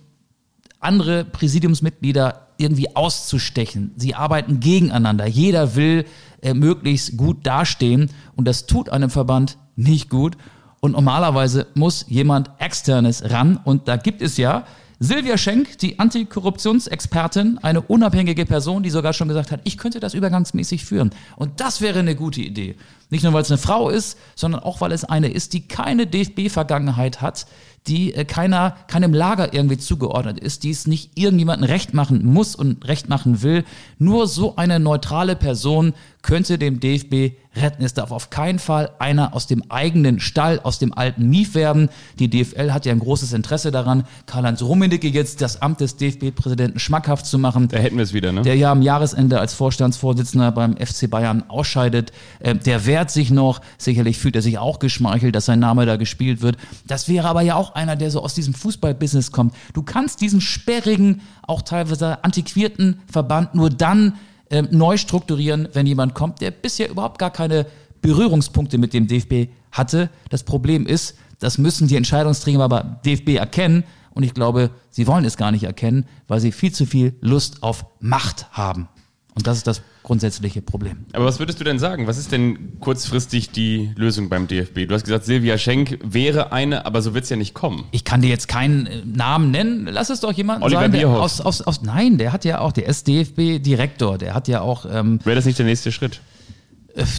andere 0.81 1.25
Präsidiumsmitglieder 1.25 2.47
irgendwie 2.59 2.97
auszustechen. 2.97 3.93
Sie 3.97 4.15
arbeiten 4.15 4.61
gegeneinander. 4.61 5.27
Jeder 5.27 5.77
will 5.77 6.07
äh, 6.41 6.55
möglichst 6.55 7.17
gut 7.17 7.47
dastehen 7.47 8.11
und 8.35 8.47
das 8.47 8.67
tut 8.67 8.89
einem 8.89 9.11
Verband 9.11 9.59
nicht 9.75 10.09
gut. 10.09 10.37
Und 10.81 10.93
normalerweise 10.93 11.67
muss 11.75 12.07
jemand 12.09 12.51
externes 12.59 13.31
ran 13.31 13.59
und 13.63 13.89
da 13.89 13.97
gibt 13.97 14.23
es 14.23 14.37
ja 14.37 14.65
Silvia 14.99 15.37
Schenk, 15.37 15.77
die 15.79 15.99
Antikorruptionsexpertin, 15.99 17.59
eine 17.59 17.83
unabhängige 17.83 18.47
Person, 18.47 18.83
die 18.83 18.89
sogar 18.89 19.13
schon 19.13 19.29
gesagt 19.29 19.51
hat, 19.51 19.61
ich 19.65 19.77
könnte 19.77 20.01
das 20.01 20.15
übergangsmäßig 20.15 20.87
führen. 20.87 21.11
Und 21.37 21.61
das 21.61 21.83
wäre 21.83 21.99
eine 21.99 22.17
gute 22.17 22.41
Idee. 22.41 22.77
Nicht 23.11 23.23
nur, 23.23 23.35
weil 23.35 23.43
es 23.43 23.51
eine 23.51 23.59
Frau 23.59 23.91
ist, 23.91 24.19
sondern 24.35 24.63
auch, 24.63 24.81
weil 24.81 24.93
es 24.93 25.05
eine 25.05 25.29
ist, 25.29 25.53
die 25.53 25.69
keine 25.69 26.07
DFB-Vergangenheit 26.07 27.21
hat, 27.21 27.47
die 27.87 28.15
äh, 28.15 28.25
keiner, 28.25 28.77
keinem 28.89 29.13
Lager 29.13 29.53
irgendwie 29.53 29.77
zugeordnet 29.77 30.41
ist, 30.41 30.65
die 30.65 30.71
es 30.71 30.87
nicht 30.87 31.11
irgendjemandem 31.15 31.69
recht 31.69 31.93
machen 31.93 32.25
muss 32.25 32.57
und 32.57 32.89
recht 32.89 33.09
machen 33.11 33.43
will. 33.43 33.65
Nur 33.99 34.27
so 34.27 34.57
eine 34.57 34.81
neutrale 34.81 35.37
Person 35.37 35.93
könnte 36.27 36.59
dem 36.59 36.81
DFB 36.81 37.37
retten. 37.55 37.85
Es 37.85 37.95
darf 37.95 38.11
auf 38.11 38.31
keinen 38.31 38.59
Fall 38.59 38.91
einer 38.99 39.33
aus 39.33 39.47
dem 39.47 39.71
eigenen 39.71 40.19
Stall, 40.19 40.59
aus 40.61 40.81
dem 40.81 40.93
alten 40.93 41.29
Mief 41.31 41.55
werden. 41.55 41.89
Die 42.19 42.29
DFL 42.29 42.73
hat 42.73 42.85
ja 42.85 42.91
ein 42.91 42.99
großes 42.99 43.33
Interesse 43.33 43.71
daran, 43.71 44.05
Karl-Heinz 44.27 44.61
Rummenigge 44.61 45.07
jetzt 45.07 45.41
das 45.41 45.63
Amt 45.63 45.81
des 45.81 45.97
DFB-Präsidenten 45.97 46.81
schmackhaft 46.81 47.27
zu 47.27 47.39
machen. 47.39 47.69
Da 47.69 47.79
hätten 47.79 47.97
wir 47.97 48.03
es 48.03 48.13
wieder, 48.13 48.33
ne? 48.33 48.43
Der 48.43 48.57
ja 48.57 48.73
am 48.73 48.83
Jahresende 48.83 49.39
als 49.39 49.55
Vorstandsvorsitzender 49.55 50.51
beim 50.51 50.77
FC 50.77 51.09
Bayern 51.09 51.45
ausscheidet. 51.49 52.11
Äh, 52.41 52.57
der 52.57 52.87
wehrt 52.87 53.13
sich 53.13 53.31
noch. 53.31 53.61
Sicherlich 53.79 54.19
fühlt 54.19 54.35
er 54.35 54.43
sich 54.43 54.59
auch 54.59 54.81
geschmeichelt, 54.81 55.37
dass 55.37 55.47
sein 55.47 55.61
Name 55.61 55.87
da 55.87 55.95
gespielt 55.95 56.43
wird. 56.43 56.57
Das 56.89 57.09
wäre 57.09 57.29
aber 57.29 57.43
ja 57.43 57.55
auch 57.55 57.77
einer, 57.77 57.95
der 57.95 58.11
so 58.11 58.21
aus 58.21 58.35
diesem 58.35 58.53
Fußballbusiness 58.53 59.31
kommt. 59.31 59.55
Du 59.75 59.85
kannst 59.85 60.21
diesen 60.21 60.41
sperrigen, 60.41 61.21
auch 61.43 61.63
teilweise 61.63 62.25
antiquierten 62.25 63.01
Verband 63.07 63.55
nur 63.55 63.71
dann 63.71 64.15
äh, 64.51 64.63
neu 64.63 64.97
strukturieren, 64.97 65.69
wenn 65.73 65.87
jemand 65.87 66.15
kommt, 66.15 66.41
der 66.41 66.51
bisher 66.51 66.89
überhaupt 66.89 67.19
gar 67.19 67.31
keine 67.31 67.67
Berührungspunkte 68.03 68.79
mit 68.79 68.95
dem 68.95 69.07
DFB 69.07 69.51
hatte. 69.73 70.11
Das 70.31 70.45
Problem 70.45 70.87
ist, 70.87 71.17
das 71.39 71.59
müssen 71.59 71.89
die 71.89 71.97
Entscheidungsträger 71.97 72.61
aber 72.61 73.01
DFB 73.05 73.31
erkennen. 73.31 73.85
Und 74.15 74.23
ich 74.23 74.33
glaube, 74.33 74.71
sie 74.91 75.07
wollen 75.07 75.25
es 75.25 75.37
gar 75.37 75.51
nicht 75.51 75.65
erkennen, 75.65 76.07
weil 76.27 76.41
sie 76.41 76.53
viel 76.53 76.73
zu 76.73 76.87
viel 76.87 77.15
Lust 77.21 77.63
auf 77.63 77.85
Macht 78.01 78.51
haben. 78.53 78.89
Und 79.35 79.47
das 79.47 79.59
ist 79.59 79.67
das 79.67 79.83
grundsätzliche 80.07 80.63
Problem. 80.63 81.05
Aber 81.13 81.25
was 81.25 81.41
würdest 81.41 81.59
du 81.59 81.65
denn 81.65 81.81
sagen? 81.81 82.07
Was 82.07 82.17
ist 82.17 82.31
denn 82.31 82.79
kurzfristig 82.79 83.51
die 83.51 83.91
Lösung 83.97 84.29
beim 84.29 84.47
DFB? 84.47 84.87
Du 84.87 84.95
hast 84.95 85.05
gesagt, 85.05 85.25
Silvia 85.25 85.59
Schenk 85.59 85.99
wäre 86.03 86.53
eine, 86.53 86.87
aber 86.87 87.03
so 87.03 87.13
wird 87.13 87.25
es 87.25 87.31
ja 87.31 87.37
nicht 87.37 87.55
kommen. 87.55 87.85
Ich 87.91 88.05
kann 88.05 88.23
dir 88.23 88.31
jetzt 88.31 88.47
keinen 88.47 88.87
äh, 88.87 89.03
Namen 89.05 89.51
nennen. 89.51 89.89
Lass 89.91 90.09
es 90.09 90.21
doch 90.21 90.33
jemanden 90.33 90.63
Oliver 90.63 90.83
sein. 90.83 90.93
Der 90.93 91.09
aus, 91.09 91.41
aus, 91.41 91.61
aus, 91.61 91.83
nein, 91.83 92.19
der 92.19 92.33
hat 92.33 92.45
ja 92.45 92.61
auch, 92.61 92.71
der 92.71 92.87
ist 92.87 93.09
DFB-Direktor. 93.09 94.17
Der 94.17 94.33
hat 94.35 94.47
ja 94.47 94.61
auch. 94.61 94.87
Ähm, 94.89 95.19
wäre 95.25 95.35
das 95.35 95.45
nicht 95.45 95.59
der 95.59 95.67
nächste 95.67 95.91
Schritt? 95.91 96.21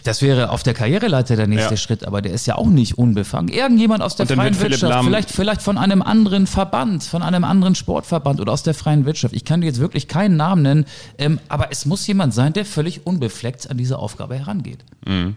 Das 0.03 0.23
wäre 0.23 0.49
auf 0.49 0.63
der 0.63 0.73
Karriereleiter 0.73 1.35
der 1.35 1.45
nächste 1.45 1.75
ja. 1.75 1.77
Schritt, 1.77 2.03
aber 2.03 2.23
der 2.23 2.33
ist 2.33 2.47
ja 2.47 2.55
auch 2.55 2.67
nicht 2.67 2.97
unbefangen. 2.97 3.49
Irgendjemand 3.49 4.01
aus 4.01 4.15
der 4.15 4.25
freien 4.25 4.59
Wirtschaft, 4.59 5.05
vielleicht, 5.05 5.31
vielleicht 5.31 5.61
von 5.61 5.77
einem 5.77 6.01
anderen 6.01 6.47
Verband, 6.47 7.03
von 7.03 7.21
einem 7.21 7.43
anderen 7.43 7.75
Sportverband 7.75 8.41
oder 8.41 8.53
aus 8.53 8.63
der 8.63 8.73
freien 8.73 9.05
Wirtschaft. 9.05 9.35
Ich 9.35 9.45
kann 9.45 9.61
dir 9.61 9.67
jetzt 9.67 9.79
wirklich 9.79 10.07
keinen 10.07 10.35
Namen 10.35 10.63
nennen, 10.63 10.85
ähm, 11.19 11.39
aber 11.47 11.71
es 11.71 11.85
muss 11.85 12.07
jemand 12.07 12.33
sein, 12.33 12.53
der 12.53 12.65
völlig 12.65 13.05
unbefleckt 13.05 13.69
an 13.69 13.77
diese 13.77 13.99
Aufgabe 13.99 14.35
herangeht. 14.35 14.83
Mhm. 15.05 15.35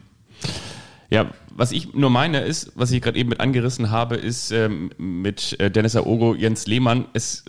Ja, 1.10 1.26
was 1.50 1.72
ich 1.72 1.92
nur 1.92 2.08
meine 2.08 2.40
ist, 2.40 2.72
was 2.76 2.92
ich 2.92 3.02
gerade 3.02 3.18
eben 3.18 3.28
mit 3.28 3.40
angerissen 3.40 3.90
habe, 3.90 4.16
ist 4.16 4.52
ähm, 4.52 4.90
mit 4.96 5.58
äh, 5.60 5.70
Dennis 5.70 5.96
Aogo, 5.96 6.34
Jens 6.34 6.66
Lehmann, 6.66 7.06
es 7.12 7.44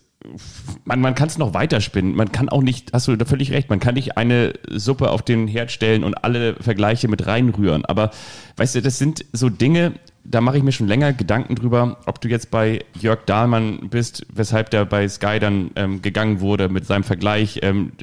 man, 0.86 1.01
man 1.01 1.15
kann 1.15 1.28
es 1.28 1.38
noch 1.38 1.53
weiterspinnen. 1.53 2.15
Man 2.15 2.32
kann 2.32 2.49
auch 2.49 2.61
nicht, 2.61 2.93
hast 2.93 3.07
du 3.07 3.15
da 3.15 3.26
völlig 3.26 3.51
recht, 3.51 3.69
man 3.69 3.80
kann 3.80 3.95
nicht 3.95 4.17
eine 4.17 4.53
Suppe 4.69 5.09
auf 5.09 5.22
den 5.22 5.47
Herd 5.47 5.72
stellen 5.72 6.03
und 6.03 6.24
alle 6.24 6.55
Vergleiche 6.55 7.07
mit 7.07 7.26
reinrühren. 7.26 7.86
Aber 7.86 8.11
weißt 8.57 8.76
du, 8.76 8.82
das 8.82 8.97
sind 8.97 9.26
so 9.34 9.49
Dinge, 9.49 9.93
da 10.24 10.41
mache 10.41 10.57
ich 10.57 10.63
mir 10.63 10.72
schon 10.72 10.88
länger 10.88 11.13
Gedanken 11.13 11.55
drüber, 11.55 11.97
ob 12.05 12.22
du 12.22 12.28
jetzt 12.28 12.51
bei 12.51 12.84
Jörg 12.99 13.26
Dahlmann 13.26 13.89
bist, 13.89 14.26
weshalb 14.34 14.69
der 14.69 14.86
bei 14.86 15.07
Sky 15.07 15.39
dann 15.39 15.72
ähm, 15.76 16.01
gegangen 16.01 16.41
wurde 16.41 16.69
mit 16.69 16.86
seinem 16.86 17.03
Vergleich, 17.03 17.59
ähm, 17.63 17.93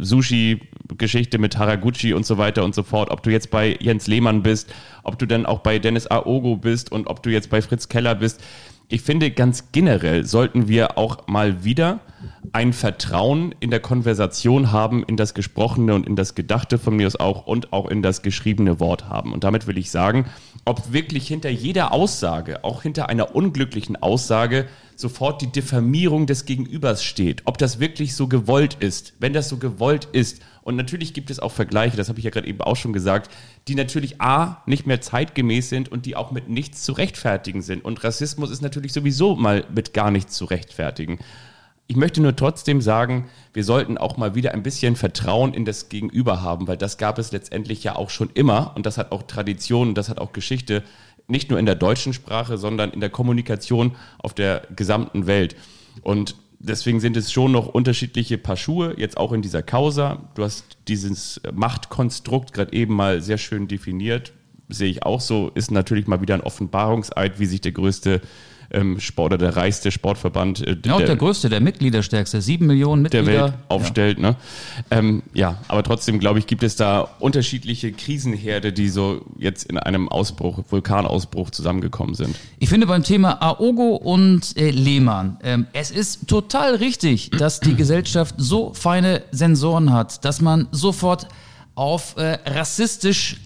Sushi-Geschichte 0.00 1.38
mit 1.38 1.58
Haraguchi 1.58 2.12
und 2.14 2.26
so 2.26 2.38
weiter 2.38 2.64
und 2.64 2.74
so 2.74 2.82
fort, 2.82 3.10
ob 3.10 3.22
du 3.22 3.30
jetzt 3.30 3.50
bei 3.50 3.76
Jens 3.80 4.06
Lehmann 4.06 4.42
bist, 4.42 4.72
ob 5.02 5.18
du 5.18 5.26
dann 5.26 5.46
auch 5.46 5.60
bei 5.60 5.78
Dennis 5.78 6.06
Aogo 6.06 6.56
bist 6.56 6.92
und 6.92 7.06
ob 7.08 7.22
du 7.22 7.30
jetzt 7.30 7.50
bei 7.50 7.62
Fritz 7.62 7.88
Keller 7.88 8.14
bist 8.14 8.42
ich 8.92 9.00
finde, 9.00 9.30
ganz 9.30 9.72
generell 9.72 10.26
sollten 10.26 10.68
wir 10.68 10.98
auch 10.98 11.26
mal 11.26 11.64
wieder 11.64 12.00
ein 12.52 12.74
Vertrauen 12.74 13.54
in 13.58 13.70
der 13.70 13.80
Konversation 13.80 14.70
haben, 14.70 15.02
in 15.02 15.16
das 15.16 15.32
Gesprochene 15.32 15.94
und 15.94 16.06
in 16.06 16.14
das 16.14 16.34
Gedachte 16.34 16.76
von 16.76 16.96
mir 16.96 17.06
aus 17.06 17.16
auch 17.16 17.46
und 17.46 17.72
auch 17.72 17.88
in 17.88 18.02
das 18.02 18.20
geschriebene 18.20 18.80
Wort 18.80 19.08
haben. 19.08 19.32
Und 19.32 19.44
damit 19.44 19.66
will 19.66 19.78
ich 19.78 19.90
sagen, 19.90 20.26
ob 20.66 20.92
wirklich 20.92 21.26
hinter 21.26 21.48
jeder 21.48 21.92
Aussage, 21.92 22.64
auch 22.64 22.82
hinter 22.82 23.08
einer 23.08 23.34
unglücklichen 23.34 23.96
Aussage, 23.96 24.66
sofort 24.94 25.40
die 25.40 25.50
Diffamierung 25.50 26.26
des 26.26 26.44
Gegenübers 26.44 27.02
steht. 27.02 27.42
Ob 27.46 27.56
das 27.56 27.80
wirklich 27.80 28.14
so 28.14 28.28
gewollt 28.28 28.76
ist. 28.78 29.14
Wenn 29.20 29.32
das 29.32 29.48
so 29.48 29.56
gewollt 29.56 30.06
ist, 30.12 30.42
und 30.62 30.76
natürlich 30.76 31.12
gibt 31.12 31.30
es 31.30 31.40
auch 31.40 31.52
Vergleiche, 31.52 31.96
das 31.96 32.08
habe 32.08 32.18
ich 32.18 32.24
ja 32.24 32.30
gerade 32.30 32.46
eben 32.46 32.60
auch 32.60 32.76
schon 32.76 32.92
gesagt, 32.92 33.30
die 33.68 33.74
natürlich 33.74 34.20
A, 34.20 34.62
nicht 34.66 34.86
mehr 34.86 35.00
zeitgemäß 35.00 35.68
sind 35.68 35.90
und 35.90 36.06
die 36.06 36.16
auch 36.16 36.30
mit 36.30 36.48
nichts 36.48 36.82
zu 36.82 36.92
rechtfertigen 36.92 37.62
sind. 37.62 37.84
Und 37.84 38.02
Rassismus 38.04 38.50
ist 38.50 38.62
natürlich 38.62 38.92
sowieso 38.92 39.34
mal 39.36 39.64
mit 39.74 39.92
gar 39.92 40.10
nichts 40.10 40.34
zu 40.34 40.44
rechtfertigen. 40.44 41.18
Ich 41.88 41.96
möchte 41.96 42.22
nur 42.22 42.36
trotzdem 42.36 42.80
sagen, 42.80 43.28
wir 43.52 43.64
sollten 43.64 43.98
auch 43.98 44.16
mal 44.16 44.34
wieder 44.34 44.52
ein 44.54 44.62
bisschen 44.62 44.96
Vertrauen 44.96 45.52
in 45.52 45.64
das 45.64 45.88
Gegenüber 45.88 46.40
haben, 46.40 46.68
weil 46.68 46.76
das 46.76 46.96
gab 46.96 47.18
es 47.18 47.32
letztendlich 47.32 47.82
ja 47.84 47.96
auch 47.96 48.08
schon 48.08 48.30
immer 48.32 48.72
und 48.76 48.86
das 48.86 48.98
hat 48.98 49.12
auch 49.12 49.24
Tradition, 49.24 49.94
das 49.94 50.08
hat 50.08 50.18
auch 50.18 50.32
Geschichte, 50.32 50.84
nicht 51.26 51.50
nur 51.50 51.58
in 51.58 51.66
der 51.66 51.74
deutschen 51.74 52.12
Sprache, 52.12 52.56
sondern 52.56 52.90
in 52.90 53.00
der 53.00 53.10
Kommunikation 53.10 53.96
auf 54.18 54.32
der 54.32 54.62
gesamten 54.74 55.26
Welt. 55.26 55.56
Und 56.02 56.36
deswegen 56.62 57.00
sind 57.00 57.16
es 57.16 57.32
schon 57.32 57.52
noch 57.52 57.66
unterschiedliche 57.66 58.38
Paar 58.38 58.56
Schuhe, 58.56 58.94
jetzt 58.96 59.16
auch 59.16 59.32
in 59.32 59.42
dieser 59.42 59.62
Causa. 59.62 60.30
Du 60.34 60.44
hast 60.44 60.78
dieses 60.88 61.40
Machtkonstrukt 61.52 62.52
gerade 62.52 62.72
eben 62.72 62.94
mal 62.94 63.20
sehr 63.20 63.38
schön 63.38 63.68
definiert, 63.68 64.32
sehe 64.72 64.90
ich 64.90 65.04
auch 65.04 65.20
so, 65.20 65.50
ist 65.54 65.70
natürlich 65.70 66.06
mal 66.06 66.20
wieder 66.20 66.34
ein 66.34 66.40
Offenbarungseid, 66.40 67.38
wie 67.38 67.46
sich 67.46 67.60
der 67.60 67.72
größte 67.72 68.20
ähm, 68.72 69.00
Sport 69.00 69.34
oder 69.34 69.38
der 69.38 69.56
reichste 69.56 69.90
Sportverband 69.90 70.66
äh, 70.66 70.76
ja, 70.84 70.96
der, 70.98 71.06
der, 71.06 71.16
größte, 71.16 71.48
der 71.48 71.60
Mitgliederstärkste, 71.60 72.40
sieben 72.40 72.66
Millionen 72.66 73.02
Mitglieder 73.02 73.24
der 73.24 73.42
Welt 73.42 73.54
aufstellt. 73.68 74.18
Ja, 74.18 74.30
ne? 74.30 74.36
ähm, 74.90 75.22
ja 75.34 75.58
aber 75.68 75.82
trotzdem 75.82 76.18
glaube 76.18 76.38
ich, 76.38 76.46
gibt 76.46 76.62
es 76.62 76.76
da 76.76 77.02
unterschiedliche 77.18 77.92
Krisenherde, 77.92 78.72
die 78.72 78.88
so 78.88 79.24
jetzt 79.38 79.64
in 79.64 79.78
einem 79.78 80.08
Ausbruch, 80.08 80.64
Vulkanausbruch 80.68 81.50
zusammengekommen 81.50 82.14
sind. 82.14 82.36
Ich 82.58 82.68
finde 82.68 82.86
beim 82.86 83.02
Thema 83.02 83.42
Aogo 83.42 83.96
und 83.96 84.56
äh, 84.56 84.70
Lehmann, 84.70 85.38
ähm, 85.42 85.66
es 85.72 85.90
ist 85.90 86.28
total 86.28 86.76
richtig, 86.76 87.30
dass 87.30 87.60
die 87.60 87.76
Gesellschaft 87.76 88.34
so 88.38 88.72
feine 88.74 89.22
Sensoren 89.30 89.92
hat, 89.92 90.24
dass 90.24 90.40
man 90.40 90.68
sofort 90.72 91.28
auf 91.74 92.16
äh, 92.16 92.38
rassistisch 92.46 93.36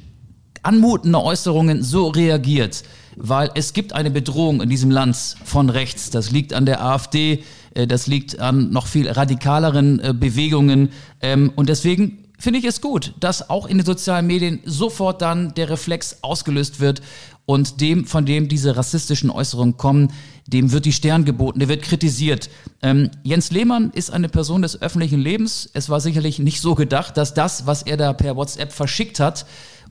anmutende 0.66 1.22
Äußerungen 1.22 1.82
so 1.82 2.08
reagiert 2.08 2.82
weil 3.16 3.50
es 3.54 3.72
gibt 3.72 3.94
eine 3.94 4.10
Bedrohung 4.10 4.60
in 4.60 4.68
diesem 4.68 4.90
Land 4.90 5.16
von 5.42 5.70
rechts. 5.70 6.10
Das 6.10 6.30
liegt 6.30 6.52
an 6.52 6.66
der 6.66 6.84
AfD, 6.84 7.42
äh, 7.74 7.86
das 7.86 8.06
liegt 8.06 8.38
an 8.38 8.70
noch 8.70 8.86
viel 8.86 9.10
radikaleren 9.10 10.00
äh, 10.00 10.14
Bewegungen. 10.14 10.90
Ähm, 11.22 11.50
und 11.56 11.68
deswegen 11.68 12.18
finde 12.38 12.58
ich 12.58 12.66
es 12.66 12.82
gut, 12.82 13.14
dass 13.18 13.48
auch 13.48 13.66
in 13.66 13.78
den 13.78 13.86
sozialen 13.86 14.26
Medien 14.26 14.60
sofort 14.64 15.22
dann 15.22 15.54
der 15.54 15.70
Reflex 15.70 16.18
ausgelöst 16.20 16.80
wird 16.80 17.00
und 17.46 17.80
dem, 17.80 18.04
von 18.04 18.26
dem 18.26 18.48
diese 18.48 18.76
rassistischen 18.76 19.30
Äußerungen 19.30 19.76
kommen, 19.76 20.12
dem 20.46 20.72
wird 20.72 20.84
die 20.84 20.92
Stern 20.92 21.24
geboten, 21.24 21.60
der 21.60 21.68
wird 21.68 21.82
kritisiert. 21.82 22.50
Ähm, 22.82 23.10
Jens 23.22 23.50
Lehmann 23.50 23.90
ist 23.90 24.10
eine 24.10 24.28
Person 24.28 24.62
des 24.62 24.80
öffentlichen 24.82 25.20
Lebens. 25.20 25.70
Es 25.72 25.88
war 25.88 26.00
sicherlich 26.00 26.38
nicht 26.38 26.60
so 26.60 26.74
gedacht, 26.74 27.16
dass 27.16 27.34
das, 27.34 27.66
was 27.66 27.82
er 27.82 27.96
da 27.96 28.12
per 28.12 28.36
WhatsApp 28.36 28.72
verschickt 28.72 29.20
hat, 29.20 29.46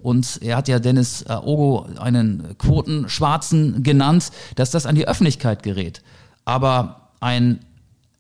und 0.06 0.40
er 0.44 0.56
hat 0.56 0.68
ja 0.68 0.78
Dennis 0.78 1.24
äh, 1.24 1.34
Ogo 1.34 1.88
einen 1.98 2.56
Quotenschwarzen 2.60 3.82
genannt, 3.82 4.30
dass 4.54 4.70
das 4.70 4.86
an 4.86 4.94
die 4.94 5.08
Öffentlichkeit 5.08 5.64
gerät. 5.64 6.04
Aber 6.46 7.10
ein 7.22 7.62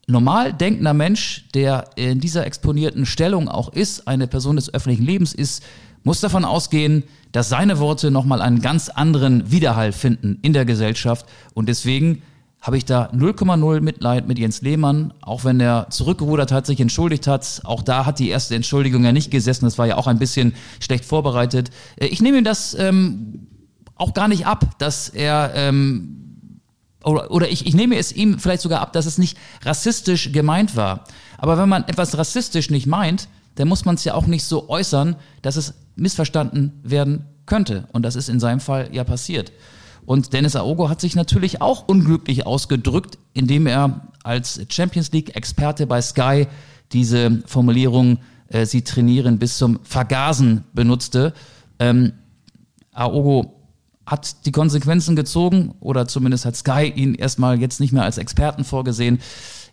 normal 0.08 0.52
denkender 0.52 0.96
Mensch, 0.96 1.46
der 1.54 1.92
in 1.96 2.20
dieser 2.20 2.48
exponierten 2.48 3.06
Stellung 3.06 3.48
auch 3.48 3.72
ist, 3.72 4.08
eine 4.08 4.26
Person 4.26 4.56
des 4.56 4.74
öffentlichen 4.74 5.06
Lebens 5.06 5.32
ist, 5.32 5.62
muss 6.04 6.22
davon 6.22 6.44
ausgehen, 6.44 7.04
dass 7.32 7.50
seine 7.50 7.78
Worte 7.78 8.10
nochmal 8.10 8.42
einen 8.42 8.62
ganz 8.62 8.90
anderen 8.90 9.52
Widerhall 9.52 9.92
finden 9.92 10.40
in 10.42 10.54
der 10.54 10.66
Gesellschaft. 10.66 11.28
Und 11.54 11.70
deswegen 11.70 12.24
habe 12.66 12.78
ich 12.78 12.86
da 12.86 13.12
0,0 13.14 13.82
Mitleid 13.82 14.28
mit 14.28 14.40
Jens 14.40 14.64
Lehmann, 14.64 15.14
auch 15.22 15.44
wenn 15.44 15.60
er 15.60 15.86
zurückgerudert 15.92 16.52
hat, 16.52 16.66
sich 16.66 16.80
entschuldigt 16.80 17.28
hat. 17.28 17.62
Auch 17.64 17.84
da 17.84 18.08
hat 18.08 18.18
die 18.18 18.30
erste 18.30 18.56
Entschuldigung 18.56 19.04
ja 19.04 19.12
nicht 19.12 19.30
gesessen. 19.30 19.66
Das 19.66 19.78
war 19.78 19.86
ja 19.86 19.98
auch 19.98 20.08
ein 20.08 20.18
bisschen 20.18 20.56
schlecht 20.80 21.06
vorbereitet. 21.06 21.70
Äh, 21.96 22.08
ich 22.08 22.24
nehme 22.24 22.40
ihm 22.40 22.44
das 22.44 22.74
ähm, 22.74 23.48
auch 23.94 24.16
gar 24.16 24.28
nicht 24.28 24.48
ab, 24.48 24.66
dass 24.80 25.10
er 25.10 25.52
ähm, 25.54 26.16
oder, 27.04 27.52
ich, 27.52 27.68
ich 27.68 27.76
nehme 27.76 27.98
es 27.98 28.12
ihm 28.12 28.40
vielleicht 28.40 28.64
sogar 28.64 28.82
ab, 28.82 28.94
dass 28.94 29.06
es 29.06 29.20
nicht 29.20 29.38
rassistisch 29.64 30.32
gemeint 30.32 30.76
war. 30.76 31.04
Aber 31.38 31.60
wenn 31.60 31.70
man 31.70 31.84
etwas 31.84 32.18
rassistisch 32.18 32.72
nicht 32.72 32.88
meint, 32.88 33.28
dann 33.54 33.68
muss 33.68 33.86
man 33.86 33.94
es 33.94 34.04
ja 34.06 34.16
auch 34.16 34.26
nicht 34.26 34.44
so 34.44 34.70
äußern, 34.70 35.16
dass 35.44 35.56
es 35.56 35.76
missverstanden 35.96 36.80
werden 36.82 37.26
könnte. 37.46 37.88
Und 37.94 38.02
das 38.02 38.16
ist 38.16 38.28
in 38.28 38.40
seinem 38.40 38.60
Fall 38.60 38.90
ja 38.92 39.04
passiert. 39.04 39.52
Und 40.06 40.34
Dennis 40.34 40.56
Aogo 40.56 40.90
hat 40.90 41.02
sich 41.02 41.16
natürlich 41.16 41.62
auch 41.62 41.88
unglücklich 41.88 42.46
ausgedrückt, 42.46 43.18
indem 43.34 43.68
er 43.68 44.08
als 44.24 44.62
Champions 44.70 45.12
League-Experte 45.12 45.88
bei 45.88 46.02
Sky 46.02 46.48
diese 46.92 47.42
Formulierung, 47.46 48.20
äh, 48.50 48.66
sie 48.66 48.84
trainieren 48.84 49.40
bis 49.40 49.58
zum 49.58 49.80
Vergasen 49.84 50.64
benutzte. 50.74 51.34
Ähm, 51.80 52.14
Aogo 52.92 53.56
hat 54.06 54.46
die 54.46 54.52
Konsequenzen 54.52 55.16
gezogen 55.16 55.74
oder 55.80 56.08
zumindest 56.08 56.46
hat 56.46 56.56
Sky 56.56 56.92
ihn 56.96 57.16
erstmal 57.16 57.60
jetzt 57.60 57.80
nicht 57.80 57.92
mehr 57.92 58.04
als 58.04 58.18
Experten 58.18 58.64
vorgesehen. 58.64 59.20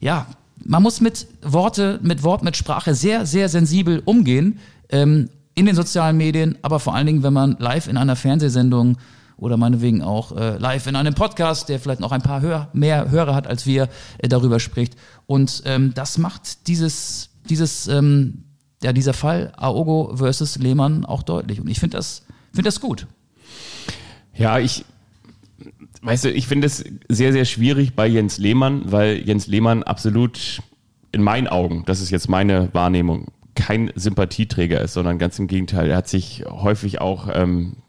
Ja, 0.01 0.27
man 0.65 0.83
muss 0.83 1.01
mit 1.01 1.27
Worte, 1.43 2.01
mit 2.03 2.23
Wort, 2.23 2.43
mit 2.43 2.57
Sprache 2.57 2.95
sehr, 2.95 3.27
sehr 3.27 3.49
sensibel 3.49 4.01
umgehen 4.05 4.59
ähm, 4.89 5.29
in 5.55 5.67
den 5.67 5.75
sozialen 5.75 6.17
Medien, 6.17 6.57
aber 6.63 6.81
vor 6.81 6.95
allen 6.95 7.07
Dingen, 7.07 7.23
wenn 7.23 7.33
man 7.35 7.57
live 7.59 7.89
in 7.89 7.99
einer 7.99 8.17
Fernsehsendung 8.17 8.97
oder 9.43 9.57
meinetwegen 9.57 10.03
auch 10.03 10.37
äh, 10.37 10.57
live 10.59 10.87
in 10.87 10.95
einem 10.95 11.15
Podcast, 11.15 11.69
der 11.69 11.81
vielleicht 11.81 11.99
noch 11.99 12.13
ein 12.13 12.23
paar 12.23 12.43
Hör 12.43 12.69
mehr 12.73 13.11
Hörer 13.11 13.35
hat 13.35 13.49
als 13.49 13.67
wir, 13.67 13.89
äh, 14.19 14.29
darüber 14.29 14.61
spricht. 14.61 14.95
Und 15.27 15.65
ähm, 15.67 15.93
das 15.95 16.17
macht 16.17 16.69
dieses, 16.69 17.31
dieses, 17.51 17.89
ähm, 17.89 18.45
ja, 18.85 18.93
dieser 18.93 19.15
Fall 19.15 19.53
Aogo 19.57 20.17
versus 20.17 20.59
Lehmann 20.59 21.05
auch 21.05 21.25
deutlich. 21.25 21.61
Und 21.61 21.67
ich 21.67 21.81
finde 21.81 21.97
das, 21.97 22.23
finde 22.53 22.69
das 22.69 22.81
gut. 22.81 23.09
Ja, 24.33 24.61
ich, 24.61 24.85
weißt 26.03 26.27
du, 26.27 26.31
ich 26.31 26.47
finde 26.47 26.69
es 26.69 26.85
sehr, 27.09 27.33
sehr 27.33 27.45
schwierig 27.45 27.97
bei 27.97 28.07
Jens 28.07 28.39
Lehmann, 28.39 28.93
weil 28.93 29.27
Jens 29.27 29.49
Lehmann 29.49 29.83
absolut 29.83 30.63
in 31.11 31.21
meinen 31.21 31.49
Augen, 31.49 31.83
das 31.85 32.01
ist 32.01 32.11
jetzt 32.11 32.29
meine 32.29 32.73
Wahrnehmung, 32.75 33.33
kein 33.57 33.91
Sympathieträger 33.97 34.81
ist, 34.81 34.95
sondern 34.95 35.19
ganz 35.19 35.37
im 35.41 35.49
Gegenteil. 35.49 35.91
Er 35.91 35.97
hat 35.97 36.09
sich 36.09 36.45
häufig 36.49 37.01
auch 37.01 37.29
ähm, 37.33 37.82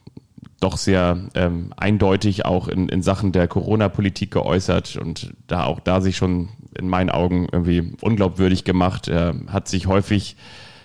doch 0.64 0.78
sehr 0.78 1.30
ähm, 1.36 1.74
eindeutig 1.78 2.46
auch 2.46 2.68
in, 2.68 2.90
in 2.90 3.02
Sachen 3.02 3.32
der 3.32 3.48
Corona-Politik 3.48 4.32
geäußert 4.32 4.96
und 4.96 5.34
da 5.48 5.66
auch 5.66 5.80
da 5.80 6.02
sich 6.02 6.18
schon 6.18 6.50
in 6.78 6.88
meinen 6.88 7.10
Augen 7.10 7.48
irgendwie 7.52 7.94
unglaubwürdig 8.02 8.64
gemacht. 8.64 9.08
Er 9.08 9.36
hat 9.48 9.68
sich 9.68 9.88
häufig 9.88 10.38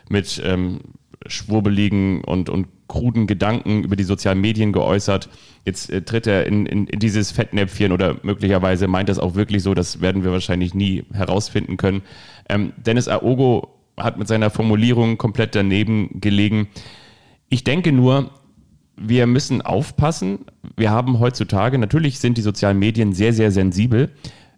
mit 0.08 0.42
ähm, 0.44 0.80
schwurbeligen 1.26 2.22
und, 2.24 2.50
und 2.50 2.66
kruden 2.88 3.26
Gedanken 3.26 3.84
über 3.84 3.96
die 3.96 4.04
sozialen 4.04 4.40
Medien 4.40 4.72
geäußert. 4.72 5.28
Jetzt 5.64 5.90
äh, 5.90 6.02
tritt 6.02 6.26
er 6.26 6.46
in, 6.46 6.66
in, 6.66 6.86
in 6.86 6.98
dieses 6.98 7.30
Fettnäpfchen 7.30 7.92
oder 7.92 8.16
möglicherweise 8.22 8.88
meint 8.88 9.08
das 9.08 9.18
auch 9.18 9.34
wirklich 9.34 9.62
so, 9.62 9.74
das 9.74 10.00
werden 10.00 10.24
wir 10.24 10.32
wahrscheinlich 10.32 10.74
nie 10.74 11.04
herausfinden 11.12 11.76
können. 11.76 12.02
Ähm, 12.48 12.72
Dennis 12.78 13.08
Aogo 13.08 13.68
hat 13.96 14.18
mit 14.18 14.28
seiner 14.28 14.50
Formulierung 14.50 15.18
komplett 15.18 15.54
daneben 15.54 16.20
gelegen. 16.20 16.68
Ich 17.48 17.64
denke 17.64 17.92
nur, 17.92 18.30
wir 19.00 19.26
müssen 19.26 19.62
aufpassen. 19.62 20.40
Wir 20.76 20.90
haben 20.90 21.18
heutzutage, 21.18 21.78
natürlich 21.78 22.18
sind 22.18 22.38
die 22.38 22.42
sozialen 22.42 22.78
Medien 22.78 23.12
sehr, 23.12 23.32
sehr 23.32 23.50
sensibel. 23.50 24.10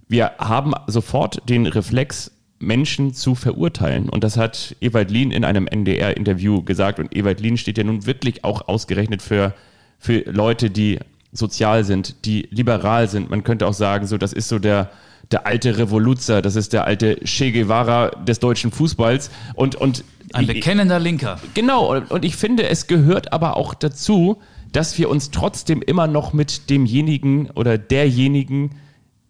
Wir 0.09 0.32
haben 0.38 0.72
sofort 0.86 1.49
den 1.49 1.66
Reflex, 1.66 2.32
Menschen 2.61 3.14
zu 3.14 3.34
verurteilen. 3.34 4.09
Und 4.09 4.22
das 4.22 4.36
hat 4.36 4.76
Ewald 4.80 5.11
Lien 5.11 5.30
in 5.30 5.45
einem 5.45 5.66
NDR-Interview 5.66 6.62
gesagt. 6.62 6.99
Und 6.99 7.16
Ewald 7.16 7.41
Lien 7.41 7.57
steht 7.57 7.78
ja 7.78 7.84
nun 7.84 8.07
wirklich 8.07 8.45
auch 8.45 8.68
ausgerechnet 8.68 9.22
für, 9.22 9.55
für 9.99 10.30
Leute, 10.30 10.70
die 10.70 10.99
sozial 11.32 11.84
sind, 11.84 12.26
die 12.26 12.49
liberal 12.51 13.09
sind. 13.09 13.30
Man 13.30 13.45
könnte 13.45 13.66
auch 13.66 13.74
sagen, 13.74 14.07
so, 14.07 14.18
das 14.18 14.32
ist 14.32 14.49
so 14.49 14.59
der, 14.59 14.91
der 15.30 15.47
alte 15.47 15.78
Revoluzer, 15.78 16.43
das 16.43 16.55
ist 16.57 16.72
der 16.72 16.84
alte 16.84 17.16
Che 17.24 17.53
Guevara 17.53 18.09
des 18.11 18.41
deutschen 18.41 18.72
Fußballs. 18.72 19.30
Und, 19.55 19.76
und 19.76 20.05
ein 20.33 20.47
bekennender 20.47 20.99
Linker. 20.99 21.39
Genau, 21.55 21.97
und 21.97 22.24
ich 22.24 22.37
finde, 22.37 22.68
es 22.68 22.87
gehört 22.87 23.33
aber 23.33 23.57
auch 23.57 23.74
dazu, 23.74 24.39
dass 24.72 24.99
wir 24.99 25.11
uns 25.11 25.31
trotzdem 25.31 25.83
immer 25.83 26.07
noch 26.07 26.33
mit 26.33 26.70
demjenigen 26.70 27.51
oder 27.51 27.78
derjenigen, 27.78 28.70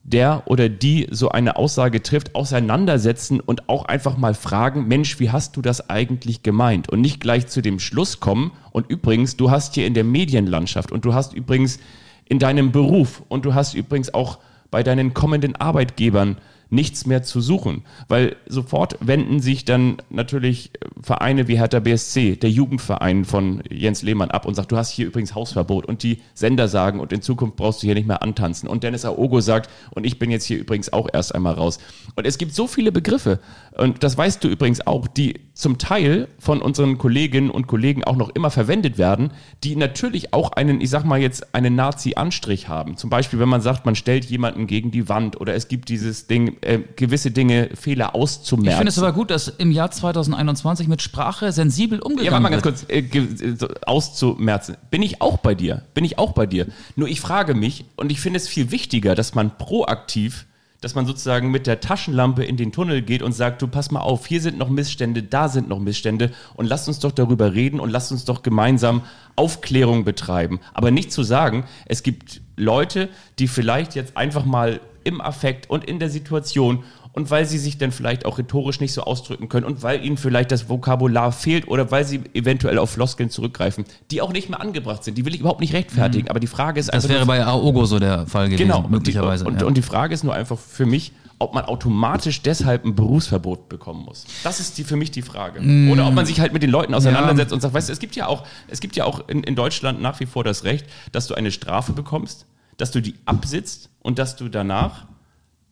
der 0.02 0.42
oder 0.46 0.68
die 0.68 1.06
so 1.10 1.28
eine 1.28 1.56
Aussage 1.56 2.02
trifft, 2.02 2.34
auseinandersetzen 2.34 3.40
und 3.40 3.68
auch 3.68 3.84
einfach 3.84 4.16
mal 4.16 4.34
fragen, 4.34 4.88
Mensch, 4.88 5.20
wie 5.20 5.30
hast 5.30 5.56
du 5.56 5.62
das 5.62 5.88
eigentlich 5.90 6.42
gemeint? 6.42 6.88
Und 6.88 7.00
nicht 7.00 7.20
gleich 7.20 7.46
zu 7.46 7.60
dem 7.60 7.78
Schluss 7.78 8.20
kommen. 8.20 8.52
Und 8.72 8.90
übrigens, 8.90 9.36
du 9.36 9.50
hast 9.50 9.74
hier 9.74 9.86
in 9.86 9.94
der 9.94 10.04
Medienlandschaft 10.04 10.90
und 10.90 11.04
du 11.04 11.14
hast 11.14 11.34
übrigens 11.34 11.78
in 12.24 12.38
deinem 12.38 12.72
Beruf 12.72 13.22
und 13.28 13.44
du 13.44 13.54
hast 13.54 13.74
übrigens 13.74 14.12
auch 14.12 14.38
bei 14.70 14.82
deinen 14.82 15.14
kommenden 15.14 15.56
Arbeitgebern 15.56 16.38
nichts 16.70 17.04
mehr 17.04 17.22
zu 17.22 17.40
suchen, 17.40 17.82
weil 18.08 18.36
sofort 18.46 18.96
wenden 19.00 19.40
sich 19.40 19.64
dann 19.64 19.98
natürlich 20.08 20.70
Vereine 21.02 21.48
wie 21.48 21.58
Hertha 21.58 21.80
BSC, 21.80 22.36
der 22.36 22.50
Jugendverein 22.50 23.24
von 23.24 23.62
Jens 23.68 24.02
Lehmann 24.02 24.30
ab 24.30 24.46
und 24.46 24.54
sagt, 24.54 24.72
du 24.72 24.76
hast 24.76 24.90
hier 24.90 25.06
übrigens 25.06 25.34
Hausverbot. 25.34 25.86
Und 25.86 26.02
die 26.02 26.22
Sender 26.34 26.68
sagen 26.68 27.00
und 27.00 27.12
in 27.12 27.22
Zukunft 27.22 27.56
brauchst 27.56 27.82
du 27.82 27.86
hier 27.86 27.94
nicht 27.94 28.06
mehr 28.06 28.22
antanzen. 28.22 28.68
Und 28.68 28.84
Dennis 28.84 29.04
Aogo 29.04 29.40
sagt 29.40 29.68
und 29.90 30.06
ich 30.06 30.18
bin 30.18 30.30
jetzt 30.30 30.44
hier 30.44 30.58
übrigens 30.58 30.92
auch 30.92 31.08
erst 31.12 31.34
einmal 31.34 31.54
raus. 31.54 31.78
Und 32.14 32.26
es 32.26 32.38
gibt 32.38 32.54
so 32.54 32.66
viele 32.66 32.92
Begriffe. 32.92 33.40
Und 33.76 34.02
das 34.02 34.16
weißt 34.16 34.42
du 34.44 34.48
übrigens 34.48 34.86
auch, 34.86 35.06
die 35.08 35.40
zum 35.60 35.78
Teil 35.78 36.28
von 36.38 36.62
unseren 36.62 36.98
Kolleginnen 36.98 37.50
und 37.50 37.66
Kollegen 37.66 38.04
auch 38.04 38.16
noch 38.16 38.30
immer 38.30 38.50
verwendet 38.50 38.98
werden, 38.98 39.32
die 39.62 39.76
natürlich 39.76 40.32
auch 40.32 40.52
einen, 40.52 40.80
ich 40.80 40.90
sag 40.90 41.04
mal 41.04 41.20
jetzt, 41.20 41.54
einen 41.54 41.74
Nazi-Anstrich 41.74 42.68
haben. 42.68 42.96
Zum 42.96 43.10
Beispiel, 43.10 43.38
wenn 43.38 43.48
man 43.48 43.60
sagt, 43.60 43.86
man 43.86 43.94
stellt 43.94 44.24
jemanden 44.24 44.66
gegen 44.66 44.90
die 44.90 45.08
Wand 45.08 45.40
oder 45.40 45.54
es 45.54 45.68
gibt 45.68 45.88
dieses 45.88 46.26
Ding, 46.26 46.56
äh, 46.62 46.80
gewisse 46.96 47.30
Dinge, 47.30 47.70
Fehler 47.74 48.14
auszumerzen. 48.14 48.70
Ich 48.70 48.76
finde 48.76 48.90
es 48.90 48.98
aber 48.98 49.12
gut, 49.12 49.30
dass 49.30 49.48
im 49.48 49.70
Jahr 49.70 49.90
2021 49.90 50.88
mit 50.88 51.02
Sprache 51.02 51.52
sensibel 51.52 52.00
umgegangen 52.00 52.26
ja, 52.26 52.32
warte 52.32 52.42
mal 52.42 52.60
ganz 52.60 52.88
wird. 52.88 53.12
kurz, 53.12 53.40
äh, 53.40 53.56
so 53.56 53.68
auszumerzen. 53.86 54.76
Bin 54.90 55.02
ich 55.02 55.20
auch 55.20 55.38
bei 55.38 55.54
dir? 55.54 55.82
Bin 55.94 56.04
ich 56.04 56.18
auch 56.18 56.32
bei 56.32 56.46
dir? 56.46 56.66
Nur 56.96 57.08
ich 57.08 57.20
frage 57.20 57.54
mich, 57.54 57.84
und 57.96 58.10
ich 58.10 58.20
finde 58.20 58.38
es 58.38 58.48
viel 58.48 58.70
wichtiger, 58.70 59.14
dass 59.14 59.34
man 59.34 59.56
proaktiv, 59.58 60.46
dass 60.80 60.94
man 60.94 61.06
sozusagen 61.06 61.50
mit 61.50 61.66
der 61.66 61.80
Taschenlampe 61.80 62.44
in 62.44 62.56
den 62.56 62.72
Tunnel 62.72 63.02
geht 63.02 63.22
und 63.22 63.32
sagt, 63.32 63.62
du 63.62 63.68
pass 63.68 63.90
mal 63.90 64.00
auf, 64.00 64.26
hier 64.26 64.40
sind 64.40 64.58
noch 64.58 64.68
Missstände, 64.68 65.22
da 65.22 65.48
sind 65.48 65.68
noch 65.68 65.78
Missstände 65.78 66.30
und 66.54 66.66
lasst 66.66 66.88
uns 66.88 66.98
doch 66.98 67.12
darüber 67.12 67.52
reden 67.52 67.80
und 67.80 67.90
lasst 67.90 68.12
uns 68.12 68.24
doch 68.24 68.42
gemeinsam 68.42 69.02
Aufklärung 69.36 70.04
betreiben. 70.04 70.60
Aber 70.74 70.90
nicht 70.90 71.12
zu 71.12 71.22
sagen, 71.22 71.64
es 71.86 72.02
gibt 72.02 72.40
Leute, 72.56 73.08
die 73.38 73.48
vielleicht 73.48 73.94
jetzt 73.94 74.16
einfach 74.16 74.44
mal 74.44 74.80
im 75.04 75.20
Affekt 75.20 75.70
und 75.70 75.84
in 75.84 75.98
der 75.98 76.10
Situation 76.10 76.84
und 77.12 77.30
weil 77.30 77.44
sie 77.46 77.58
sich 77.58 77.78
dann 77.78 77.92
vielleicht 77.92 78.24
auch 78.24 78.38
rhetorisch 78.38 78.80
nicht 78.80 78.92
so 78.92 79.02
ausdrücken 79.02 79.48
können 79.48 79.66
und 79.66 79.82
weil 79.82 80.04
ihnen 80.04 80.16
vielleicht 80.16 80.52
das 80.52 80.68
Vokabular 80.68 81.32
fehlt 81.32 81.66
oder 81.68 81.90
weil 81.90 82.04
sie 82.04 82.20
eventuell 82.34 82.78
auf 82.78 82.90
Floskeln 82.90 83.30
zurückgreifen, 83.30 83.84
die 84.10 84.22
auch 84.22 84.32
nicht 84.32 84.48
mehr 84.48 84.60
angebracht 84.60 85.02
sind. 85.04 85.18
Die 85.18 85.24
will 85.24 85.34
ich 85.34 85.40
überhaupt 85.40 85.60
nicht 85.60 85.72
rechtfertigen, 85.74 86.28
aber 86.28 86.40
die 86.40 86.46
Frage 86.46 86.78
ist 86.78 86.86
Mhm. 86.86 86.90
Das 86.92 87.04
einfach 87.04 87.08
wäre 87.16 87.26
nur- 87.26 87.34
bei 87.34 87.44
Aogo 87.44 87.84
so 87.86 87.98
der 87.98 88.26
Fall 88.26 88.46
gewesen, 88.48 88.66
genau 88.68 88.86
möglicherweise. 88.88 89.44
Und, 89.44 89.60
ja. 89.60 89.66
und 89.66 89.76
die 89.76 89.82
Frage 89.82 90.14
ist 90.14 90.22
nur 90.24 90.34
einfach 90.34 90.58
für 90.58 90.86
mich, 90.86 91.12
ob 91.38 91.54
man 91.54 91.64
automatisch 91.64 92.42
deshalb 92.42 92.84
ein 92.84 92.94
Berufsverbot 92.94 93.68
bekommen 93.70 94.04
muss. 94.04 94.26
Das 94.44 94.60
ist 94.60 94.76
die, 94.76 94.84
für 94.84 94.96
mich 94.96 95.10
die 95.10 95.22
Frage. 95.22 95.60
Mm. 95.62 95.90
Oder 95.90 96.06
ob 96.06 96.12
man 96.12 96.26
sich 96.26 96.38
halt 96.38 96.52
mit 96.52 96.62
den 96.62 96.68
Leuten 96.70 96.92
auseinandersetzt 96.94 97.52
und 97.54 97.62
sagt, 97.62 97.72
weißt 97.72 97.88
du, 97.88 97.92
es 97.94 97.98
gibt 97.98 98.14
ja 98.14 98.26
auch, 98.26 98.44
es 98.68 98.80
gibt 98.80 98.94
ja 98.94 99.04
auch 99.06 99.26
in, 99.26 99.42
in 99.42 99.56
Deutschland 99.56 100.02
nach 100.02 100.20
wie 100.20 100.26
vor 100.26 100.44
das 100.44 100.64
Recht, 100.64 100.84
dass 101.12 101.28
du 101.28 101.34
eine 101.34 101.50
Strafe 101.50 101.92
bekommst, 101.92 102.44
dass 102.76 102.90
du 102.90 103.00
die 103.00 103.14
absitzt 103.24 103.88
und 104.00 104.18
dass 104.18 104.36
du 104.36 104.48
danach 104.50 105.06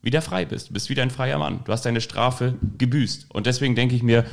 wieder 0.02 0.22
frei 0.22 0.44
bist. 0.44 0.68
Du 0.70 0.72
bist 0.72 0.88
wieder 0.90 1.02
ein 1.02 1.10
freier 1.10 1.38
Mann. 1.38 1.60
Du 1.64 1.72
hast 1.72 1.84
deine 1.84 2.00
Strafe 2.00 2.54
gebüßt. 2.78 3.26
Und 3.30 3.46
deswegen 3.46 3.74
denke 3.74 3.94
ich 3.94 4.02
mir, 4.02 4.24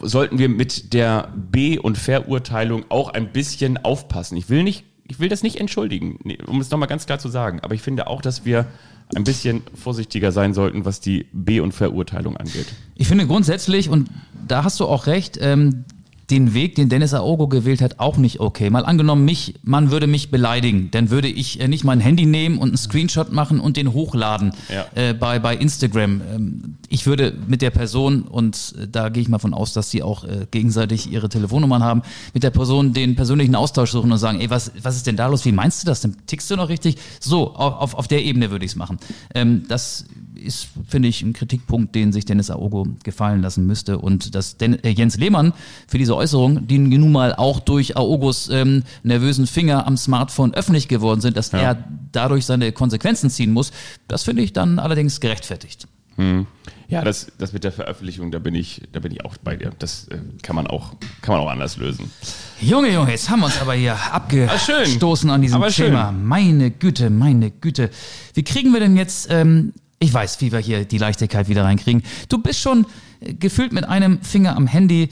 sollten 0.00 0.38
wir 0.38 0.48
mit 0.48 0.92
der 0.92 1.32
B- 1.34 1.78
und 1.78 1.98
Verurteilung 1.98 2.84
auch 2.88 3.10
ein 3.10 3.32
bisschen 3.32 3.78
aufpassen. 3.78 4.36
Ich 4.36 4.48
will 4.48 4.62
nicht, 4.62 4.84
ich 5.08 5.18
will 5.18 5.28
das 5.28 5.42
nicht 5.42 5.56
entschuldigen, 5.56 6.18
um 6.46 6.60
es 6.60 6.70
nochmal 6.70 6.88
ganz 6.88 7.06
klar 7.06 7.18
zu 7.18 7.28
sagen. 7.28 7.60
Aber 7.60 7.74
ich 7.74 7.82
finde 7.82 8.06
auch, 8.06 8.22
dass 8.22 8.44
wir 8.44 8.66
ein 9.14 9.24
bisschen 9.24 9.62
vorsichtiger 9.74 10.32
sein 10.32 10.52
sollten, 10.54 10.84
was 10.84 11.00
die 11.00 11.26
B- 11.32 11.60
und 11.60 11.72
Verurteilung 11.72 12.36
angeht. 12.36 12.66
Ich 12.94 13.08
finde 13.08 13.26
grundsätzlich, 13.26 13.88
und 13.88 14.10
da 14.46 14.64
hast 14.64 14.80
du 14.80 14.86
auch 14.86 15.06
recht, 15.06 15.38
ähm, 15.40 15.84
den 16.30 16.52
Weg, 16.54 16.74
den 16.74 16.88
Dennis 16.88 17.14
Aogo 17.14 17.48
gewählt 17.48 17.80
hat, 17.80 17.98
auch 18.00 18.18
nicht 18.18 18.40
okay. 18.40 18.68
Mal 18.70 18.84
angenommen, 18.84 19.24
mich, 19.24 19.54
man 19.62 19.90
würde 19.90 20.06
mich 20.06 20.30
beleidigen, 20.30 20.90
dann 20.90 21.10
würde 21.10 21.28
ich 21.28 21.60
äh, 21.60 21.68
nicht 21.68 21.84
mein 21.84 22.00
Handy 22.00 22.26
nehmen 22.26 22.58
und 22.58 22.68
einen 22.68 22.76
Screenshot 22.76 23.32
machen 23.32 23.60
und 23.60 23.76
den 23.76 23.92
hochladen 23.92 24.52
Ja. 24.68 24.86
äh, 24.94 25.14
bei, 25.14 25.38
bei 25.38 25.56
Instagram. 25.56 26.20
Ich 26.90 27.06
würde 27.06 27.34
mit 27.46 27.60
der 27.60 27.70
Person, 27.70 28.22
und 28.22 28.74
äh, 28.78 28.88
da 28.88 29.08
gehe 29.10 29.22
ich 29.22 29.28
mal 29.28 29.38
von 29.38 29.54
aus, 29.54 29.72
dass 29.72 29.90
sie 29.90 30.02
auch 30.02 30.24
äh, 30.24 30.46
gegenseitig 30.50 31.10
ihre 31.10 31.28
Telefonnummern 31.28 31.82
haben, 31.82 32.02
mit 32.32 32.42
der 32.42 32.50
Person 32.50 32.92
den 32.92 33.14
persönlichen 33.14 33.54
Austausch 33.54 33.90
suchen 33.90 34.10
und 34.10 34.18
sagen, 34.18 34.40
ey, 34.40 34.50
was, 34.50 34.72
was 34.82 34.96
ist 34.96 35.06
denn 35.06 35.16
da 35.16 35.26
los? 35.26 35.44
Wie 35.44 35.52
meinst 35.52 35.82
du 35.82 35.86
das 35.86 36.00
denn? 36.00 36.16
Tickst 36.26 36.50
du 36.50 36.56
noch 36.56 36.68
richtig? 36.68 36.96
So, 37.20 37.54
auf, 37.54 37.94
auf, 37.94 38.08
der 38.08 38.24
Ebene 38.24 38.50
würde 38.50 38.64
ich 38.64 38.72
es 38.72 38.76
machen. 38.76 38.98
Ähm, 39.34 39.64
das 39.68 40.06
ist, 40.34 40.68
finde 40.86 41.08
ich, 41.08 41.22
ein 41.22 41.32
Kritikpunkt, 41.32 41.94
den 41.94 42.12
sich 42.12 42.24
Dennis 42.24 42.50
Aogo 42.50 42.86
gefallen 43.04 43.42
lassen 43.42 43.66
müsste. 43.66 43.98
Und 43.98 44.34
dass 44.34 44.56
Den 44.56 44.82
äh, 44.82 44.90
Jens 44.90 45.16
Lehmann 45.18 45.52
für 45.86 45.98
diese 45.98 46.16
Äußerung, 46.16 46.66
die 46.66 46.78
nun 46.78 47.12
mal 47.12 47.34
auch 47.34 47.60
durch 47.60 47.96
Aogos 47.96 48.48
ähm, 48.50 48.84
nervösen 49.02 49.46
Finger 49.46 49.86
am 49.86 49.96
Smartphone 49.96 50.54
öffentlich 50.54 50.88
geworden 50.88 51.20
sind, 51.20 51.36
dass 51.36 51.52
er 51.52 51.84
dadurch 52.12 52.46
seine 52.46 52.72
Konsequenzen 52.72 53.28
ziehen 53.28 53.52
muss, 53.52 53.72
das 54.06 54.22
finde 54.22 54.42
ich 54.42 54.52
dann 54.52 54.78
allerdings 54.78 55.20
gerechtfertigt. 55.20 55.86
Ja, 56.90 57.04
das, 57.04 57.30
das 57.36 57.52
mit 57.52 57.64
der 57.64 57.72
Veröffentlichung, 57.72 58.30
da 58.30 58.38
bin 58.38 58.54
ich, 58.54 58.82
da 58.92 59.00
bin 59.00 59.12
ich 59.12 59.22
auch 59.22 59.36
bei 59.36 59.56
dir. 59.56 59.72
Das 59.78 60.08
äh, 60.08 60.18
kann 60.42 60.56
man 60.56 60.66
auch, 60.66 60.94
kann 61.20 61.34
man 61.34 61.44
auch 61.44 61.50
anders 61.50 61.76
lösen. 61.76 62.10
Junge, 62.62 62.90
Junge, 62.90 63.10
jetzt 63.10 63.28
haben 63.28 63.40
wir 63.40 63.46
uns 63.46 63.60
aber 63.60 63.74
hier 63.74 63.94
abgestoßen 64.10 65.28
an 65.28 65.42
diesem. 65.42 65.62
Thema. 65.68 66.12
Meine 66.12 66.70
Güte, 66.70 67.10
meine 67.10 67.50
Güte. 67.50 67.90
Wie 68.32 68.42
kriegen 68.42 68.72
wir 68.72 68.80
denn 68.80 68.96
jetzt, 68.96 69.28
ähm, 69.30 69.74
ich 69.98 70.14
weiß, 70.14 70.40
wie 70.40 70.50
wir 70.50 70.60
hier 70.60 70.86
die 70.86 70.96
Leichtigkeit 70.96 71.48
wieder 71.48 71.64
reinkriegen. 71.64 72.02
Du 72.30 72.38
bist 72.38 72.60
schon 72.60 72.86
äh, 73.20 73.34
gefühlt 73.34 73.74
mit 73.74 73.84
einem 73.84 74.22
Finger 74.22 74.56
am 74.56 74.66
Handy. 74.66 75.10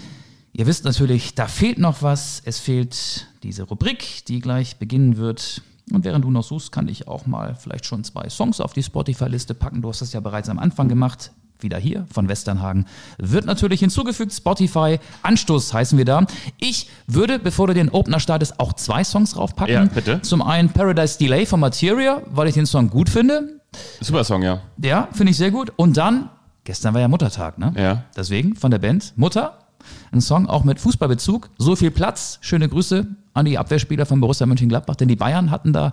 Ihr 0.54 0.66
wisst 0.66 0.86
natürlich, 0.86 1.34
da 1.34 1.46
fehlt 1.46 1.76
noch 1.76 2.00
was. 2.00 2.40
Es 2.46 2.58
fehlt 2.58 3.26
diese 3.42 3.64
Rubrik, 3.64 4.24
die 4.28 4.40
gleich 4.40 4.78
beginnen 4.78 5.18
wird. 5.18 5.60
Und 5.92 6.06
während 6.06 6.24
du 6.24 6.30
noch 6.30 6.42
suchst, 6.42 6.72
kann 6.72 6.88
ich 6.88 7.06
auch 7.06 7.26
mal 7.26 7.54
vielleicht 7.54 7.84
schon 7.84 8.02
zwei 8.02 8.30
Songs 8.30 8.60
auf 8.60 8.72
die 8.72 8.82
Spotify-Liste 8.82 9.54
packen. 9.54 9.82
Du 9.82 9.90
hast 9.90 10.00
das 10.00 10.14
ja 10.14 10.20
bereits 10.20 10.48
am 10.48 10.58
Anfang 10.58 10.88
gemacht. 10.88 11.32
Wieder 11.60 11.78
hier 11.78 12.06
von 12.12 12.28
Westernhagen. 12.28 12.86
Wird 13.18 13.46
natürlich 13.46 13.80
hinzugefügt. 13.80 14.32
Spotify. 14.32 14.98
Anstoß 15.22 15.72
heißen 15.72 15.96
wir 15.98 16.04
da. 16.04 16.26
Ich 16.58 16.88
würde, 17.06 17.38
bevor 17.38 17.66
du 17.66 17.74
den 17.74 17.88
Opener 17.88 18.20
startest, 18.20 18.60
auch 18.60 18.74
zwei 18.74 19.04
Songs 19.04 19.32
draufpacken. 19.32 19.74
Ja, 19.74 19.84
bitte. 19.84 20.22
Zum 20.22 20.42
einen 20.42 20.70
Paradise 20.70 21.18
Delay 21.18 21.46
von 21.46 21.60
Materia, 21.60 22.22
weil 22.30 22.48
ich 22.48 22.54
den 22.54 22.66
Song 22.66 22.90
gut 22.90 23.08
finde. 23.08 23.60
Super 24.00 24.24
Song, 24.24 24.42
ja. 24.42 24.60
Ja, 24.82 25.08
finde 25.12 25.30
ich 25.30 25.36
sehr 25.36 25.50
gut. 25.50 25.72
Und 25.76 25.96
dann, 25.96 26.28
gestern 26.64 26.94
war 26.94 27.00
ja 27.00 27.08
Muttertag, 27.08 27.58
ne? 27.58 27.72
Ja. 27.76 28.04
Deswegen 28.16 28.56
von 28.56 28.70
der 28.70 28.78
Band 28.78 29.14
Mutter. 29.16 29.58
Ein 30.12 30.20
Song 30.20 30.48
auch 30.48 30.64
mit 30.64 30.80
Fußballbezug. 30.80 31.50
So 31.58 31.76
viel 31.76 31.90
Platz. 31.90 32.38
Schöne 32.40 32.68
Grüße 32.68 33.06
an 33.34 33.44
die 33.44 33.58
Abwehrspieler 33.58 34.06
von 34.06 34.20
Borussia 34.20 34.46
Mönchengladbach, 34.46 34.96
denn 34.96 35.08
die 35.08 35.16
Bayern 35.16 35.50
hatten 35.50 35.72
da 35.72 35.92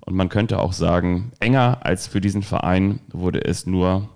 Und 0.05 0.15
man 0.15 0.29
könnte 0.29 0.59
auch 0.59 0.73
sagen, 0.73 1.31
enger 1.39 1.79
als 1.83 2.07
für 2.07 2.19
diesen 2.19 2.43
Verein 2.43 2.99
wurde 3.11 3.43
es 3.43 3.65
nur 3.65 4.09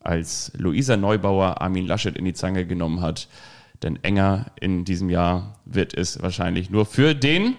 als 0.00 0.52
Luisa 0.56 0.96
Neubauer 0.96 1.60
Armin 1.60 1.86
Laschet 1.86 2.16
in 2.16 2.24
die 2.24 2.34
Zange 2.34 2.66
genommen 2.66 3.00
hat. 3.00 3.28
Denn 3.82 3.98
enger 4.02 4.46
in 4.60 4.84
diesem 4.84 5.10
Jahr 5.10 5.60
wird 5.64 5.94
es 5.94 6.22
wahrscheinlich 6.22 6.70
nur 6.70 6.86
für 6.86 7.14
den 7.14 7.56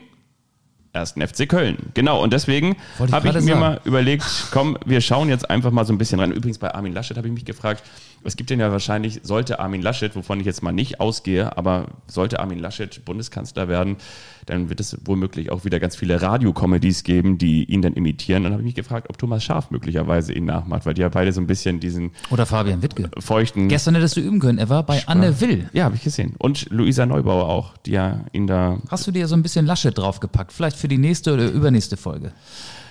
ersten 0.94 1.22
FC 1.22 1.48
Köln. 1.48 1.92
Genau, 1.94 2.24
und 2.24 2.32
deswegen 2.32 2.78
habe 3.12 3.28
ich 3.28 3.34
mir 3.36 3.42
sagen. 3.42 3.60
mal 3.60 3.82
überlegt, 3.84 4.26
komm, 4.52 4.78
wir 4.86 5.02
schauen 5.02 5.28
jetzt 5.28 5.50
einfach 5.50 5.72
mal 5.72 5.86
so 5.86 5.94
ein 5.94 5.98
bisschen 5.98 6.20
rein. 6.20 6.32
Übrigens 6.32 6.58
bei 6.58 6.74
Armin 6.74 6.94
Laschet 6.94 7.18
habe 7.18 7.28
ich 7.28 7.34
mich 7.34 7.46
gefragt, 7.46 7.84
es 8.26 8.36
gibt 8.36 8.50
denn 8.50 8.60
ja 8.60 8.72
wahrscheinlich, 8.72 9.22
sollte 9.24 9.60
Armin 9.60 9.82
Laschet, 9.82 10.16
wovon 10.16 10.40
ich 10.40 10.46
jetzt 10.46 10.64
mal 10.64 10.72
nicht 10.72 11.00
ausgehe, 11.00 11.58
aber 11.58 11.88
sollte 12.08 12.40
Armin 12.40 12.60
Laschet 12.60 13.04
Bundeskanzler 13.06 13.68
werden, 13.68 13.98
dann 14.46 14.70
wird 14.70 14.80
es 14.80 14.98
womöglich 15.06 15.52
auch 15.52 15.66
wieder 15.66 15.80
ganz 15.80 15.96
viele 15.96 16.22
Radiocomedies 16.22 17.04
geben, 17.04 17.38
die 17.38 17.64
ihn 17.64 17.82
dann 17.82 17.94
imitieren. 17.94 18.44
Dann 18.44 18.52
habe 18.52 18.62
ich 18.62 18.66
mich 18.66 18.76
gefragt, 18.76 19.08
ob 19.10 19.18
Thomas 19.18 19.44
Schaaf 19.44 19.72
möglicherweise 19.72 20.34
ihn 20.34 20.46
nachmacht, 20.46 20.86
weil 20.86 20.94
die 20.94 21.02
ja 21.02 21.10
beide 21.10 21.32
so 21.32 21.42
ein 21.42 21.48
bisschen 21.48 21.80
diesen 21.80 22.12
Oder 22.30 22.46
Fabian 22.46 22.82
Wittke. 22.82 23.10
feuchten... 23.20 23.68
Gestern 23.70 23.96
hättest 23.96 24.18
du 24.18 24.22
üben 24.22 24.40
können. 24.40 24.58
Er 24.58 24.70
war 24.70 24.84
bei 24.84 25.04
Anne 25.08 25.40
Will. 25.42 25.70
ja, 25.74 25.86
habe 25.86 25.96
ich 25.96 26.04
gesehen. 26.04 26.36
Und 26.38 26.70
Luisa 26.70 27.06
Neubauer 27.06 27.48
auch, 27.50 27.78
die 27.86 27.92
ja 27.92 28.22
ihn 28.34 28.48
da 28.48 28.80
Hast 28.90 29.08
du 29.08 29.12
dir 29.12 29.28
so 29.28 29.36
ein 29.36 29.44
bisschen 29.44 29.66
Laschet 29.66 29.98
draufgepackt? 29.98 30.52
Vielleicht 30.52 30.78
für 30.78 30.88
die 30.88 30.98
nächste 30.98 31.34
oder 31.34 31.50
übernächste 31.50 31.98
Folge. 31.98 32.32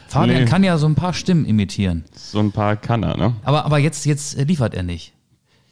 Fabian 0.09 0.45
Nee. 0.45 0.49
kann 0.49 0.63
ja 0.63 0.79
so 0.79 0.87
ein 0.87 0.95
paar 0.95 1.13
Stimmen 1.13 1.45
imitieren. 1.45 2.05
so 2.15 2.39
ein 2.39 2.53
paar 2.53 2.77
Kanner, 2.77 3.17
ne? 3.17 3.35
Aber, 3.43 3.65
aber 3.65 3.79
jetzt, 3.79 4.07
jetzt 4.07 4.39
liefert 4.39 4.75
er 4.75 4.83
nicht. 4.83 5.13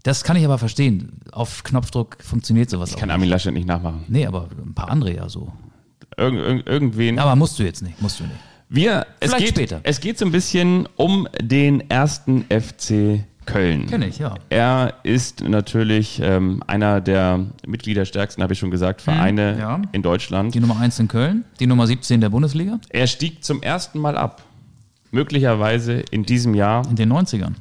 Das 0.03 0.25
kann 0.25 0.37
ich 0.37 0.45
aber 0.45 0.59
verstehen. 0.59 1.21
Auf 1.31 1.63
Knopfdruck 1.63 2.17
funktioniert 2.23 2.69
sowas 2.71 2.91
Ich 2.91 2.97
auch 2.97 3.01
kann 3.01 3.09
nicht. 3.09 3.15
Armin 3.15 3.29
Laschet 3.29 3.53
nicht 3.55 3.69
nachmachen. 3.69 4.05
Nee, 4.09 4.27
aber 4.27 4.49
ein 4.65 4.75
paar 4.75 4.91
andere 4.91 5.15
ja 5.15 5.29
so. 5.29 5.53
Irgend, 6.17 6.41
irgend, 6.41 6.67
irgendwen. 6.67 7.19
Aber 7.19 7.37
musst 7.37 7.59
du 7.59 7.63
jetzt 7.63 7.83
nicht, 7.83 8.01
musst 8.03 8.19
du 8.21 8.25
nicht. 8.25 8.37
Wir, 8.69 9.07
es 9.21 9.29
Vielleicht 9.31 9.47
geht, 9.47 9.55
später. 9.57 9.81
Es 9.85 10.01
geht 10.01 10.19
so 10.19 10.25
ein 10.25 10.33
bisschen 10.33 10.89
um 10.97 11.29
den 11.41 11.89
ersten 11.91 12.45
FC 12.45 13.25
Köln. 13.45 13.87
Kenn 13.87 14.03
ich, 14.03 14.19
ja. 14.19 14.35
Er 14.51 14.95
ist 15.03 15.43
natürlich 15.43 16.21
ähm, 16.23 16.63
einer 16.67 17.01
der 17.01 17.45
mitgliederstärksten, 17.67 18.43
habe 18.43 18.53
ich 18.55 18.59
schon 18.59 18.71
gesagt, 18.71 19.03
Vereine 19.03 19.53
Hm, 19.55 19.59
ja. 19.61 19.83
in 19.93 20.03
Deutschland. 20.03 20.55
Die 20.55 20.61
Nummer 20.61 20.79
1 20.81 20.99
in 21.01 21.09
Köln, 21.09 21.45
die 21.61 21.67
Nummer 21.67 21.87
17 21.87 22.21
der 22.21 22.29
Bundesliga 22.31 22.79
Er 22.91 23.07
stieg 23.09 23.45
zum 23.45 23.63
ersten 23.63 23.99
Mal 23.99 24.17
ab. 24.17 24.43
Möglicherweise 25.11 25.95
in 26.11 26.25
diesem 26.25 26.55
Jahr, 26.55 26.89
in 26.89 26.97
den 26.97 27.13
90ern. 27.13 27.53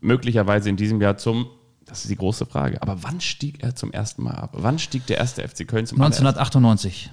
möglicherweise 0.00 0.68
in 0.68 0.76
diesem 0.76 1.00
Jahr 1.00 1.16
zum, 1.16 1.46
das 1.86 2.02
ist 2.02 2.10
die 2.10 2.16
große 2.16 2.46
Frage, 2.46 2.80
aber 2.82 3.02
wann 3.02 3.20
stieg 3.20 3.62
er 3.62 3.74
zum 3.74 3.92
ersten 3.92 4.22
Mal 4.22 4.34
ab? 4.34 4.50
Wann 4.54 4.78
stieg 4.78 5.06
der 5.06 5.18
erste 5.18 5.46
FC 5.46 5.66
Köln 5.68 5.86
zum 5.86 6.00
allerersten 6.00 6.26
1998. 6.26 7.10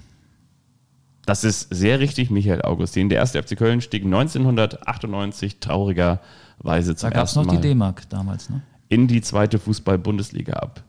Das 1.26 1.44
ist 1.44 1.68
sehr 1.70 2.00
richtig, 2.00 2.32
Michael 2.32 2.64
Augustin. 2.64 3.10
Der 3.10 3.20
erste 3.20 3.42
FC 3.44 3.58
Köln 3.58 3.82
stieg 3.82 4.06
1998 4.06 5.60
traurigerweise 5.60 6.96
zum 6.96 7.10
Da 7.10 7.16
gab 7.16 7.26
es 7.26 7.32
ersten 7.32 7.40
noch 7.40 7.54
Mal 7.54 7.62
die 7.62 7.68
D-Mark 7.70 8.10
damals. 8.10 8.50
Ne? 8.50 8.64
in 8.92 9.08
die 9.08 9.22
zweite 9.22 9.58
Fußball-Bundesliga 9.58 10.54
ab. 10.54 10.84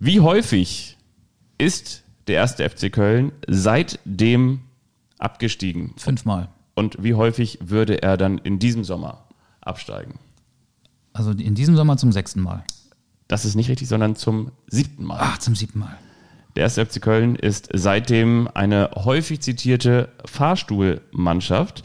Wie 0.00 0.18
häufig 0.18 0.98
ist 1.56 2.02
der 2.26 2.34
erste 2.34 2.68
FC 2.68 2.92
Köln 2.92 3.30
seitdem 3.46 4.62
abgestiegen? 5.18 5.94
Fünfmal. 5.96 6.48
Und 6.74 7.04
wie 7.04 7.14
häufig 7.14 7.60
würde 7.62 8.02
er 8.02 8.16
dann 8.16 8.38
in 8.38 8.58
diesem 8.58 8.82
Sommer 8.82 9.28
absteigen? 9.60 10.18
Also 11.12 11.30
in 11.30 11.54
diesem 11.54 11.76
Sommer 11.76 11.96
zum 11.96 12.10
sechsten 12.10 12.40
Mal. 12.40 12.64
Das 13.28 13.44
ist 13.44 13.54
nicht 13.54 13.68
richtig, 13.70 13.88
sondern 13.88 14.16
zum 14.16 14.52
siebten 14.66 15.04
Mal. 15.04 15.18
Ach, 15.20 15.38
zum 15.38 15.54
siebten 15.54 15.78
Mal. 15.80 15.98
Der 16.56 16.64
erste 16.64 16.84
FC 16.86 17.02
Köln 17.02 17.34
ist 17.34 17.68
seitdem 17.72 18.48
eine 18.54 18.90
häufig 18.94 19.40
zitierte 19.40 20.10
Fahrstuhlmannschaft. 20.24 21.82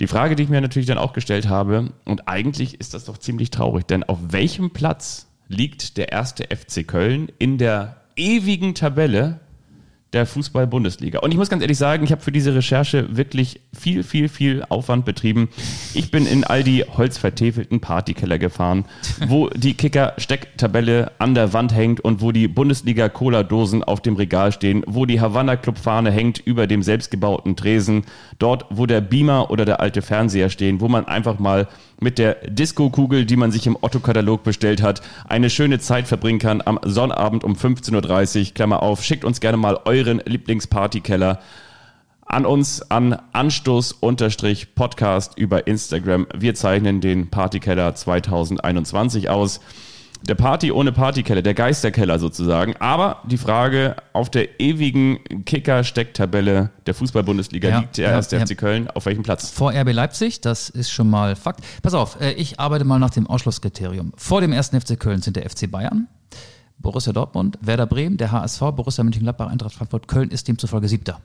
Die 0.00 0.06
Frage, 0.06 0.36
die 0.36 0.42
ich 0.42 0.48
mir 0.50 0.60
natürlich 0.60 0.86
dann 0.86 0.98
auch 0.98 1.14
gestellt 1.14 1.48
habe, 1.48 1.92
und 2.04 2.28
eigentlich 2.28 2.78
ist 2.78 2.92
das 2.92 3.06
doch 3.06 3.16
ziemlich 3.16 3.50
traurig, 3.50 3.86
denn 3.86 4.04
auf 4.04 4.18
welchem 4.28 4.70
Platz 4.70 5.28
liegt 5.48 5.96
der 5.96 6.12
erste 6.12 6.44
FC 6.54 6.86
Köln 6.86 7.32
in 7.38 7.56
der 7.56 8.02
ewigen 8.16 8.74
Tabelle 8.74 9.40
der 10.16 10.26
Fußball-Bundesliga? 10.26 11.20
Und 11.20 11.30
ich 11.30 11.36
muss 11.36 11.50
ganz 11.50 11.62
ehrlich 11.62 11.78
sagen, 11.78 12.02
ich 12.02 12.10
habe 12.10 12.22
für 12.22 12.32
diese 12.32 12.54
Recherche 12.54 13.16
wirklich 13.16 13.60
viel, 13.78 14.02
viel, 14.02 14.28
viel 14.28 14.64
Aufwand 14.68 15.04
betrieben. 15.04 15.50
Ich 15.94 16.10
bin 16.10 16.26
in 16.26 16.42
all 16.42 16.64
die 16.64 16.84
holzvertäfelten 16.84 17.80
Partykeller 17.80 18.38
gefahren, 18.38 18.86
wo 19.28 19.50
die 19.50 19.74
Kicker-Stecktabelle 19.74 21.12
an 21.18 21.34
der 21.34 21.52
Wand 21.52 21.74
hängt 21.74 22.00
und 22.00 22.22
wo 22.22 22.32
die 22.32 22.48
Bundesliga-Cola-Dosen 22.48 23.84
auf 23.84 24.00
dem 24.00 24.16
Regal 24.16 24.52
stehen, 24.52 24.82
wo 24.86 25.04
die 25.04 25.20
Havanna-Club-Fahne 25.20 26.10
hängt 26.10 26.38
über 26.38 26.66
dem 26.66 26.82
selbstgebauten 26.82 27.54
Tresen, 27.54 28.04
dort, 28.38 28.64
wo 28.70 28.86
der 28.86 29.02
Beamer 29.02 29.50
oder 29.50 29.66
der 29.66 29.80
alte 29.80 30.00
Fernseher 30.00 30.48
stehen, 30.48 30.80
wo 30.80 30.88
man 30.88 31.04
einfach 31.04 31.38
mal 31.38 31.68
mit 32.00 32.18
der 32.18 32.34
Disco-Kugel, 32.48 33.24
die 33.24 33.36
man 33.36 33.52
sich 33.52 33.66
im 33.66 33.76
Otto-Katalog 33.80 34.42
bestellt 34.42 34.82
hat, 34.82 35.02
eine 35.28 35.50
schöne 35.50 35.78
Zeit 35.78 36.08
verbringen 36.08 36.38
kann 36.38 36.62
am 36.64 36.78
Sonnabend 36.84 37.44
um 37.44 37.54
15.30 37.54 38.48
Uhr. 38.48 38.54
Klammer 38.54 38.82
auf, 38.82 39.02
schickt 39.02 39.24
uns 39.24 39.40
gerne 39.40 39.56
mal 39.56 39.80
euren 39.84 40.20
Lieblingspartykeller 40.24 41.40
an 42.26 42.44
uns 42.44 42.90
an 42.90 43.18
Anstoß-Podcast 43.32 45.38
über 45.38 45.66
Instagram. 45.66 46.26
Wir 46.36 46.54
zeichnen 46.54 47.00
den 47.00 47.30
Partykeller 47.30 47.94
2021 47.94 49.30
aus. 49.30 49.60
Der 50.28 50.34
Party 50.34 50.72
ohne 50.72 50.90
Partykeller, 50.90 51.40
der 51.40 51.54
Geisterkeller 51.54 52.18
sozusagen. 52.18 52.74
Aber 52.78 53.22
die 53.24 53.38
Frage 53.38 53.94
auf 54.12 54.28
der 54.28 54.60
ewigen 54.60 55.20
Kicker-Stecktabelle 55.44 56.70
der 56.84 56.94
Fußball-Bundesliga 56.94 57.68
Ja, 57.68 57.78
liegt 57.78 57.96
der 57.96 58.08
ja, 58.08 58.16
erste 58.16 58.36
ja. 58.36 58.44
FC 58.44 58.58
Köln 58.58 58.90
auf 58.90 59.06
welchem 59.06 59.22
Platz? 59.22 59.50
Vor 59.50 59.72
RB 59.72 59.92
Leipzig, 59.92 60.40
das 60.40 60.68
ist 60.68 60.90
schon 60.90 61.08
mal 61.08 61.36
Fakt. 61.36 61.64
Pass 61.80 61.94
auf, 61.94 62.20
äh, 62.20 62.32
ich 62.32 62.58
arbeite 62.58 62.84
mal 62.84 62.98
nach 62.98 63.10
dem 63.10 63.28
Ausschlusskriterium. 63.28 64.12
Vor 64.16 64.40
dem 64.40 64.52
ersten 64.52 64.80
FC 64.80 64.98
Köln 64.98 65.22
sind 65.22 65.36
der 65.36 65.48
FC 65.48 65.70
Bayern, 65.70 66.08
Borussia 66.78 67.12
Dortmund, 67.12 67.58
Werder 67.60 67.86
Bremen, 67.86 68.16
der 68.16 68.32
HSV, 68.32 68.60
Borussia 68.74 69.04
Mönchengladbach, 69.04 69.46
Eintracht 69.48 69.74
Frankfurt, 69.74 70.08
Köln 70.08 70.30
ist 70.30 70.48
demzufolge 70.48 70.88
siebter. 70.88 71.20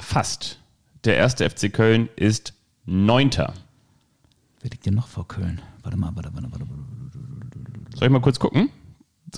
Fast. 0.00 0.58
Der 1.04 1.16
erste 1.16 1.48
FC 1.48 1.70
Köln 1.70 2.08
ist 2.16 2.54
Neunter. 2.86 3.52
Wer 4.62 4.70
liegt 4.70 4.86
denn 4.86 4.94
noch 4.94 5.08
vor 5.08 5.28
Köln? 5.28 5.60
Warte 5.82 5.96
mal, 5.96 6.10
warte, 6.14 6.30
warte, 6.32 6.50
warte. 6.50 6.66
warte. 6.68 6.82
Soll 7.96 8.06
ich 8.06 8.12
mal 8.12 8.20
kurz 8.20 8.38
gucken? 8.38 8.70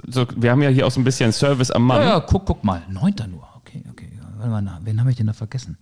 So, 0.09 0.27
wir 0.37 0.51
haben 0.51 0.63
ja 0.63 0.71
hier 0.71 0.87
auch 0.87 0.91
so 0.91 1.01
ein 1.01 1.05
bisschen 1.05 1.33
Service 1.33 1.71
am 1.71 1.85
Mann. 1.87 2.01
Ja, 2.03 2.09
ja, 2.09 2.21
guck, 2.21 2.47
guck 2.47 2.65
mal. 2.65 2.83
Neunter 2.89 3.27
nur. 3.27 3.47
Okay, 3.57 3.85
okay. 3.91 4.11
Warte 4.37 4.51
mal, 4.51 4.63
na, 4.63 4.81
wen 4.83 5.01
habe 5.01 5.11
ich 5.11 5.17
denn 5.17 5.27
da 5.27 5.33
vergessen? 5.33 5.79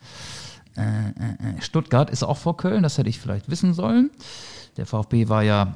Äh, 0.76 0.82
äh, 0.82 1.56
äh. 1.58 1.60
Stuttgart 1.60 2.10
ist 2.10 2.22
auch 2.22 2.36
vor 2.36 2.56
Köln, 2.56 2.82
das 2.82 2.98
hätte 2.98 3.08
ich 3.08 3.18
vielleicht 3.18 3.48
wissen 3.50 3.74
sollen. 3.74 4.10
Der 4.76 4.86
VfB 4.86 5.28
war 5.28 5.42
ja 5.42 5.74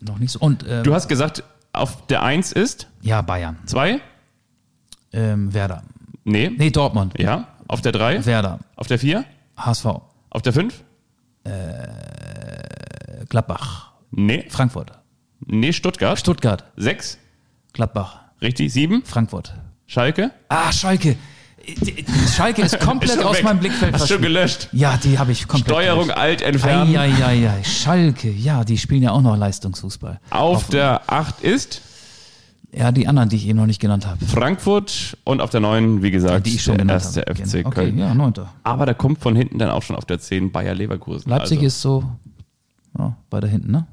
noch 0.00 0.18
nicht 0.18 0.32
so. 0.32 0.38
Und 0.38 0.64
ähm, 0.68 0.84
Du 0.84 0.94
hast 0.94 1.08
gesagt, 1.08 1.42
auf 1.72 2.06
der 2.06 2.22
Eins 2.22 2.52
ist 2.52 2.88
ja, 3.02 3.22
Bayern. 3.22 3.58
zwei? 3.66 4.00
Ähm, 5.12 5.52
Werder. 5.52 5.82
Nee. 6.24 6.50
Nee, 6.56 6.70
Dortmund. 6.70 7.14
Ja. 7.18 7.48
Auf 7.68 7.80
der 7.80 7.92
drei? 7.92 8.24
Werder. 8.24 8.60
Auf 8.76 8.86
der 8.86 8.98
vier? 8.98 9.24
HSV. 9.56 9.86
Auf 10.30 10.42
der 10.42 10.52
fünf? 10.52 10.82
Äh, 11.44 11.50
Gladbach. 13.30 13.92
Nee. 14.10 14.44
Frankfurt. 14.50 14.92
Nee, 15.46 15.72
Stuttgart. 15.72 16.18
Stuttgart. 16.18 16.64
Sechs? 16.76 17.16
Gladbach. 17.72 18.18
Richtig. 18.42 18.72
Sieben? 18.72 19.02
Frankfurt. 19.04 19.54
Schalke? 19.86 20.32
Ah, 20.48 20.70
Schalke. 20.72 21.16
Schalke 22.34 22.62
ist 22.62 22.78
komplett 22.80 23.16
Ist 23.16 23.24
aus 23.24 23.36
weg. 23.36 23.44
meinem 23.44 23.60
Blickfeld 23.60 23.92
Hast 23.94 24.02
verschwunden. 24.08 24.24
gelöscht. 24.24 24.68
Ja, 24.72 24.96
die 25.02 25.18
habe 25.18 25.32
ich 25.32 25.46
komplett. 25.46 25.68
Steuerung 25.76 26.02
gelöscht. 26.04 26.18
alt 26.18 26.42
entfernen. 26.42 26.96
Eieiei, 26.96 27.62
Schalke, 27.64 28.30
ja, 28.30 28.64
die 28.64 28.76
spielen 28.78 29.02
ja 29.02 29.12
auch 29.12 29.22
noch 29.22 29.36
Leistungsfußball. 29.36 30.20
Auf 30.30 30.68
der 30.68 31.02
acht 31.06 31.40
ist 31.42 31.82
Ja, 32.72 32.90
die 32.92 33.06
anderen, 33.06 33.28
die 33.28 33.36
ich 33.36 33.46
eben 33.46 33.58
noch 33.58 33.66
nicht 33.66 33.80
genannt 33.80 34.06
habe. 34.06 34.24
Frankfurt 34.24 35.16
und 35.24 35.40
auf 35.40 35.50
der 35.50 35.60
neun, 35.60 36.02
wie 36.02 36.10
gesagt, 36.10 36.46
Die 36.46 36.54
ich 36.54 36.62
schon 36.62 36.78
der 36.78 36.88
erste 36.88 37.20
habe. 37.20 37.34
FC 37.36 37.64
Okay, 37.66 37.70
Köln. 37.70 37.98
ja, 37.98 38.14
neunter. 38.14 38.52
Aber 38.64 38.86
da 38.86 38.94
kommt 38.94 39.18
von 39.20 39.36
hinten 39.36 39.58
dann 39.58 39.70
auch 39.70 39.82
schon 39.82 39.96
auf 39.96 40.04
der 40.06 40.18
zehn 40.18 40.50
Bayer 40.50 40.74
Leverkusen. 40.74 41.28
Leipzig 41.30 41.58
also, 41.58 41.66
ist 41.66 41.80
so 41.80 42.04
ja, 42.98 43.16
weiter 43.30 43.48
hinten, 43.48 43.70
ne? 43.72 43.86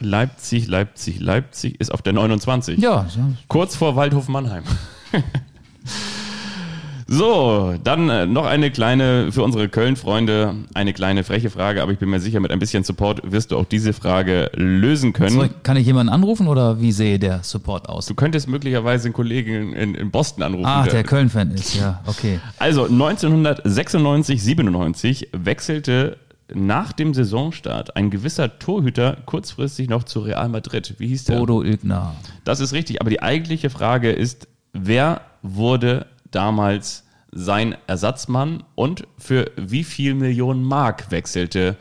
Leipzig, 0.00 0.66
Leipzig, 0.68 1.20
Leipzig 1.20 1.80
ist 1.80 1.92
auf 1.92 2.02
der 2.02 2.12
29. 2.12 2.78
Ja, 2.78 3.06
ja. 3.16 3.30
Kurz 3.48 3.74
vor 3.76 3.96
Waldhof 3.96 4.28
Mannheim. 4.28 4.64
so, 7.10 7.74
dann 7.82 8.10
äh, 8.10 8.26
noch 8.26 8.44
eine 8.44 8.70
kleine, 8.70 9.32
für 9.32 9.42
unsere 9.42 9.70
Köln-Freunde, 9.70 10.54
eine 10.74 10.92
kleine 10.92 11.24
freche 11.24 11.48
Frage, 11.48 11.82
aber 11.82 11.92
ich 11.92 11.98
bin 11.98 12.10
mir 12.10 12.20
sicher, 12.20 12.38
mit 12.40 12.50
ein 12.50 12.58
bisschen 12.58 12.84
Support 12.84 13.22
wirst 13.32 13.50
du 13.52 13.56
auch 13.56 13.64
diese 13.64 13.94
Frage 13.94 14.50
lösen 14.54 15.14
können. 15.14 15.30
So, 15.40 15.46
kann 15.62 15.78
ich 15.78 15.86
jemanden 15.86 16.12
anrufen 16.12 16.48
oder 16.48 16.80
wie 16.82 16.92
sehe 16.92 17.18
der 17.18 17.42
Support 17.42 17.88
aus? 17.88 18.04
Du 18.06 18.14
könntest 18.14 18.46
möglicherweise 18.48 19.06
einen 19.06 19.14
Kollegen 19.14 19.72
in, 19.72 19.94
in 19.94 20.10
Boston 20.10 20.42
anrufen. 20.42 20.66
Ah, 20.66 20.82
der- 20.84 20.92
der 20.92 21.04
Köln-Fan 21.04 21.52
ist, 21.52 21.76
ja, 21.76 22.02
okay. 22.04 22.40
Also 22.58 22.84
1996, 22.84 24.42
97 24.42 25.28
wechselte 25.32 26.18
nach 26.54 26.92
dem 26.92 27.14
Saisonstart 27.14 27.96
ein 27.96 28.10
gewisser 28.10 28.58
Torhüter 28.58 29.18
kurzfristig 29.26 29.88
noch 29.88 30.04
zu 30.04 30.20
Real 30.20 30.48
Madrid. 30.48 30.94
Wie 30.98 31.08
hieß 31.08 31.24
der? 31.24 31.38
Bodo 31.38 31.62
Ilgner. 31.62 32.14
Das 32.44 32.60
ist 32.60 32.72
richtig, 32.72 33.00
aber 33.00 33.10
die 33.10 33.22
eigentliche 33.22 33.70
Frage 33.70 34.10
ist, 34.10 34.48
wer 34.72 35.20
wurde 35.42 36.06
damals 36.30 37.04
sein 37.30 37.76
Ersatzmann 37.86 38.64
und 38.74 39.06
für 39.18 39.50
wie 39.56 39.84
viel 39.84 40.14
Millionen 40.14 40.62
Mark 40.62 41.10
wechselte 41.10 41.76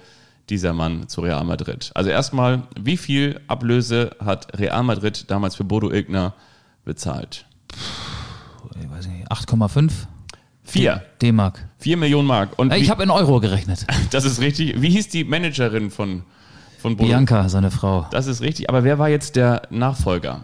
dieser 0.49 0.73
Mann 0.73 1.07
zu 1.07 1.21
Real 1.21 1.43
Madrid? 1.45 1.91
Also 1.95 2.09
erstmal, 2.09 2.63
wie 2.79 2.97
viel 2.97 3.39
Ablöse 3.47 4.11
hat 4.23 4.57
Real 4.59 4.83
Madrid 4.83 5.29
damals 5.29 5.55
für 5.55 5.63
Bodo 5.63 5.91
Ilgner 5.91 6.33
bezahlt? 6.83 7.45
Ich 8.79 8.89
weiß 8.89 9.07
nicht, 9.07 9.31
8,5 9.31 9.91
Vier. 10.67 11.01
D-Mark. 11.21 11.65
Vier 11.79 11.97
Millionen 11.97 12.27
Mark. 12.27 12.59
Und 12.59 12.73
Ich 12.73 12.89
habe 12.89 13.01
in 13.03 13.09
Euro 13.09 13.39
gerechnet. 13.39 13.85
das 14.11 14.25
ist 14.25 14.39
richtig. 14.41 14.81
Wie 14.81 14.89
hieß 14.89 15.07
die 15.09 15.23
Managerin 15.23 15.89
von, 15.91 16.23
von 16.79 16.95
Bodo? 16.97 17.07
Bianca, 17.09 17.47
seine 17.49 17.71
Frau. 17.71 18.05
Das 18.11 18.27
ist 18.27 18.41
richtig. 18.41 18.69
Aber 18.69 18.83
wer 18.83 18.99
war 18.99 19.09
jetzt 19.09 19.35
der 19.37 19.63
Nachfolger? 19.69 20.41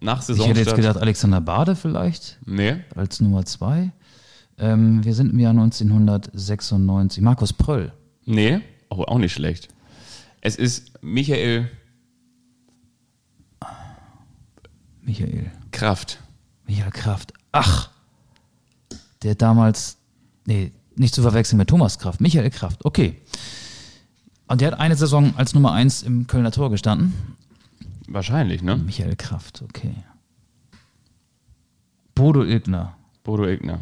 Nach 0.00 0.18
Ich 0.20 0.26
Saisonstart? 0.26 0.56
hätte 0.58 0.70
jetzt 0.70 0.76
gedacht, 0.76 0.96
Alexander 0.96 1.40
Bade 1.40 1.76
vielleicht 1.76 2.38
Nee. 2.46 2.76
als 2.96 3.20
Nummer 3.20 3.44
zwei. 3.44 3.92
Ähm, 4.58 5.04
wir 5.04 5.14
sind 5.14 5.32
im 5.32 5.38
Jahr 5.38 5.50
1996. 5.52 7.22
Markus 7.22 7.52
Pröll. 7.52 7.92
Nee. 8.24 8.60
Oh, 8.90 9.02
auch 9.04 9.18
nicht 9.18 9.32
schlecht. 9.32 9.68
Es 10.40 10.56
ist 10.56 10.92
Michael 11.02 11.70
Michael. 15.02 15.50
Kraft. 15.70 16.18
Michael 16.66 16.90
Kraft. 16.92 17.32
Ach, 17.52 17.90
der 19.22 19.34
damals, 19.34 19.98
nee, 20.46 20.72
nicht 20.96 21.14
zu 21.14 21.22
verwechseln 21.22 21.58
mit 21.58 21.68
Thomas 21.68 21.98
Kraft. 21.98 22.20
Michael 22.20 22.50
Kraft, 22.50 22.84
okay. 22.84 23.20
Und 24.46 24.60
der 24.60 24.72
hat 24.72 24.80
eine 24.80 24.96
Saison 24.96 25.34
als 25.36 25.54
Nummer 25.54 25.72
eins 25.72 26.02
im 26.02 26.26
Kölner 26.26 26.50
Tor 26.50 26.70
gestanden. 26.70 27.14
Wahrscheinlich, 28.08 28.62
ne? 28.62 28.76
Michael 28.76 29.16
Kraft, 29.16 29.62
okay. 29.62 29.94
Bodo 32.14 32.42
Ilgner. 32.42 32.96
Bodo 33.22 33.46
Ilgner. 33.46 33.80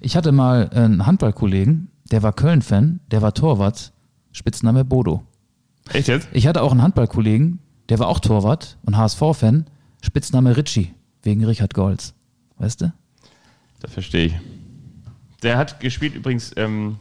Ich 0.00 0.16
hatte 0.16 0.32
mal 0.32 0.70
einen 0.70 1.04
Handballkollegen, 1.04 1.90
der 2.10 2.22
war 2.22 2.32
Köln-Fan, 2.32 3.00
der 3.10 3.22
war 3.22 3.34
Torwart, 3.34 3.92
Spitzname 4.32 4.84
Bodo. 4.84 5.24
Echt 5.90 6.08
jetzt? 6.08 6.28
Ich 6.32 6.46
hatte 6.46 6.62
auch 6.62 6.70
einen 6.70 6.82
Handballkollegen, 6.82 7.58
der 7.88 7.98
war 7.98 8.08
auch 8.08 8.20
Torwart 8.20 8.78
und 8.86 8.96
HSV-Fan, 8.96 9.66
Spitzname 10.00 10.56
Ritchie, 10.56 10.94
wegen 11.22 11.44
Richard 11.44 11.74
Golz. 11.74 12.14
Weißt 12.56 12.80
du? 12.80 12.92
Das 13.84 13.92
verstehe 13.92 14.26
ich. 14.26 14.34
Der 15.42 15.58
hat 15.58 15.78
gespielt 15.80 16.14
übrigens, 16.14 16.52
ähm, 16.56 16.96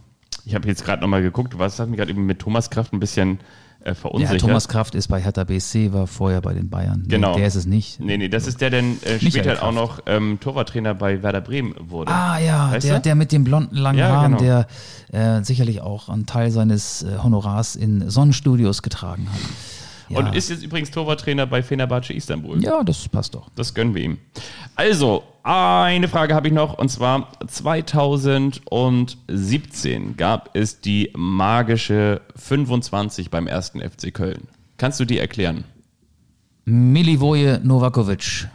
ich 0.45 0.53
habe 0.53 0.67
jetzt 0.67 0.83
gerade 0.83 1.01
nochmal 1.01 1.21
geguckt, 1.21 1.57
was 1.57 1.79
hat 1.79 1.87
mich 1.87 1.97
gerade 1.97 2.11
eben 2.11 2.25
mit 2.25 2.39
Thomas 2.39 2.69
Kraft 2.69 2.91
ein 2.91 2.99
bisschen 2.99 3.39
äh, 3.85 3.89
Ja, 3.89 3.93
verunsichert. 3.93 4.41
Thomas 4.41 4.67
Kraft 4.67 4.93
ist 4.95 5.07
bei 5.07 5.21
Hertha 5.21 5.45
BSC, 5.45 5.93
war 5.93 6.07
vorher 6.07 6.41
bei 6.41 6.53
den 6.53 6.69
Bayern. 6.69 7.03
Nee, 7.03 7.07
Genau. 7.15 7.37
Der 7.37 7.47
ist 7.47 7.55
es 7.55 7.65
nicht. 7.65 8.01
Nee, 8.01 8.17
nee, 8.17 8.27
das 8.27 8.47
ist 8.47 8.59
der, 8.59 8.69
der 8.69 8.81
äh, 8.81 9.17
später 9.17 9.53
auch 9.63 9.73
Kraft. 9.73 9.75
noch 9.75 9.99
ähm, 10.07 10.39
Torwarttrainer 10.41 10.93
bei 10.93 11.23
Werder 11.23 11.39
Bremen 11.39 11.73
wurde. 11.79 12.11
Ah 12.11 12.37
ja, 12.39 12.71
Weißt 12.73 12.85
der, 12.85 12.95
du? 12.95 13.01
der 13.01 13.15
mit 13.15 13.31
den 13.31 13.45
blonden 13.45 13.77
langen 13.77 13.99
Ja, 13.99 14.09
Haaren, 14.09 14.37
genau. 14.37 14.65
der 15.13 15.37
äh, 15.39 15.43
sicherlich 15.45 15.79
auch 15.79 16.09
einen 16.09 16.25
Teil 16.25 16.51
seines 16.51 17.03
äh, 17.03 17.19
Honorars 17.23 17.77
in 17.77 18.09
Sonnenstudios 18.09 18.81
getragen 18.81 19.29
hat. 19.31 19.39
Ja. 20.09 20.19
Und 20.19 20.35
ist 20.35 20.49
jetzt 20.49 20.63
übrigens 20.63 20.91
Torwarttrainer 20.91 21.45
bei 21.45 21.63
Fenerbahce 21.63 22.13
Istanbul. 22.13 22.61
ja, 22.63 22.83
das 22.83 23.07
passt 23.07 23.35
doch. 23.35 23.49
Das 23.55 23.73
gönnen 23.73 23.95
wir 23.95 24.03
ihm. 24.03 24.17
Also, 24.75 25.23
eine 25.43 26.07
Frage 26.07 26.35
habe 26.35 26.47
ich 26.47 26.53
noch 26.53 26.77
und 26.77 26.89
zwar 26.89 27.29
2017 27.47 30.17
gab 30.17 30.55
es 30.55 30.81
die 30.81 31.11
magische 31.15 32.21
25 32.35 33.29
beim 33.29 33.47
ersten 33.47 33.81
FC 33.81 34.13
Köln. 34.13 34.47
Kannst 34.77 34.99
du 34.99 35.05
die 35.05 35.19
erklären? 35.19 35.63
Milivoje 36.65 37.59
Novakovic. 37.63 38.47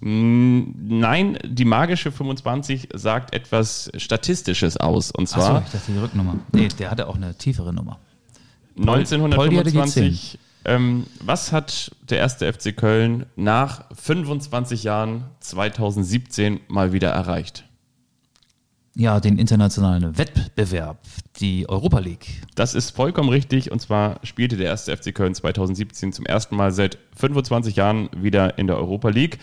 Nein, 0.00 1.38
die 1.44 1.64
magische 1.64 2.10
25 2.10 2.88
sagt 2.94 3.34
etwas 3.34 3.90
Statistisches 3.96 4.76
aus. 4.76 5.12
Und 5.12 5.24
Achso, 5.24 5.40
zwar 5.40 5.62
ich 5.64 5.72
dachte 5.72 5.92
die 5.92 5.98
Rücknummer. 5.98 6.36
Nee, 6.52 6.68
der 6.78 6.90
hatte 6.90 7.08
auch 7.08 7.16
eine 7.16 7.34
tiefere 7.36 7.72
Nummer. 7.72 7.98
Poldi 8.76 9.04
hatte 9.04 9.16
1925. 9.16 10.38
Ähm, 10.64 11.06
was 11.20 11.52
hat 11.52 11.90
der 12.08 12.18
erste 12.18 12.52
FC 12.52 12.76
Köln 12.76 13.26
nach 13.36 13.84
25 13.96 14.84
Jahren 14.84 15.24
2017 15.40 16.60
mal 16.68 16.92
wieder 16.92 17.10
erreicht? 17.10 17.64
Ja, 18.94 19.20
den 19.20 19.38
internationalen 19.38 20.18
Wettbewerb, 20.18 20.98
die 21.40 21.66
Europa 21.68 21.98
League. 21.98 22.42
Das 22.54 22.74
ist 22.74 22.90
vollkommen 22.90 23.30
richtig. 23.30 23.72
Und 23.72 23.80
zwar 23.80 24.20
spielte 24.22 24.56
der 24.56 24.66
erste 24.66 24.94
FC 24.94 25.14
Köln 25.14 25.34
2017 25.34 26.12
zum 26.12 26.26
ersten 26.26 26.56
Mal 26.56 26.72
seit 26.72 26.98
25 27.16 27.76
Jahren 27.76 28.10
wieder 28.14 28.58
in 28.58 28.66
der 28.66 28.76
Europa 28.76 29.08
League. 29.08 29.38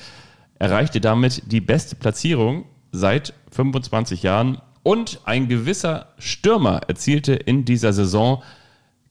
Erreichte 0.60 1.02
damit 1.02 1.52
die 1.52 1.62
beste 1.62 1.96
Platzierung 1.96 2.66
seit 2.92 3.34
25 3.52 4.22
Jahren. 4.22 4.62
Und 4.84 5.22
ein 5.26 5.48
gewisser 5.48 6.14
Stürmer 6.20 6.82
erzielte 6.88 7.34
in 7.34 7.66
dieser 7.66 7.92
Saison 7.92 8.44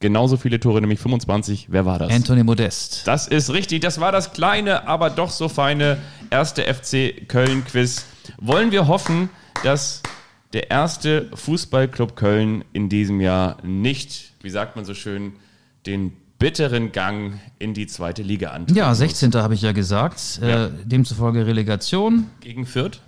genauso 0.00 0.36
viele 0.36 0.60
Tore, 0.60 0.80
nämlich 0.80 1.00
25. 1.00 1.68
Wer 1.70 1.84
war 1.84 1.98
das? 1.98 2.12
Anthony 2.12 2.44
Modest. 2.44 3.06
Das 3.06 3.26
ist 3.26 3.50
richtig. 3.50 3.80
Das 3.80 4.00
war 4.00 4.12
das 4.12 4.32
kleine, 4.32 4.86
aber 4.86 5.10
doch 5.10 5.30
so 5.30 5.48
feine 5.48 5.98
erste 6.30 6.62
FC 6.62 7.28
Köln-Quiz. 7.28 8.04
Wollen 8.38 8.70
wir 8.70 8.86
hoffen, 8.88 9.30
dass 9.64 10.02
der 10.52 10.70
erste 10.70 11.28
Fußballclub 11.34 12.16
Köln 12.16 12.64
in 12.72 12.88
diesem 12.88 13.20
Jahr 13.20 13.58
nicht, 13.62 14.32
wie 14.42 14.50
sagt 14.50 14.76
man 14.76 14.84
so 14.84 14.94
schön, 14.94 15.32
den 15.86 16.12
bitteren 16.38 16.92
Gang 16.92 17.40
in 17.58 17.74
die 17.74 17.86
zweite 17.86 18.22
Liga 18.22 18.50
antritt. 18.50 18.76
Ja, 18.76 18.94
16. 18.94 19.34
habe 19.34 19.54
ich 19.54 19.62
ja 19.62 19.72
gesagt. 19.72 20.40
Ja. 20.40 20.66
Äh, 20.66 20.70
demzufolge 20.84 21.46
Relegation. 21.46 22.30
Gegen 22.40 22.64
Fürth? 22.64 23.00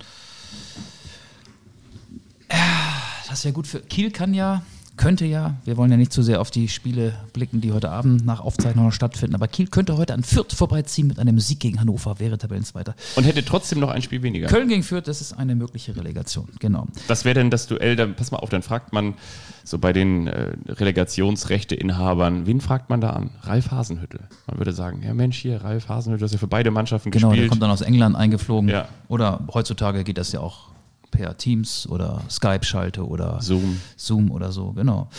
Das 3.27 3.39
ist 3.39 3.45
ja 3.45 3.51
gut 3.51 3.67
für. 3.67 3.79
Kiel 3.79 4.11
kann 4.11 4.33
ja, 4.33 4.63
könnte 5.01 5.25
ja, 5.25 5.55
wir 5.65 5.77
wollen 5.77 5.89
ja 5.89 5.97
nicht 5.97 6.13
zu 6.13 6.21
sehr 6.21 6.39
auf 6.41 6.51
die 6.51 6.67
Spiele 6.67 7.13
blicken, 7.33 7.59
die 7.59 7.71
heute 7.71 7.89
Abend 7.89 8.23
nach 8.23 8.39
Aufzeichnung 8.39 8.85
noch 8.85 8.93
stattfinden, 8.93 9.33
aber 9.33 9.47
Kiel 9.47 9.65
könnte 9.65 9.97
heute 9.97 10.13
an 10.13 10.21
Fürth 10.21 10.53
vorbeiziehen 10.53 11.07
mit 11.07 11.17
einem 11.17 11.39
Sieg 11.39 11.59
gegen 11.59 11.79
Hannover, 11.79 12.19
wäre 12.19 12.37
Tabellenzweiter. 12.37 12.93
Und 13.15 13.23
hätte 13.23 13.43
trotzdem 13.43 13.79
noch 13.79 13.89
ein 13.89 14.03
Spiel 14.03 14.21
weniger. 14.21 14.47
Köln 14.47 14.67
gegen 14.69 14.83
Fürth, 14.83 15.07
das 15.07 15.19
ist 15.19 15.33
eine 15.33 15.55
mögliche 15.55 15.95
Relegation, 15.95 16.49
genau. 16.59 16.85
Das 17.07 17.25
wäre 17.25 17.33
denn 17.33 17.49
das 17.49 17.65
Duell, 17.65 17.95
dann 17.95 18.15
pass 18.15 18.29
mal 18.29 18.37
auf, 18.37 18.49
dann 18.49 18.61
fragt 18.61 18.93
man 18.93 19.15
so 19.63 19.79
bei 19.79 19.91
den 19.91 20.27
äh, 20.27 20.53
Relegationsrechteinhabern, 20.67 22.45
wen 22.45 22.61
fragt 22.61 22.91
man 22.91 23.01
da 23.01 23.09
an? 23.11 23.31
Ralf 23.41 23.71
Hasenhüttel. 23.71 24.21
Man 24.45 24.59
würde 24.59 24.71
sagen, 24.71 25.01
ja 25.03 25.15
Mensch, 25.15 25.39
hier, 25.39 25.63
Ralf 25.63 25.89
Hasenhüttel, 25.89 26.19
du 26.19 26.25
hast 26.25 26.33
ja 26.33 26.37
für 26.37 26.47
beide 26.47 26.69
Mannschaften 26.69 27.09
Genau, 27.09 27.29
der 27.29 27.37
gespielt. 27.37 27.49
kommt 27.49 27.63
dann 27.63 27.71
aus 27.71 27.81
England 27.81 28.15
eingeflogen. 28.15 28.69
Ja. 28.69 28.87
Oder 29.07 29.41
heutzutage 29.53 30.03
geht 30.03 30.19
das 30.19 30.31
ja 30.31 30.41
auch 30.41 30.70
per 31.11 31.37
Teams 31.37 31.87
oder 31.87 32.21
Skype-Schalte 32.29 33.05
oder 33.05 33.39
Zoom. 33.41 33.79
Zoom 33.97 34.31
oder 34.31 34.51
so, 34.51 34.71
genau. 34.71 35.09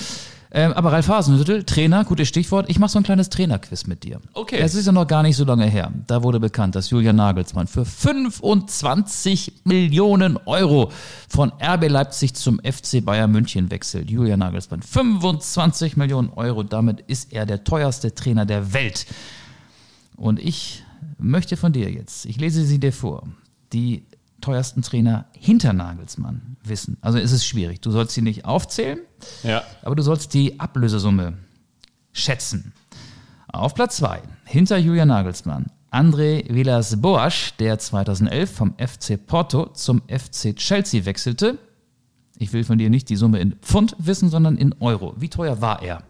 Ähm, 0.54 0.74
aber 0.74 0.92
Ralf 0.92 1.08
Hasenhüttl, 1.08 1.64
Trainer, 1.64 2.04
gutes 2.04 2.28
Stichwort. 2.28 2.68
Ich 2.68 2.78
mache 2.78 2.90
so 2.90 2.98
ein 2.98 3.04
kleines 3.04 3.30
Trainerquiz 3.30 3.86
mit 3.86 4.04
dir. 4.04 4.20
Okay. 4.34 4.58
Es 4.58 4.74
ist 4.74 4.84
ja 4.84 4.92
noch 4.92 5.06
gar 5.06 5.22
nicht 5.22 5.36
so 5.36 5.44
lange 5.44 5.64
her. 5.64 5.90
Da 6.06 6.22
wurde 6.22 6.40
bekannt, 6.40 6.74
dass 6.74 6.90
Julian 6.90 7.16
Nagelsmann 7.16 7.66
für 7.66 7.86
25 7.86 9.62
Millionen 9.64 10.36
Euro 10.44 10.92
von 11.26 11.52
RB 11.58 11.88
Leipzig 11.88 12.34
zum 12.34 12.60
FC 12.60 13.02
Bayern 13.02 13.32
München 13.32 13.70
wechselt. 13.70 14.10
Julian 14.10 14.40
Nagelsmann, 14.40 14.82
25 14.82 15.96
Millionen 15.96 16.28
Euro. 16.28 16.62
Damit 16.62 17.00
ist 17.00 17.32
er 17.32 17.46
der 17.46 17.64
teuerste 17.64 18.14
Trainer 18.14 18.44
der 18.44 18.74
Welt. 18.74 19.06
Und 20.16 20.38
ich 20.38 20.84
möchte 21.18 21.56
von 21.56 21.72
dir 21.72 21.90
jetzt, 21.90 22.26
ich 22.26 22.38
lese 22.38 22.62
sie 22.64 22.78
dir 22.78 22.92
vor, 22.92 23.26
die 23.72 24.04
teuersten 24.42 24.82
Trainer 24.82 25.24
hinter 25.32 25.72
Nagelsmann 25.72 26.56
wissen. 26.62 26.98
Also 27.00 27.18
es 27.18 27.32
ist 27.32 27.46
schwierig. 27.46 27.80
Du 27.80 27.90
sollst 27.90 28.12
sie 28.14 28.20
nicht 28.22 28.44
aufzählen, 28.44 28.98
Ja. 29.42 29.62
aber 29.82 29.96
du 29.96 30.02
sollst 30.02 30.34
die 30.34 30.60
Ablösesumme 30.60 31.38
schätzen. 32.12 32.72
Auf 33.48 33.74
Platz 33.74 33.96
2, 33.96 34.20
hinter 34.44 34.76
Julian 34.78 35.08
Nagelsmann, 35.08 35.66
André 35.90 36.44
Villas-Boas, 36.52 37.54
der 37.58 37.78
2011 37.78 38.50
vom 38.50 38.74
FC 38.78 39.18
Porto 39.26 39.66
zum 39.66 40.02
FC 40.08 40.54
Chelsea 40.56 41.04
wechselte. 41.04 41.58
Ich 42.38 42.52
will 42.52 42.64
von 42.64 42.78
dir 42.78 42.88
nicht 42.90 43.08
die 43.10 43.16
Summe 43.16 43.40
in 43.40 43.52
Pfund 43.56 43.94
wissen, 43.98 44.30
sondern 44.30 44.56
in 44.56 44.74
Euro. 44.80 45.14
Wie 45.18 45.28
teuer 45.28 45.60
war 45.60 45.82
er? 45.82 46.02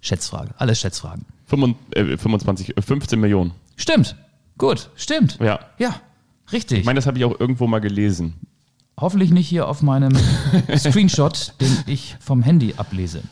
Schätzfrage, 0.00 0.54
alles 0.58 0.80
Schätzfragen. 0.80 1.24
25, 1.46 1.96
äh, 1.96 2.18
25, 2.18 2.76
äh, 2.76 2.82
15 2.82 3.20
Millionen. 3.20 3.52
Stimmt, 3.76 4.16
gut, 4.58 4.90
stimmt. 4.96 5.38
Ja. 5.40 5.60
Ja, 5.78 5.94
richtig. 6.50 6.80
Ich 6.80 6.84
meine, 6.84 6.98
das 6.98 7.06
habe 7.06 7.18
ich 7.18 7.24
auch 7.24 7.38
irgendwo 7.38 7.66
mal 7.66 7.80
gelesen. 7.80 8.34
Hoffentlich 8.98 9.30
nicht 9.30 9.48
hier 9.48 9.68
auf 9.68 9.82
meinem 9.82 10.16
Screenshot, 10.76 11.54
den 11.60 11.76
ich 11.86 12.16
vom 12.20 12.42
Handy 12.42 12.74
ablese. 12.76 13.22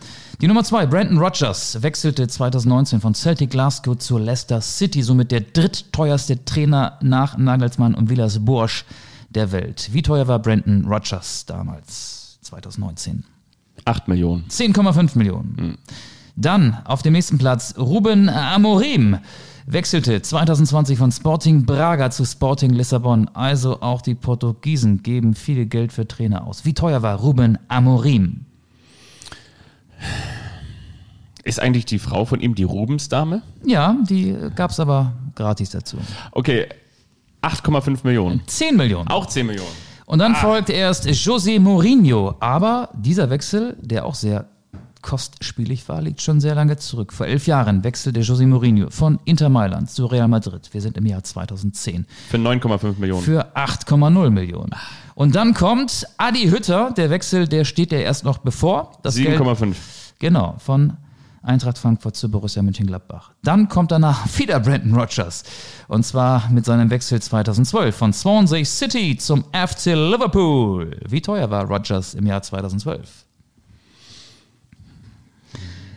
Die 0.41 0.49
Nummer 0.49 0.65
zwei, 0.65 0.87
Brandon 0.87 1.19
Rogers, 1.19 1.83
wechselte 1.83 2.27
2019 2.27 3.01
von 3.01 3.15
Celtic 3.15 3.51
Glasgow 3.51 3.97
zu 3.99 4.17
Leicester 4.17 4.63
City, 4.63 5.03
somit 5.03 5.31
der 5.31 5.43
drittteuerste 5.43 6.45
Trainer 6.47 6.99
nach 7.03 7.37
Nagelsmann 7.37 7.95
und 7.95 8.09
Villas 8.09 8.43
Boas 8.43 8.85
der 9.29 9.53
Welt. 9.53 9.91
Wie 9.93 10.03
teuer 10.03 10.27
war 10.29 10.39
Brandon 10.39 10.87
Rogers 10.87 11.45
damals, 11.45 12.39
2019? 12.41 13.25
8 13.85 14.09
Millionen. 14.09 14.47
10,5 14.49 15.19
Millionen. 15.19 15.79
Dann 16.37 16.79
auf 16.85 17.03
dem 17.03 17.13
nächsten 17.13 17.39
Platz 17.39 17.75
Ruben 17.77 18.29
Amorim 18.29 19.19
wechselte 19.67 20.21
2020 20.23 20.99
von 20.99 21.13
Sporting 21.13 21.67
Braga 21.67 22.11
zu 22.11 22.25
Sporting 22.25 22.71
Lissabon. 22.71 23.29
Also 23.35 23.81
auch 23.81 24.03
die 24.03 24.15
Portugiesen 24.15 25.03
geben 25.03 25.35
viel 25.35 25.67
Geld 25.67 25.93
für 25.93 26.07
Trainer 26.07 26.47
aus. 26.47 26.65
Wie 26.65 26.75
teuer 26.75 27.03
war 27.03 27.19
Ruben 27.19 27.59
Amorim? 27.69 28.47
Ist 31.45 31.61
eigentlich 31.61 31.87
die 31.87 31.99
Frau 31.99 32.25
von 32.25 32.41
ihm 32.41 32.55
die 32.55 32.65
Rubensdame? 32.65 33.43
Ja, 33.65 33.97
die 34.09 34.37
gab 34.55 34.71
es 34.71 34.81
aber 34.81 35.13
gratis 35.35 35.71
dazu. 35.71 35.97
Okay, 36.33 36.69
8,5 37.43 38.01
Millionen. 38.05 38.43
10 38.47 38.77
Millionen. 38.77 39.09
Auch 39.09 39.27
10 39.27 39.47
Millionen. 39.47 39.91
Und 40.07 40.19
dann 40.19 40.35
folgt 40.35 40.71
erst 40.71 41.07
José 41.07 41.61
Mourinho. 41.61 42.35
Aber 42.41 42.91
dieser 42.95 43.31
Wechsel, 43.31 43.77
der 43.81 44.05
auch 44.05 44.15
sehr 44.15 44.49
kostspielig 45.03 45.89
war, 45.89 46.01
liegt 46.03 46.23
schon 46.23 46.41
sehr 46.41 46.55
lange 46.55 46.77
zurück. 46.77 47.13
Vor 47.13 47.27
elf 47.27 47.47
Jahren 47.47 47.85
wechselte 47.85 48.21
José 48.21 48.47
Mourinho 48.47 48.91
von 48.91 49.19
Inter 49.25 49.49
Mailand 49.49 49.91
zu 49.91 50.07
Real 50.07 50.29
Madrid. 50.29 50.69
Wir 50.73 50.81
sind 50.81 50.97
im 50.97 51.07
Jahr 51.07 51.23
2010. 51.23 52.07
Für 52.29 52.37
9,5 52.37 52.99
Millionen. 52.99 53.23
Für 53.23 53.57
8,0 53.57 54.31
Millionen. 54.31 54.71
Und 55.15 55.35
dann 55.35 55.55
kommt 55.55 56.07
Adi 56.17 56.49
Hütter. 56.49 56.93
Der 56.97 57.11
Wechsel, 57.11 57.49
der 57.49 57.65
steht 57.65 57.93
ja 57.93 57.99
erst 57.99 58.25
noch 58.25 58.39
bevor. 58.39 58.93
Das 59.03 59.17
Geld, 59.17 59.41
7,5. 59.41 59.75
genau, 60.19 60.57
von 60.59 60.97
Eintracht 61.43 61.79
Frankfurt 61.79 62.17
zu 62.17 62.31
Borussia 62.31 62.63
Mönchengladbach. 62.63 63.33
Dann 63.43 63.69
kommt 63.69 63.93
danach 63.93 64.27
wieder 64.39 64.61
Brandon 64.61 64.95
Rogers. 64.95 65.45
Und 65.89 66.05
zwar 66.05 66.51
mit 66.51 66.65
seinem 66.65 66.91
Wechsel 66.91 67.21
2012 67.21 67.97
von 67.97 68.13
Swansea 68.13 68.65
City 68.65 69.17
zum 69.17 69.45
FC 69.53 69.87
Liverpool. 69.87 71.01
Wie 71.09 71.23
teuer 71.23 71.51
war 71.51 71.65
Rogers 71.65 72.15
im 72.15 72.27
Jahr 72.27 72.43
2012? 72.43 73.27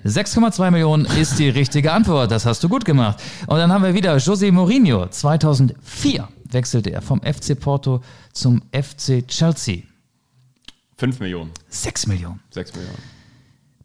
6,2 0.06 0.72
Millionen 0.72 1.06
ist 1.06 1.40
die 1.40 1.50
richtige 1.50 1.92
Antwort. 1.92 2.32
Das 2.32 2.46
hast 2.46 2.64
du 2.64 2.70
gut 2.70 2.84
gemacht. 2.84 3.22
Und 3.48 3.58
dann 3.58 3.72
haben 3.72 3.84
wir 3.84 3.94
wieder 3.94 4.16
José 4.16 4.52
Mourinho. 4.52 5.08
2004 5.08 6.28
wechselte 6.52 6.92
er 6.92 7.02
vom 7.02 7.22
FC 7.22 7.60
Porto 7.60 8.02
zum 8.34 8.62
FC 8.72 9.28
Chelsea. 9.28 9.84
5 10.98 11.20
Millionen. 11.20 11.52
6 11.70 12.08
Millionen. 12.08 12.40
6 12.52 12.76
Millionen. 12.76 12.98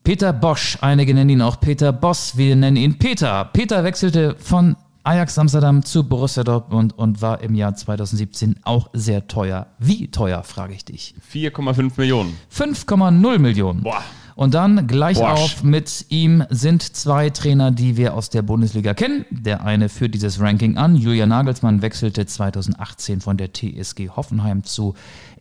Peter 0.04 0.32
Bosch, 0.32 0.78
einige 0.80 1.12
nennen 1.14 1.30
ihn 1.30 1.42
auch 1.42 1.60
Peter 1.60 1.92
Boss, 1.92 2.36
wir 2.36 2.56
nennen 2.56 2.76
ihn 2.76 2.98
Peter. 2.98 3.44
Peter 3.44 3.84
wechselte 3.84 4.36
von 4.38 4.76
Ajax 5.04 5.38
Amsterdam 5.38 5.84
zu 5.84 6.08
Borussia 6.08 6.44
Dortmund 6.44 6.96
und 6.96 7.22
war 7.22 7.40
im 7.42 7.54
Jahr 7.54 7.74
2017 7.74 8.56
auch 8.62 8.90
sehr 8.92 9.26
teuer. 9.26 9.66
Wie 9.78 10.10
teuer, 10.10 10.42
frage 10.42 10.74
ich 10.74 10.84
dich. 10.84 11.14
4,5 11.32 11.92
Millionen. 11.96 12.36
5,0 12.54 13.38
Millionen. 13.38 13.82
Boah. 13.82 14.02
Und 14.38 14.54
dann 14.54 14.86
gleich 14.86 15.18
Boah. 15.18 15.32
auf 15.32 15.64
mit 15.64 16.06
ihm 16.10 16.44
sind 16.48 16.94
zwei 16.94 17.28
Trainer, 17.28 17.72
die 17.72 17.96
wir 17.96 18.14
aus 18.14 18.30
der 18.30 18.42
Bundesliga 18.42 18.94
kennen. 18.94 19.24
Der 19.30 19.64
eine 19.64 19.88
führt 19.88 20.14
dieses 20.14 20.38
Ranking 20.38 20.76
an. 20.76 20.94
Julian 20.94 21.30
Nagelsmann 21.30 21.82
wechselte 21.82 22.24
2018 22.24 23.20
von 23.20 23.36
der 23.36 23.52
TSG 23.52 24.10
Hoffenheim 24.10 24.62
zu 24.62 24.94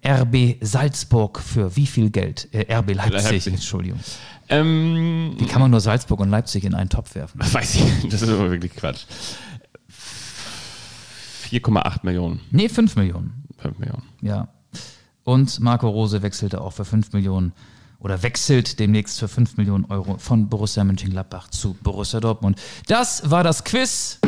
RB 0.03 0.55
Salzburg 0.61 1.39
für 1.39 1.75
wie 1.75 1.85
viel 1.85 2.09
Geld? 2.09 2.47
Äh, 2.51 2.73
RB 2.73 2.95
Leipzig, 2.95 3.31
Leipzig. 3.31 3.53
Entschuldigung. 3.53 3.99
Ähm, 4.49 5.35
Wie 5.37 5.45
kann 5.45 5.61
man 5.61 5.69
nur 5.69 5.79
Salzburg 5.79 6.19
und 6.19 6.31
Leipzig 6.31 6.63
in 6.63 6.73
einen 6.73 6.89
Topf 6.89 7.13
werfen? 7.13 7.39
weiß 7.53 7.75
ich, 7.75 8.09
das 8.09 8.23
ist 8.23 8.29
aber 8.29 8.49
wirklich 8.49 8.75
Quatsch. 8.75 9.05
4,8 11.51 11.99
Millionen. 12.01 12.39
Nee, 12.49 12.67
5 12.67 12.95
Millionen. 12.95 13.43
5 13.59 13.77
Millionen. 13.77 14.01
Ja. 14.23 14.47
Und 15.23 15.59
Marco 15.59 15.87
Rose 15.87 16.23
wechselte 16.23 16.61
auch 16.61 16.73
für 16.73 16.83
5 16.83 17.13
Millionen 17.13 17.53
oder 17.99 18.23
wechselt 18.23 18.79
demnächst 18.79 19.19
für 19.19 19.27
5 19.27 19.57
Millionen 19.57 19.85
Euro 19.85 20.17
von 20.17 20.49
Borussia 20.49 20.83
Mönchengladbach 20.83 21.49
zu 21.49 21.75
Borussia 21.81 22.19
Dortmund. 22.19 22.59
Das 22.87 23.29
war 23.29 23.43
das 23.43 23.63
Quiz. 23.63 24.19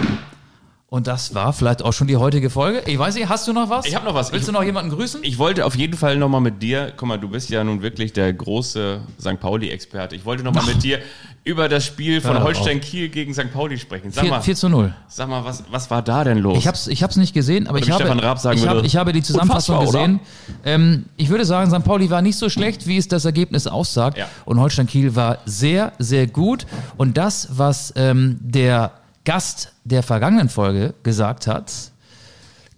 Und 0.92 1.06
das 1.06 1.36
war 1.36 1.54
vielleicht 1.54 1.84
auch 1.84 1.94
schon 1.94 2.08
die 2.08 2.18
heutige 2.18 2.50
Folge. 2.50 2.82
Ich 2.88 2.98
weiß 2.98 3.14
nicht, 3.14 3.30
hast 3.30 3.48
du 3.48 3.54
noch 3.54 3.70
was? 3.70 3.86
Ich 3.86 3.94
hab 3.96 4.04
noch 4.04 4.16
was. 4.16 4.32
Willst 4.32 4.48
Ich- 4.48 4.52
du 4.52 4.60
noch 4.60 4.64
jemanden 4.64 4.90
grüßen? 4.90 5.20
Ich 5.24 5.38
wollte 5.38 5.66
auf 5.68 5.76
jeden 5.76 5.96
Fall 5.96 6.18
nochmal 6.18 6.42
mit 6.42 6.64
dir, 6.64 6.92
guck 6.98 7.08
mal, 7.08 7.18
du 7.20 7.30
bist 7.30 7.52
ja 7.52 7.64
nun 7.64 7.84
wirklich 7.84 8.12
der 8.12 8.34
große 8.34 9.02
St. 9.22 9.40
Pauli-Experte. 9.40 10.16
Ich 10.16 10.26
wollte 10.26 10.44
nochmal 10.44 10.66
mit 10.66 10.82
dir 10.82 10.98
über 11.44 11.70
das 11.70 11.86
Spiel 11.86 12.22
von 12.22 12.44
Holstein 12.44 12.82
Kiel 12.82 13.10
gegen 13.10 13.36
St. 13.36 13.54
Pauli 13.54 13.78
sprechen. 13.78 14.12
Sag 14.12 14.24
4, 14.24 14.32
mal, 14.32 14.42
4 14.42 14.56
zu 14.56 14.68
0. 14.68 14.94
sag 15.08 15.30
mal 15.30 15.46
was, 15.46 15.64
was 15.70 15.92
war 15.92 16.02
da 16.02 16.24
denn 16.24 16.40
los? 16.40 16.58
Ich 16.58 16.68
hab's, 16.68 16.88
ich 16.88 17.04
hab's 17.04 17.18
nicht 17.18 17.36
gesehen, 17.36 17.68
aber 17.68 17.78
ich 17.78 17.92
habe, 17.92 18.04
ich, 18.04 18.10
habe, 18.10 18.62
würde, 18.62 18.88
ich 18.88 18.96
habe 18.96 19.14
die 19.14 19.22
Zusammenfassung 19.22 19.80
gesehen. 19.86 20.20
Ähm, 20.66 21.06
ich 21.18 21.30
würde 21.30 21.46
sagen, 21.46 21.70
St. 21.70 21.84
Pauli 21.84 22.10
war 22.10 22.24
nicht 22.24 22.38
so 22.38 22.50
schlecht, 22.50 22.88
wie 22.88 22.98
es 22.98 23.08
das 23.08 23.26
Ergebnis 23.26 23.68
aussagt. 23.68 24.18
Ja. 24.18 24.28
Und 24.46 24.60
Holstein 24.60 24.88
Kiel 24.88 25.16
war 25.16 25.38
sehr, 25.46 25.94
sehr 26.00 26.26
gut. 26.26 26.66
Und 26.98 27.18
das, 27.18 27.48
was 27.52 27.94
ähm, 27.96 28.40
der 28.42 28.92
Gast 29.30 29.74
der 29.84 30.02
vergangenen 30.02 30.50
Folge 30.50 30.96
gesagt 31.04 31.46
hat, 31.46 31.72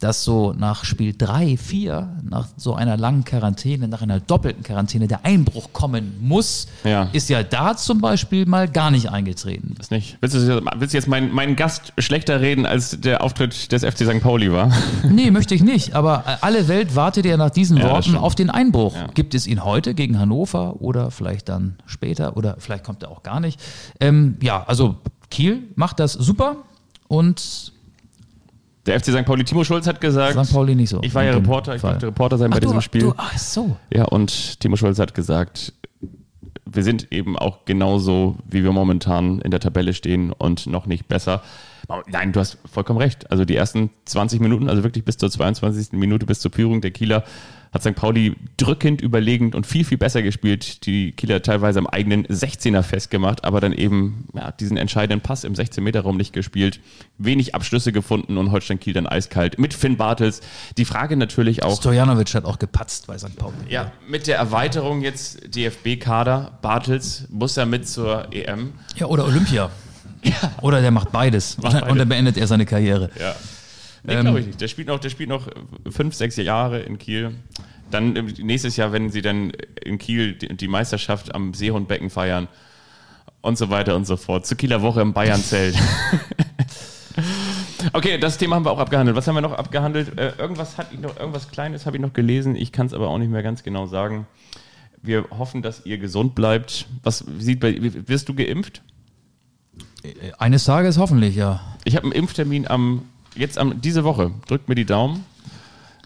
dass 0.02 0.26
so 0.26 0.52
nach 0.52 0.84
Spiel 0.84 1.16
3, 1.18 1.56
4, 1.56 2.10
nach 2.30 2.47
so 2.58 2.74
einer 2.76 2.97
langen 2.97 3.24
Quarantäne, 3.24 3.88
nach 3.88 4.02
einer 4.02 4.20
doppelten 4.20 4.62
Quarantäne 4.62 5.08
der 5.08 5.24
Einbruch 5.24 5.72
kommen 5.72 6.18
muss, 6.20 6.68
Ja. 6.84 7.08
ist 7.14 7.30
ja 7.30 7.41
da 7.43 7.78
zum 7.78 8.02
Beispiel 8.02 8.45
mal 8.47 8.68
gar 8.68 8.91
nicht 8.91 9.10
eingetreten. 9.10 9.76
das 9.78 9.91
nicht. 9.91 10.18
Willst 10.20 10.36
du, 10.36 10.62
willst 10.76 10.93
du 10.93 10.97
jetzt 10.97 11.08
meinen, 11.08 11.32
meinen 11.34 11.56
Gast 11.56 11.93
schlechter 11.99 12.41
reden, 12.41 12.66
als 12.66 12.99
der 12.99 13.24
Auftritt 13.24 13.72
des 13.72 13.86
FC 13.86 13.99
St. 13.99 14.20
Pauli 14.22 14.52
war? 14.52 14.74
Nee, 15.10 15.32
möchte 15.32 15.56
ich 15.56 15.64
nicht. 15.64 15.93
Aber 15.93 16.26
alle 16.41 16.68
Welt 16.68 16.97
wartet 16.97 17.26
ja 17.26 17.38
nach 17.38 17.52
diesen 17.52 17.82
Worten 17.82 18.16
auf 18.18 18.36
den 18.36 18.49
Einbruch. 18.49 18.95
Ja. 18.95 19.08
Gibt 19.14 19.36
es 19.36 19.47
ihn 19.47 19.64
heute 19.64 19.93
gegen 19.93 20.20
Hannover 20.20 20.82
oder 20.82 21.12
vielleicht 21.12 21.47
dann 21.47 21.76
später 21.86 22.36
oder 22.36 22.56
vielleicht 22.60 22.84
kommt 22.84 23.04
er 23.04 23.10
auch 23.12 23.24
gar 23.24 23.39
nicht. 23.39 23.58
Ähm, 24.02 24.36
ja, 24.41 24.64
also 24.68 24.97
Kiel 25.32 25.63
macht 25.75 25.99
das 25.99 26.13
super 26.13 26.57
und 27.07 27.71
Der 28.86 28.99
FC 28.99 29.07
St. 29.07 29.25
Pauli, 29.25 29.43
Timo 29.43 29.63
Schulz 29.63 29.88
hat 29.88 29.99
gesagt, 29.99 30.45
St. 30.45 30.53
Pauli 30.53 30.75
nicht 30.75 30.89
so. 30.89 30.99
ich 31.01 31.15
war 31.15 31.23
ja 31.23 31.32
Reporter, 31.32 31.75
ich 31.75 31.82
Fall. 31.82 31.93
durfte 31.93 32.07
Reporter 32.07 32.38
sein 32.38 32.51
bei 32.51 32.57
Ach, 32.57 32.59
du, 32.61 32.67
diesem 32.67 32.82
Spiel. 32.82 33.01
Du, 33.01 33.13
ach 33.17 33.38
so. 33.38 33.77
Ja, 33.91 34.05
und 34.05 34.59
Timo 34.59 34.75
Schulz 34.75 34.99
hat 34.99 35.15
gesagt, 35.15 35.73
wir 36.65 36.84
sind 36.84 37.11
eben 37.11 37.38
auch 37.38 37.65
genauso, 37.65 38.38
wie 38.49 38.63
wir 38.63 38.71
momentan 38.71 39.39
in 39.39 39.51
der 39.51 39.59
Tabelle 39.59 39.93
stehen 39.93 40.32
und 40.32 40.67
noch 40.67 40.86
nicht 40.86 41.07
besser. 41.07 41.41
Nein, 42.07 42.32
du 42.32 42.39
hast 42.39 42.57
vollkommen 42.71 42.99
recht. 42.99 43.29
Also 43.32 43.45
die 43.45 43.55
ersten 43.55 43.89
20 44.05 44.39
Minuten, 44.39 44.69
also 44.69 44.84
wirklich 44.84 45.05
bis 45.05 45.17
zur 45.17 45.29
22. 45.29 45.93
Minute, 45.93 46.25
bis 46.25 46.39
zur 46.39 46.51
Führung 46.51 46.82
der 46.82 46.91
Kieler, 46.91 47.23
hat 47.71 47.84
St. 47.84 47.95
Pauli 47.95 48.36
drückend, 48.57 49.01
überlegend 49.01 49.55
und 49.55 49.65
viel, 49.65 49.86
viel 49.86 49.97
besser 49.97 50.21
gespielt. 50.21 50.86
Die 50.86 51.13
Kieler 51.13 51.41
teilweise 51.41 51.79
am 51.79 51.88
eigenen 51.88 52.25
16er 52.27 52.84
festgemacht, 52.84 53.45
aber 53.45 53.61
dann 53.61 53.71
eben 53.71 54.27
ja, 54.34 54.51
diesen 54.51 54.75
entscheidenden 54.75 55.21
Pass 55.21 55.45
im 55.45 55.53
16-Meter-Raum 55.53 56.17
nicht 56.17 56.34
gespielt. 56.34 56.82
Wenig 57.17 57.55
Abschlüsse 57.55 57.93
gefunden 57.93 58.38
und 58.38 58.51
Holstein 58.51 58.79
Kiel 58.79 58.93
dann 58.93 59.07
eiskalt. 59.07 59.57
Mit 59.57 59.73
Finn 59.73 59.95
Bartels. 59.95 60.41
Die 60.77 60.86
Frage 60.86 61.15
natürlich 61.15 61.63
auch, 61.63 61.77
Stojanovic 61.77 62.34
hat 62.34 62.43
auch 62.43 62.59
gepatzt 62.59 63.07
bei 63.07 63.17
St. 63.17 63.38
Pauli. 63.38 63.55
ja, 63.69 63.93
mit 64.05 64.27
der 64.27 64.38
Erweiterung 64.38 65.01
jetzt 65.01 65.55
DFB-Kader, 65.55 66.59
Bartels 66.61 67.27
muss 67.29 67.55
ja 67.55 67.65
mit 67.65 67.88
zur 67.88 68.34
EM. 68.34 68.73
Ja, 68.97 69.05
oder 69.05 69.25
Olympia. 69.25 69.71
Oder 70.61 70.82
der 70.82 70.91
macht 70.91 71.11
beides. 71.11 71.57
Macht 71.57 71.74
beides. 71.74 71.89
Und 71.89 71.97
dann 71.97 72.09
beendet 72.09 72.38
er 72.38 72.47
seine 72.47 72.65
Karriere. 72.65 73.09
Ja. 73.19 73.36
Nee, 74.03 74.13
Ähm, 74.13 74.22
glaube 74.22 74.39
ich 74.39 74.47
nicht. 74.47 74.61
Der 74.61 74.67
spielt 74.67 74.88
noch, 74.88 74.99
der 74.99 75.09
spielt 75.09 75.30
noch 75.30 75.47
fünf, 75.89 76.15
sechs 76.15 76.38
Jahre 76.38 76.80
in 76.80 76.97
Kiel. 76.97 77.36
Dann 77.91 78.15
äh, 78.15 78.22
nächstes 78.22 78.78
Jahr, 78.78 78.91
wenn 78.91 79.09
sie 79.09 79.22
dann 79.22 79.51
in 79.84 79.97
Kiel 79.97 80.34
die, 80.34 80.67
Meisterschaft 80.67 81.36
am 81.36 81.53
Seehundbecken 81.53 82.09
feiern 82.09 82.47
und 83.41 83.57
so 83.57 83.69
weiter 83.69 83.95
und 83.95 84.05
so 84.05 84.17
fort. 84.17 84.45
Zur 84.45 84.57
Kieler 84.57 84.82
Woche 84.82 85.01
im 85.01 85.13
Bayernzelt. 85.13 85.76
okay, 87.93 88.17
das 88.17 88.38
Thema 88.38 88.55
haben 88.55 88.65
wir 88.65 88.72
auch 88.72 88.80
abgehandelt. 88.80 89.15
Was 89.15 89.28
haben 89.28 89.36
wir 89.36 89.41
noch 89.41 89.53
abgehandelt? 89.53 90.17
Äh, 90.17 90.34
irgendwas 90.38 90.78
hatte 90.78 90.95
ich 90.95 90.99
noch, 90.99 91.17
irgendwas 91.17 91.49
Kleines 91.49 91.86
habe 91.86 91.97
ich 91.97 92.01
noch 92.01 92.13
gelesen. 92.13 92.55
Ich 92.55 92.72
kann 92.72 92.88
es 92.88 92.93
aber 92.93 93.09
auch 93.09 93.17
nicht 93.17 93.32
mehr 93.32 93.43
ganz 93.43 93.63
genau 93.63 93.86
sagen. 93.86 94.26
Wir 95.03 95.26
hoffen, 95.32 95.61
dass 95.61 95.86
ihr 95.86 95.97
gesund 95.97 96.36
bleibt. 96.36 96.86
Was 97.03 97.26
sieht 97.39 97.59
bei, 97.59 97.76
wirst 97.80 98.30
du 98.30 98.36
geimpft? 98.36 98.84
Eines 100.38 100.64
Tages 100.64 100.97
hoffentlich, 100.97 101.36
ja. 101.36 101.62
Ich 101.84 101.95
habe 101.95 102.06
einen 102.06 102.14
Impftermin 102.14 102.68
am 102.68 103.04
jetzt 103.36 103.58
am 103.58 103.82
diese 103.82 104.04
Woche. 104.04 104.32
Drückt 104.47 104.70
mir 104.70 104.76
die 104.76 104.86
Daumen. 104.86 105.26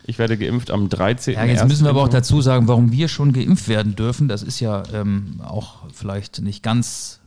Ich 0.07 0.19
werde 0.19 0.37
geimpft 0.37 0.69
am 0.69 0.89
13. 0.89 1.33
Ja, 1.33 1.45
jetzt 1.45 1.67
müssen 1.67 1.83
wir 1.83 1.89
aber 1.89 2.03
auch 2.03 2.09
dazu 2.09 2.39
sagen, 2.41 2.67
warum 2.67 2.91
wir 2.91 3.07
schon 3.07 3.33
geimpft 3.33 3.67
werden 3.67 3.95
dürfen. 3.95 4.27
Das 4.27 4.43
ist 4.43 4.59
ja 4.59 4.83
ähm, 4.93 5.41
auch 5.43 5.89
vielleicht 5.93 6.41
nicht 6.41 6.61
ganz 6.61 7.19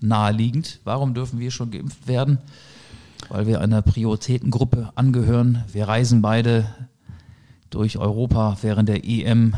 naheliegend. 0.00 0.80
Warum 0.84 1.14
dürfen 1.14 1.38
wir 1.40 1.50
schon 1.50 1.70
geimpft 1.70 2.06
werden? 2.06 2.38
Weil 3.30 3.46
wir 3.46 3.60
einer 3.60 3.80
Prioritätengruppe 3.80 4.92
angehören. 4.96 5.64
Wir 5.72 5.88
reisen 5.88 6.20
beide 6.20 6.66
durch 7.70 7.96
Europa 7.96 8.58
während 8.60 8.88
der 8.88 9.04
EM. 9.04 9.54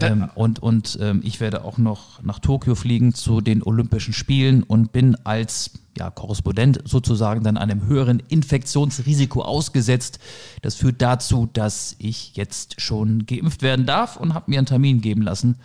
Ähm, 0.00 0.30
und 0.34 0.60
und 0.60 0.98
ähm, 1.00 1.20
ich 1.24 1.40
werde 1.40 1.64
auch 1.64 1.78
noch 1.78 2.22
nach 2.22 2.38
Tokio 2.38 2.74
fliegen 2.74 3.14
zu 3.14 3.40
den 3.40 3.62
Olympischen 3.62 4.14
Spielen 4.14 4.62
und 4.62 4.92
bin 4.92 5.16
als 5.24 5.70
ja, 5.96 6.10
Korrespondent 6.10 6.80
sozusagen 6.84 7.44
dann 7.44 7.56
einem 7.56 7.86
höheren 7.86 8.22
Infektionsrisiko 8.28 9.42
ausgesetzt. 9.42 10.18
Das 10.62 10.74
führt 10.74 11.02
dazu, 11.02 11.48
dass 11.52 11.96
ich 11.98 12.34
jetzt 12.36 12.80
schon 12.80 13.26
geimpft 13.26 13.62
werden 13.62 13.86
darf 13.86 14.16
und 14.16 14.34
habe 14.34 14.50
mir 14.50 14.58
einen 14.58 14.66
Termin 14.66 15.00
geben 15.00 15.22
lassen 15.22 15.56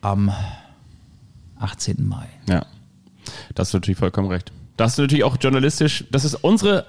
am 0.00 0.32
18. 1.58 2.06
Mai. 2.06 2.28
Ja, 2.48 2.66
das 3.54 3.68
ist 3.68 3.74
natürlich 3.74 3.98
vollkommen 3.98 4.28
recht. 4.28 4.52
Das 4.76 4.92
ist 4.92 4.98
natürlich 4.98 5.24
auch 5.24 5.36
journalistisch. 5.40 6.04
Das 6.10 6.24
ist 6.24 6.34
unsere, 6.36 6.86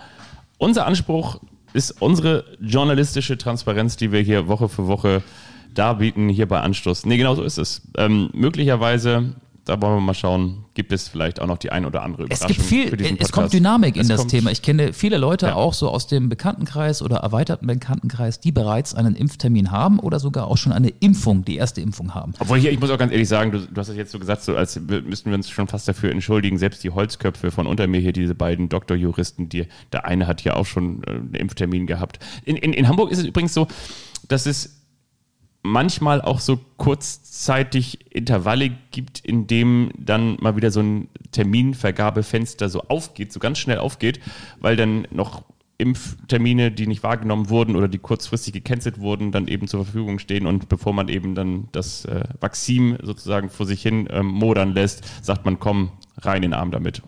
unser 0.58 0.86
Anspruch, 0.86 1.42
ist 1.74 2.02
unsere 2.02 2.46
journalistische 2.62 3.38
Transparenz, 3.38 3.98
die 3.98 4.12
wir 4.12 4.22
hier 4.22 4.48
Woche 4.48 4.70
für 4.70 4.88
Woche 4.88 5.22
darbieten, 5.74 6.30
hier 6.30 6.48
bei 6.48 6.60
Anstoß. 6.62 7.06
Nee, 7.06 7.18
genau 7.18 7.36
so 7.36 7.44
ist 7.44 7.58
es. 7.58 7.82
Ähm, 7.98 8.30
möglicherweise 8.34 9.36
da 9.66 9.82
wollen 9.82 9.96
wir 9.96 10.02
mal 10.02 10.14
schauen, 10.14 10.66
gibt 10.74 10.92
es 10.92 11.08
vielleicht 11.08 11.40
auch 11.40 11.48
noch 11.48 11.58
die 11.58 11.72
ein 11.72 11.86
oder 11.86 12.04
andere 12.04 12.24
Es 12.24 12.40
Überraschung 12.40 12.48
gibt 12.48 12.62
viel, 12.68 12.88
für 12.90 12.98
diesen 12.98 13.18
es 13.18 13.32
kommt. 13.32 13.54
Dynamik 13.54 13.96
in 13.96 14.02
Es 14.02 14.08
das 14.10 14.28
Thema. 14.28 14.52
Ich 14.52 14.62
kenne 14.62 14.92
viele 14.92 15.18
Leute 15.18 15.48
Ja. 15.48 15.56
auch 15.56 15.74
so 15.74 15.90
aus 15.90 16.08
dem 16.08 16.28
Bekanntenkreis 16.28 17.02
oder 17.02 17.18
erweiterten 17.18 17.68
Bekanntenkreis, 17.68 18.42
die 18.42 18.52
bereits 18.52 18.94
einen 18.94 19.16
Impftermin 19.16 19.72
haben 19.72 20.00
oder 20.00 20.20
sogar 20.20 20.48
auch 20.48 20.58
schon 20.58 20.74
eine 20.74 20.90
Impfung, 20.90 21.46
die 21.46 21.56
erste 21.56 21.80
Impfung 21.80 22.14
haben. 22.14 22.34
Obwohl 22.40 22.60
hier, 22.60 22.72
ich 22.72 22.80
muss 22.80 22.90
auch 22.90 22.98
ganz 22.98 23.14
ehrlich 23.14 23.30
sagen, 23.30 23.52
du, 23.54 23.60
du 23.60 23.80
hast 23.80 23.88
es 23.88 23.96
jetzt 23.96 24.12
so 24.12 24.20
gesagt, 24.20 24.44
so 24.44 24.56
als 24.58 24.78
müssten 24.80 25.30
wir 25.30 25.36
uns 25.36 25.50
schon 25.50 25.70
fast 25.70 25.88
dafür 25.88 26.12
entschuldigen. 26.12 26.58
Selbst 26.58 26.84
die 26.84 26.90
Holzköpfe 26.90 27.50
von 27.52 27.66
unter 27.66 27.88
mir 27.88 28.02
hier, 28.02 28.12
diese 28.14 28.36
beiden 28.36 28.68
Doktorjuristen, 28.68 29.48
die, 29.48 29.68
der 29.94 30.06
eine 30.06 30.28
hat 30.28 30.44
ja 30.44 30.56
auch 30.58 30.66
schon 30.66 31.04
äh, 31.04 31.12
einen 31.12 31.36
Impftermin 31.36 31.88
gehabt. 31.88 32.20
In, 32.44 32.58
in, 32.58 32.74
in 32.74 32.90
Hamburg 32.90 33.12
ist 33.12 33.20
es 33.20 33.26
übrigens 33.26 33.54
so, 33.54 33.68
dass 34.28 34.46
es 34.46 34.83
manchmal 35.64 36.22
auch 36.22 36.40
so 36.40 36.60
kurzzeitig 36.78 38.14
Intervalle 38.14 38.72
gibt, 38.92 39.20
in 39.20 39.48
dem 39.48 39.92
dann 39.98 40.38
mal 40.40 40.56
wieder 40.56 40.70
so 40.70 40.82
ein 40.82 41.08
Terminvergabefenster 41.32 42.70
so 42.70 42.82
aufgeht, 42.90 43.34
so 43.34 43.40
ganz 43.40 43.58
schnell 43.58 43.80
aufgeht, 43.80 44.20
weil 44.60 44.76
dann 44.76 45.08
noch 45.10 45.44
Impftermine, 45.78 46.72
die 46.72 46.86
nicht 46.86 47.02
wahrgenommen 47.02 47.50
wurden 47.50 47.76
oder 47.76 47.88
die 47.88 47.98
kurzfristig 47.98 48.54
gecancelt 48.54 49.00
wurden, 49.00 49.32
dann 49.32 49.48
eben 49.48 49.68
zur 49.68 49.84
Verfügung 49.84 50.20
stehen 50.20 50.46
und 50.46 50.70
bevor 50.70 50.94
man 50.94 51.08
eben 51.08 51.34
dann 51.34 51.68
das 51.72 52.06
äh, 52.06 52.24
Vakzin 52.40 52.98
sozusagen 53.02 53.50
vor 53.50 53.66
sich 53.66 53.82
hin 53.82 54.08
ähm, 54.12 54.28
modern 54.28 54.74
lässt, 54.74 55.04
sagt 55.26 55.46
man, 55.46 55.60
komm, 55.60 55.92
rein 56.18 56.44
in 56.44 56.52
den 56.52 56.54
Arm 56.54 56.72
damit. 56.72 57.02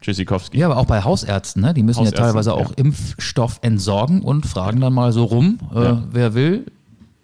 Tschüssikowski. 0.00 0.58
Ja, 0.58 0.66
aber 0.66 0.78
auch 0.78 0.86
bei 0.86 1.02
Hausärzten, 1.04 1.62
ne? 1.62 1.74
die 1.74 1.82
müssen 1.82 2.04
ja 2.04 2.10
teilweise 2.10 2.54
auch 2.54 2.70
ja. 2.70 2.76
Impfstoff 2.76 3.58
entsorgen 3.62 4.22
und 4.22 4.46
fragen 4.46 4.80
dann 4.80 4.94
mal 4.94 5.12
so 5.12 5.24
rum, 5.24 5.58
äh, 5.74 5.82
Ja. 5.82 6.02
wer 6.10 6.34
will 6.34 6.66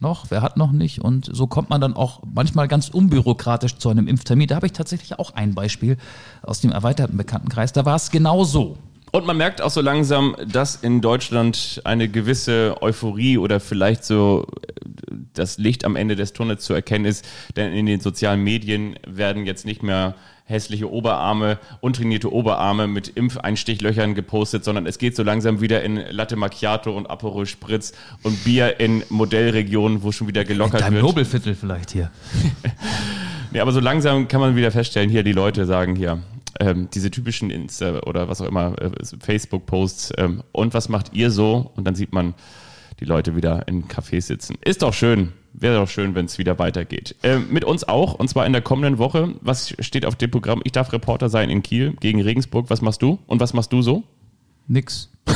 noch, 0.01 0.27
wer 0.31 0.43
hat 0.43 0.57
noch 0.57 0.73
nicht. 0.73 1.01
Und 1.01 1.29
so 1.33 1.47
kommt 1.47 1.71
man 1.71 1.81
dann 1.81 1.95
auch 1.95 2.23
manchmal 2.35 2.69
ganz 2.69 2.89
unbürokratisch 2.89 3.77
zu 3.77 3.89
einem 3.89 4.09
Impftermin. 4.09 4.49
Da 4.49 4.57
habe 4.57 4.67
ich 4.67 4.73
tatsächlich 4.73 5.19
auch 5.19 5.35
ein 5.35 5.55
Beispiel 5.55 5.97
aus 6.43 6.61
dem 6.61 6.73
erweiterten 6.73 7.17
Bekanntenkreis. 7.17 7.73
Da 7.73 7.85
war 7.85 7.97
es 7.97 8.11
genau 8.11 8.45
so. 8.45 8.77
Und 9.13 9.25
man 9.25 9.37
merkt 9.37 9.63
auch 9.63 9.71
so 9.71 9.81
langsam, 9.81 10.37
dass 10.47 10.77
in 10.77 11.01
Deutschland 11.01 11.81
eine 11.85 12.09
gewisse 12.09 12.77
Euphorie 12.83 13.39
oder 13.39 13.61
vielleicht 13.61 14.05
so 14.05 14.47
äh, 14.67 15.15
das 15.33 15.59
Licht 15.59 15.85
am 15.85 15.97
Ende 15.97 16.17
des 16.17 16.33
Tunnels 16.33 16.65
zu 16.65 16.75
erkennen 16.75 17.05
ist. 17.05 17.27
Denn 17.57 17.73
in 17.73 17.87
den 17.87 18.01
sozialen 18.01 18.43
Medien 18.43 18.99
werden 19.07 19.47
jetzt 19.47 19.65
nicht 19.65 19.83
mehr 19.83 20.15
hässliche 20.47 20.91
Oberarme, 20.91 21.59
untrainierte 21.81 22.33
Oberarme 22.33 22.87
mit 22.87 23.09
Impfeinstichlöchern 23.09 24.15
gepostet, 24.15 24.65
sondern 24.65 24.87
es 24.87 24.99
geht 24.99 25.17
so 25.17 25.23
langsam 25.23 25.61
wieder 25.61 25.83
in 25.83 25.97
Latte 25.97 26.37
Macchiato 26.37 26.97
und 26.97 27.11
Aperol 27.11 27.47
Spritz 27.47 27.93
und 28.23 28.43
Bier 28.45 28.81
in 28.81 29.03
Modellregionen, 29.09 30.03
wo 30.03 30.13
schon 30.13 30.29
wieder 30.29 30.45
gelockert 30.45 30.81
Dein 30.81 30.95
wird. 30.95 31.03
Nobelviertel 31.03 31.55
vielleicht 31.55 31.91
hier. 31.91 32.11
Nee, 33.53 33.61
aber 33.61 33.73
so 33.73 33.81
langsam 33.81 34.29
kann 34.29 34.41
man 34.41 34.57
wieder 34.57 34.71
feststellen, 34.71 35.09
hier 35.09 35.23
die 35.23 35.33
Leute 35.33 35.65
sagen 35.65 35.97
hier, 35.97 36.21
ähm, 36.61 36.89
diese 36.93 37.11
typischen 37.11 37.49
Insta 37.51 38.01
oder 38.01 38.29
was 38.29 38.41
auch 38.43 38.47
immer, 38.47 38.75
äh, 38.79 38.91
Facebook-Posts, 39.19 40.13
ähm, 40.19 40.43
und 40.53 40.75
was 40.75 40.91
macht 40.91 41.15
ihr 41.15 41.31
so? 41.31 41.71
Und 41.75 41.87
dann 41.87 41.95
sieht 41.95 42.13
man 42.13 42.35
die 43.01 43.05
Leute 43.05 43.37
wieder 43.37 43.67
in 43.69 43.89
Cafés 43.89 44.23
sitzen. 44.23 44.57
Ist 44.63 44.83
doch 44.83 44.93
schön. 44.93 45.33
Wäre 45.59 45.77
doch 45.77 45.89
schön, 45.89 46.15
wenn 46.15 46.27
es 46.27 46.37
wieder 46.37 46.59
weitergeht. 46.59 47.17
Ähm, 47.23 47.47
mit 47.51 47.65
uns 47.65 47.83
auch, 47.85 48.15
und 48.15 48.29
zwar 48.29 48.45
in 48.45 48.53
der 48.53 48.61
kommenden 48.61 48.99
Woche. 48.99 49.35
Was 49.41 49.75
steht 49.81 50.05
auf 50.05 50.15
dem 50.15 50.31
Programm? 50.31 50.61
Ich 50.65 50.73
darf 50.73 50.93
Reporter 50.93 51.31
sein 51.31 51.49
in 51.49 51.63
Kiel 51.63 51.95
gegen 52.01 52.21
Regensburg. 52.21 52.69
Was 52.69 52.83
machst 52.83 53.01
du? 53.01 53.19
Und 53.27 53.41
was 53.41 53.55
machst 53.55 53.73
du 53.73 53.81
so? 53.81 54.03
Nix. 54.69 55.11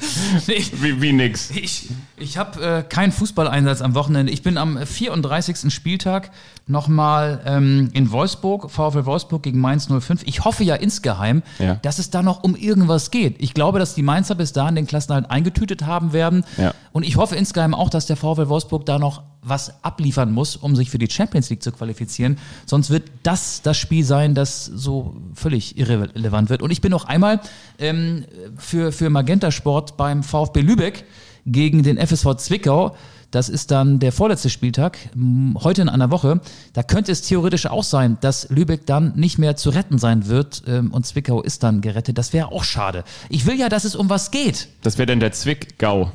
nee, 0.46 0.64
Wie, 0.80 1.00
wie 1.00 1.12
nix. 1.12 1.50
Ich, 1.50 1.88
ich 2.16 2.36
habe 2.38 2.62
äh, 2.64 2.82
keinen 2.82 3.12
Fußballeinsatz 3.12 3.80
am 3.82 3.94
Wochenende. 3.94 4.32
Ich 4.32 4.42
bin 4.42 4.58
am 4.58 4.78
34. 4.78 5.72
Spieltag 5.72 6.30
nochmal 6.66 7.40
ähm, 7.44 7.90
in 7.92 8.10
Wolfsburg, 8.10 8.70
VfL 8.70 9.04
Wolfsburg 9.06 9.42
gegen 9.42 9.60
Mainz 9.60 9.88
05. 9.88 10.22
Ich 10.24 10.44
hoffe 10.44 10.64
ja 10.64 10.74
insgeheim, 10.76 11.42
Ja. 11.58 11.74
dass 11.76 11.98
es 11.98 12.10
da 12.10 12.22
noch 12.22 12.42
um 12.42 12.56
irgendwas 12.56 13.10
geht. 13.10 13.36
Ich 13.38 13.54
glaube, 13.54 13.78
dass 13.78 13.94
die 13.94 14.02
Mainzer 14.02 14.34
bis 14.34 14.52
dahin 14.52 14.74
den 14.74 14.86
Klassenhalt 14.86 15.30
eingetütet 15.30 15.84
haben 15.86 16.12
werden. 16.12 16.44
Ja. 16.56 16.72
Und 16.92 17.02
ich 17.04 17.16
hoffe 17.16 17.36
insgeheim 17.36 17.74
auch, 17.74 17.90
dass 17.90 18.06
der 18.06 18.16
VfL 18.16 18.48
Wolfsburg 18.48 18.86
da 18.86 18.98
noch 18.98 19.22
was 19.44 19.84
abliefern 19.84 20.32
muss, 20.32 20.56
um 20.56 20.74
sich 20.76 20.90
für 20.90 20.98
die 20.98 21.10
Champions 21.10 21.50
League 21.50 21.62
zu 21.62 21.72
qualifizieren. 21.72 22.38
Sonst 22.66 22.90
wird 22.90 23.10
das 23.22 23.62
das 23.62 23.76
Spiel 23.76 24.04
sein, 24.04 24.34
das 24.34 24.64
so 24.64 25.16
völlig 25.34 25.78
irrelevant 25.78 26.50
wird. 26.50 26.62
Und 26.62 26.70
ich 26.70 26.80
bin 26.80 26.90
noch 26.90 27.04
einmal 27.04 27.40
ähm, 27.78 28.24
für, 28.56 28.92
für 28.92 29.10
Magenta 29.10 29.50
Sport 29.50 29.96
beim 29.96 30.22
VfB 30.22 30.60
Lübeck 30.60 31.04
gegen 31.46 31.82
den 31.82 31.98
FSV 31.98 32.36
Zwickau. 32.36 32.96
Das 33.30 33.48
ist 33.48 33.72
dann 33.72 33.98
der 33.98 34.12
vorletzte 34.12 34.48
Spieltag, 34.48 34.96
heute 35.56 35.82
in 35.82 35.88
einer 35.88 36.12
Woche. 36.12 36.40
Da 36.72 36.84
könnte 36.84 37.10
es 37.10 37.22
theoretisch 37.22 37.66
auch 37.66 37.82
sein, 37.82 38.16
dass 38.20 38.48
Lübeck 38.48 38.86
dann 38.86 39.12
nicht 39.16 39.38
mehr 39.38 39.56
zu 39.56 39.70
retten 39.70 39.98
sein 39.98 40.28
wird 40.28 40.62
ähm, 40.68 40.92
und 40.92 41.04
Zwickau 41.04 41.42
ist 41.42 41.64
dann 41.64 41.80
gerettet. 41.80 42.16
Das 42.16 42.32
wäre 42.32 42.52
auch 42.52 42.62
schade. 42.62 43.02
Ich 43.28 43.44
will 43.44 43.58
ja, 43.58 43.68
dass 43.68 43.82
es 43.82 43.96
um 43.96 44.08
was 44.08 44.30
geht. 44.30 44.68
Das 44.82 44.98
wäre 44.98 45.06
dann 45.06 45.18
der 45.18 45.32
Zwickgau. 45.32 46.12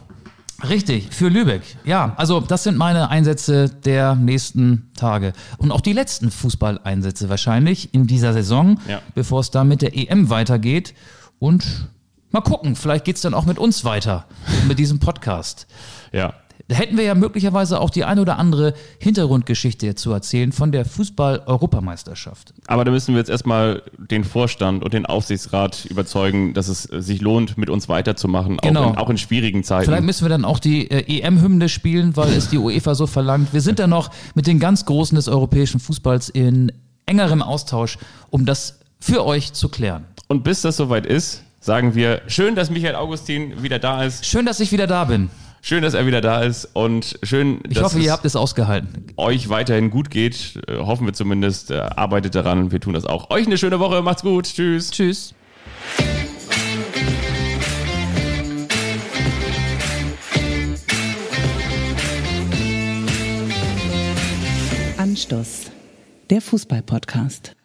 Richtig, 0.68 1.08
für 1.14 1.30
Lübeck. 1.30 1.62
Ja, 1.86 2.14
also 2.18 2.42
das 2.42 2.64
sind 2.64 2.78
meine 2.78 3.10
Einsätze 3.10 3.70
der 3.70 4.16
nächsten 4.16 4.90
Tage. 4.98 5.34
Und 5.58 5.72
auch 5.72 5.82
die 5.82 5.94
letzten 5.94 6.32
Fußballeinsätze 6.32 7.30
wahrscheinlich 7.30 7.94
in 7.94 8.08
dieser 8.08 8.34
Saison, 8.34 8.80
Ja. 8.88 9.02
bevor 9.16 9.40
es 9.40 9.52
dann 9.52 9.68
mit 9.68 9.82
der 9.82 9.96
EM 9.98 10.30
weitergeht. 10.30 10.94
Und 11.40 11.88
mal 12.32 12.42
gucken, 12.42 12.76
vielleicht 12.76 13.06
geht's 13.06 13.22
dann 13.22 13.34
auch 13.34 13.46
mit 13.46 13.58
uns 13.58 13.86
weiter, 13.86 14.26
mit 14.68 14.80
diesem 14.80 15.00
Podcast. 15.00 15.68
Ja. 16.12 16.34
Da 16.68 16.76
hätten 16.76 16.98
wir 16.98 17.04
ja 17.04 17.16
möglicherweise 17.16 17.80
auch 17.80 17.90
die 17.90 18.04
ein 18.04 18.20
oder 18.20 18.38
andere 18.38 18.74
Hintergrundgeschichte 19.00 19.96
zu 19.96 20.12
erzählen 20.12 20.52
von 20.52 20.72
der 20.72 20.86
Fußball-Europameisterschaft. 20.86 22.54
Aber 22.68 22.86
da 22.86 22.92
müssen 22.92 23.14
wir 23.14 23.20
jetzt 23.20 23.30
erstmal 23.30 23.82
den 23.98 24.24
Vorstand 24.24 24.84
und 24.84 24.94
den 24.94 25.06
Aufsichtsrat 25.06 25.86
überzeugen, 25.86 26.54
dass 26.54 26.68
es 26.68 26.84
sich 26.84 27.22
lohnt, 27.22 27.58
mit 27.58 27.70
uns 27.70 27.90
weiterzumachen, 27.90 28.58
Genau. 28.58 28.84
auch, 28.84 28.94
in, 28.94 28.98
auch 28.98 29.10
in 29.10 29.18
schwierigen 29.18 29.64
Zeiten. 29.64 29.86
Vielleicht 29.86 30.04
müssen 30.04 30.26
wir 30.26 30.30
dann 30.30 30.46
auch 30.46 30.60
die 30.60 30.90
äh, 30.92 31.20
EM-Hymne 31.22 31.70
spielen, 31.70 32.16
weil 32.16 32.32
es 32.34 32.50
die 32.50 32.58
UEFA 32.58 32.96
so 32.96 33.08
verlangt. 33.08 33.54
Wir 33.54 33.62
sind 33.62 33.80
dann 33.80 33.90
noch 33.90 34.12
mit 34.36 34.48
den 34.48 34.60
ganz 34.60 34.86
Großen 34.86 35.16
des 35.16 35.28
europäischen 35.28 35.80
Fußballs 35.80 36.30
in 36.30 36.72
engerem 37.06 37.42
Austausch, 37.42 37.98
um 38.30 38.46
das 38.46 38.80
für 39.00 39.26
euch 39.26 39.54
zu 39.54 39.70
klären. 39.70 40.06
Und 40.28 40.44
bis 40.44 40.62
das 40.62 40.78
soweit 40.78 41.06
ist, 41.06 41.44
sagen 41.60 41.96
wir, 41.96 42.22
schön, 42.28 42.56
dass 42.56 42.70
Michael 42.70 42.96
Augustin 42.96 43.64
wieder 43.64 43.80
da 43.80 44.04
ist. 44.04 44.26
Schön, 44.26 44.46
dass 44.46 44.60
ich 44.60 44.72
wieder 44.72 44.88
da 44.88 45.06
bin. 45.06 45.30
Schön, 45.62 45.84
dass 45.84 45.94
er 45.94 46.06
wieder 46.06 46.22
da 46.22 46.42
ist 46.42 46.70
und 46.74 47.20
schön, 47.24 47.60
Ich 47.68 47.76
dass 47.76 47.84
hoffe, 47.84 48.00
es 48.00 48.06
ihr 48.06 48.12
habt 48.12 48.26
es 48.26 48.36
ausgehalten. 48.36 49.08
euch 49.18 49.50
weiterhin 49.50 49.90
gut 49.90 50.10
geht. 50.10 50.60
Äh, 50.68 50.78
hoffen 50.78 51.06
wir 51.06 51.14
zumindest. 51.14 51.72
Äh, 51.72 51.80
arbeitet 51.80 52.36
daran. 52.36 52.72
Wir 52.72 52.80
tun 52.80 52.94
das 52.94 53.06
auch. 53.06 53.30
Euch 53.30 53.46
eine 53.46 53.58
schöne 53.58 53.80
Woche. 53.80 54.02
Macht's 54.02 54.22
gut. 54.22 54.46
Tschüss. 54.46 54.92
Tschüss. 54.92 55.34
Anstoß, 64.98 65.72
der 66.30 66.42
Fußball-Podcast. 66.42 67.56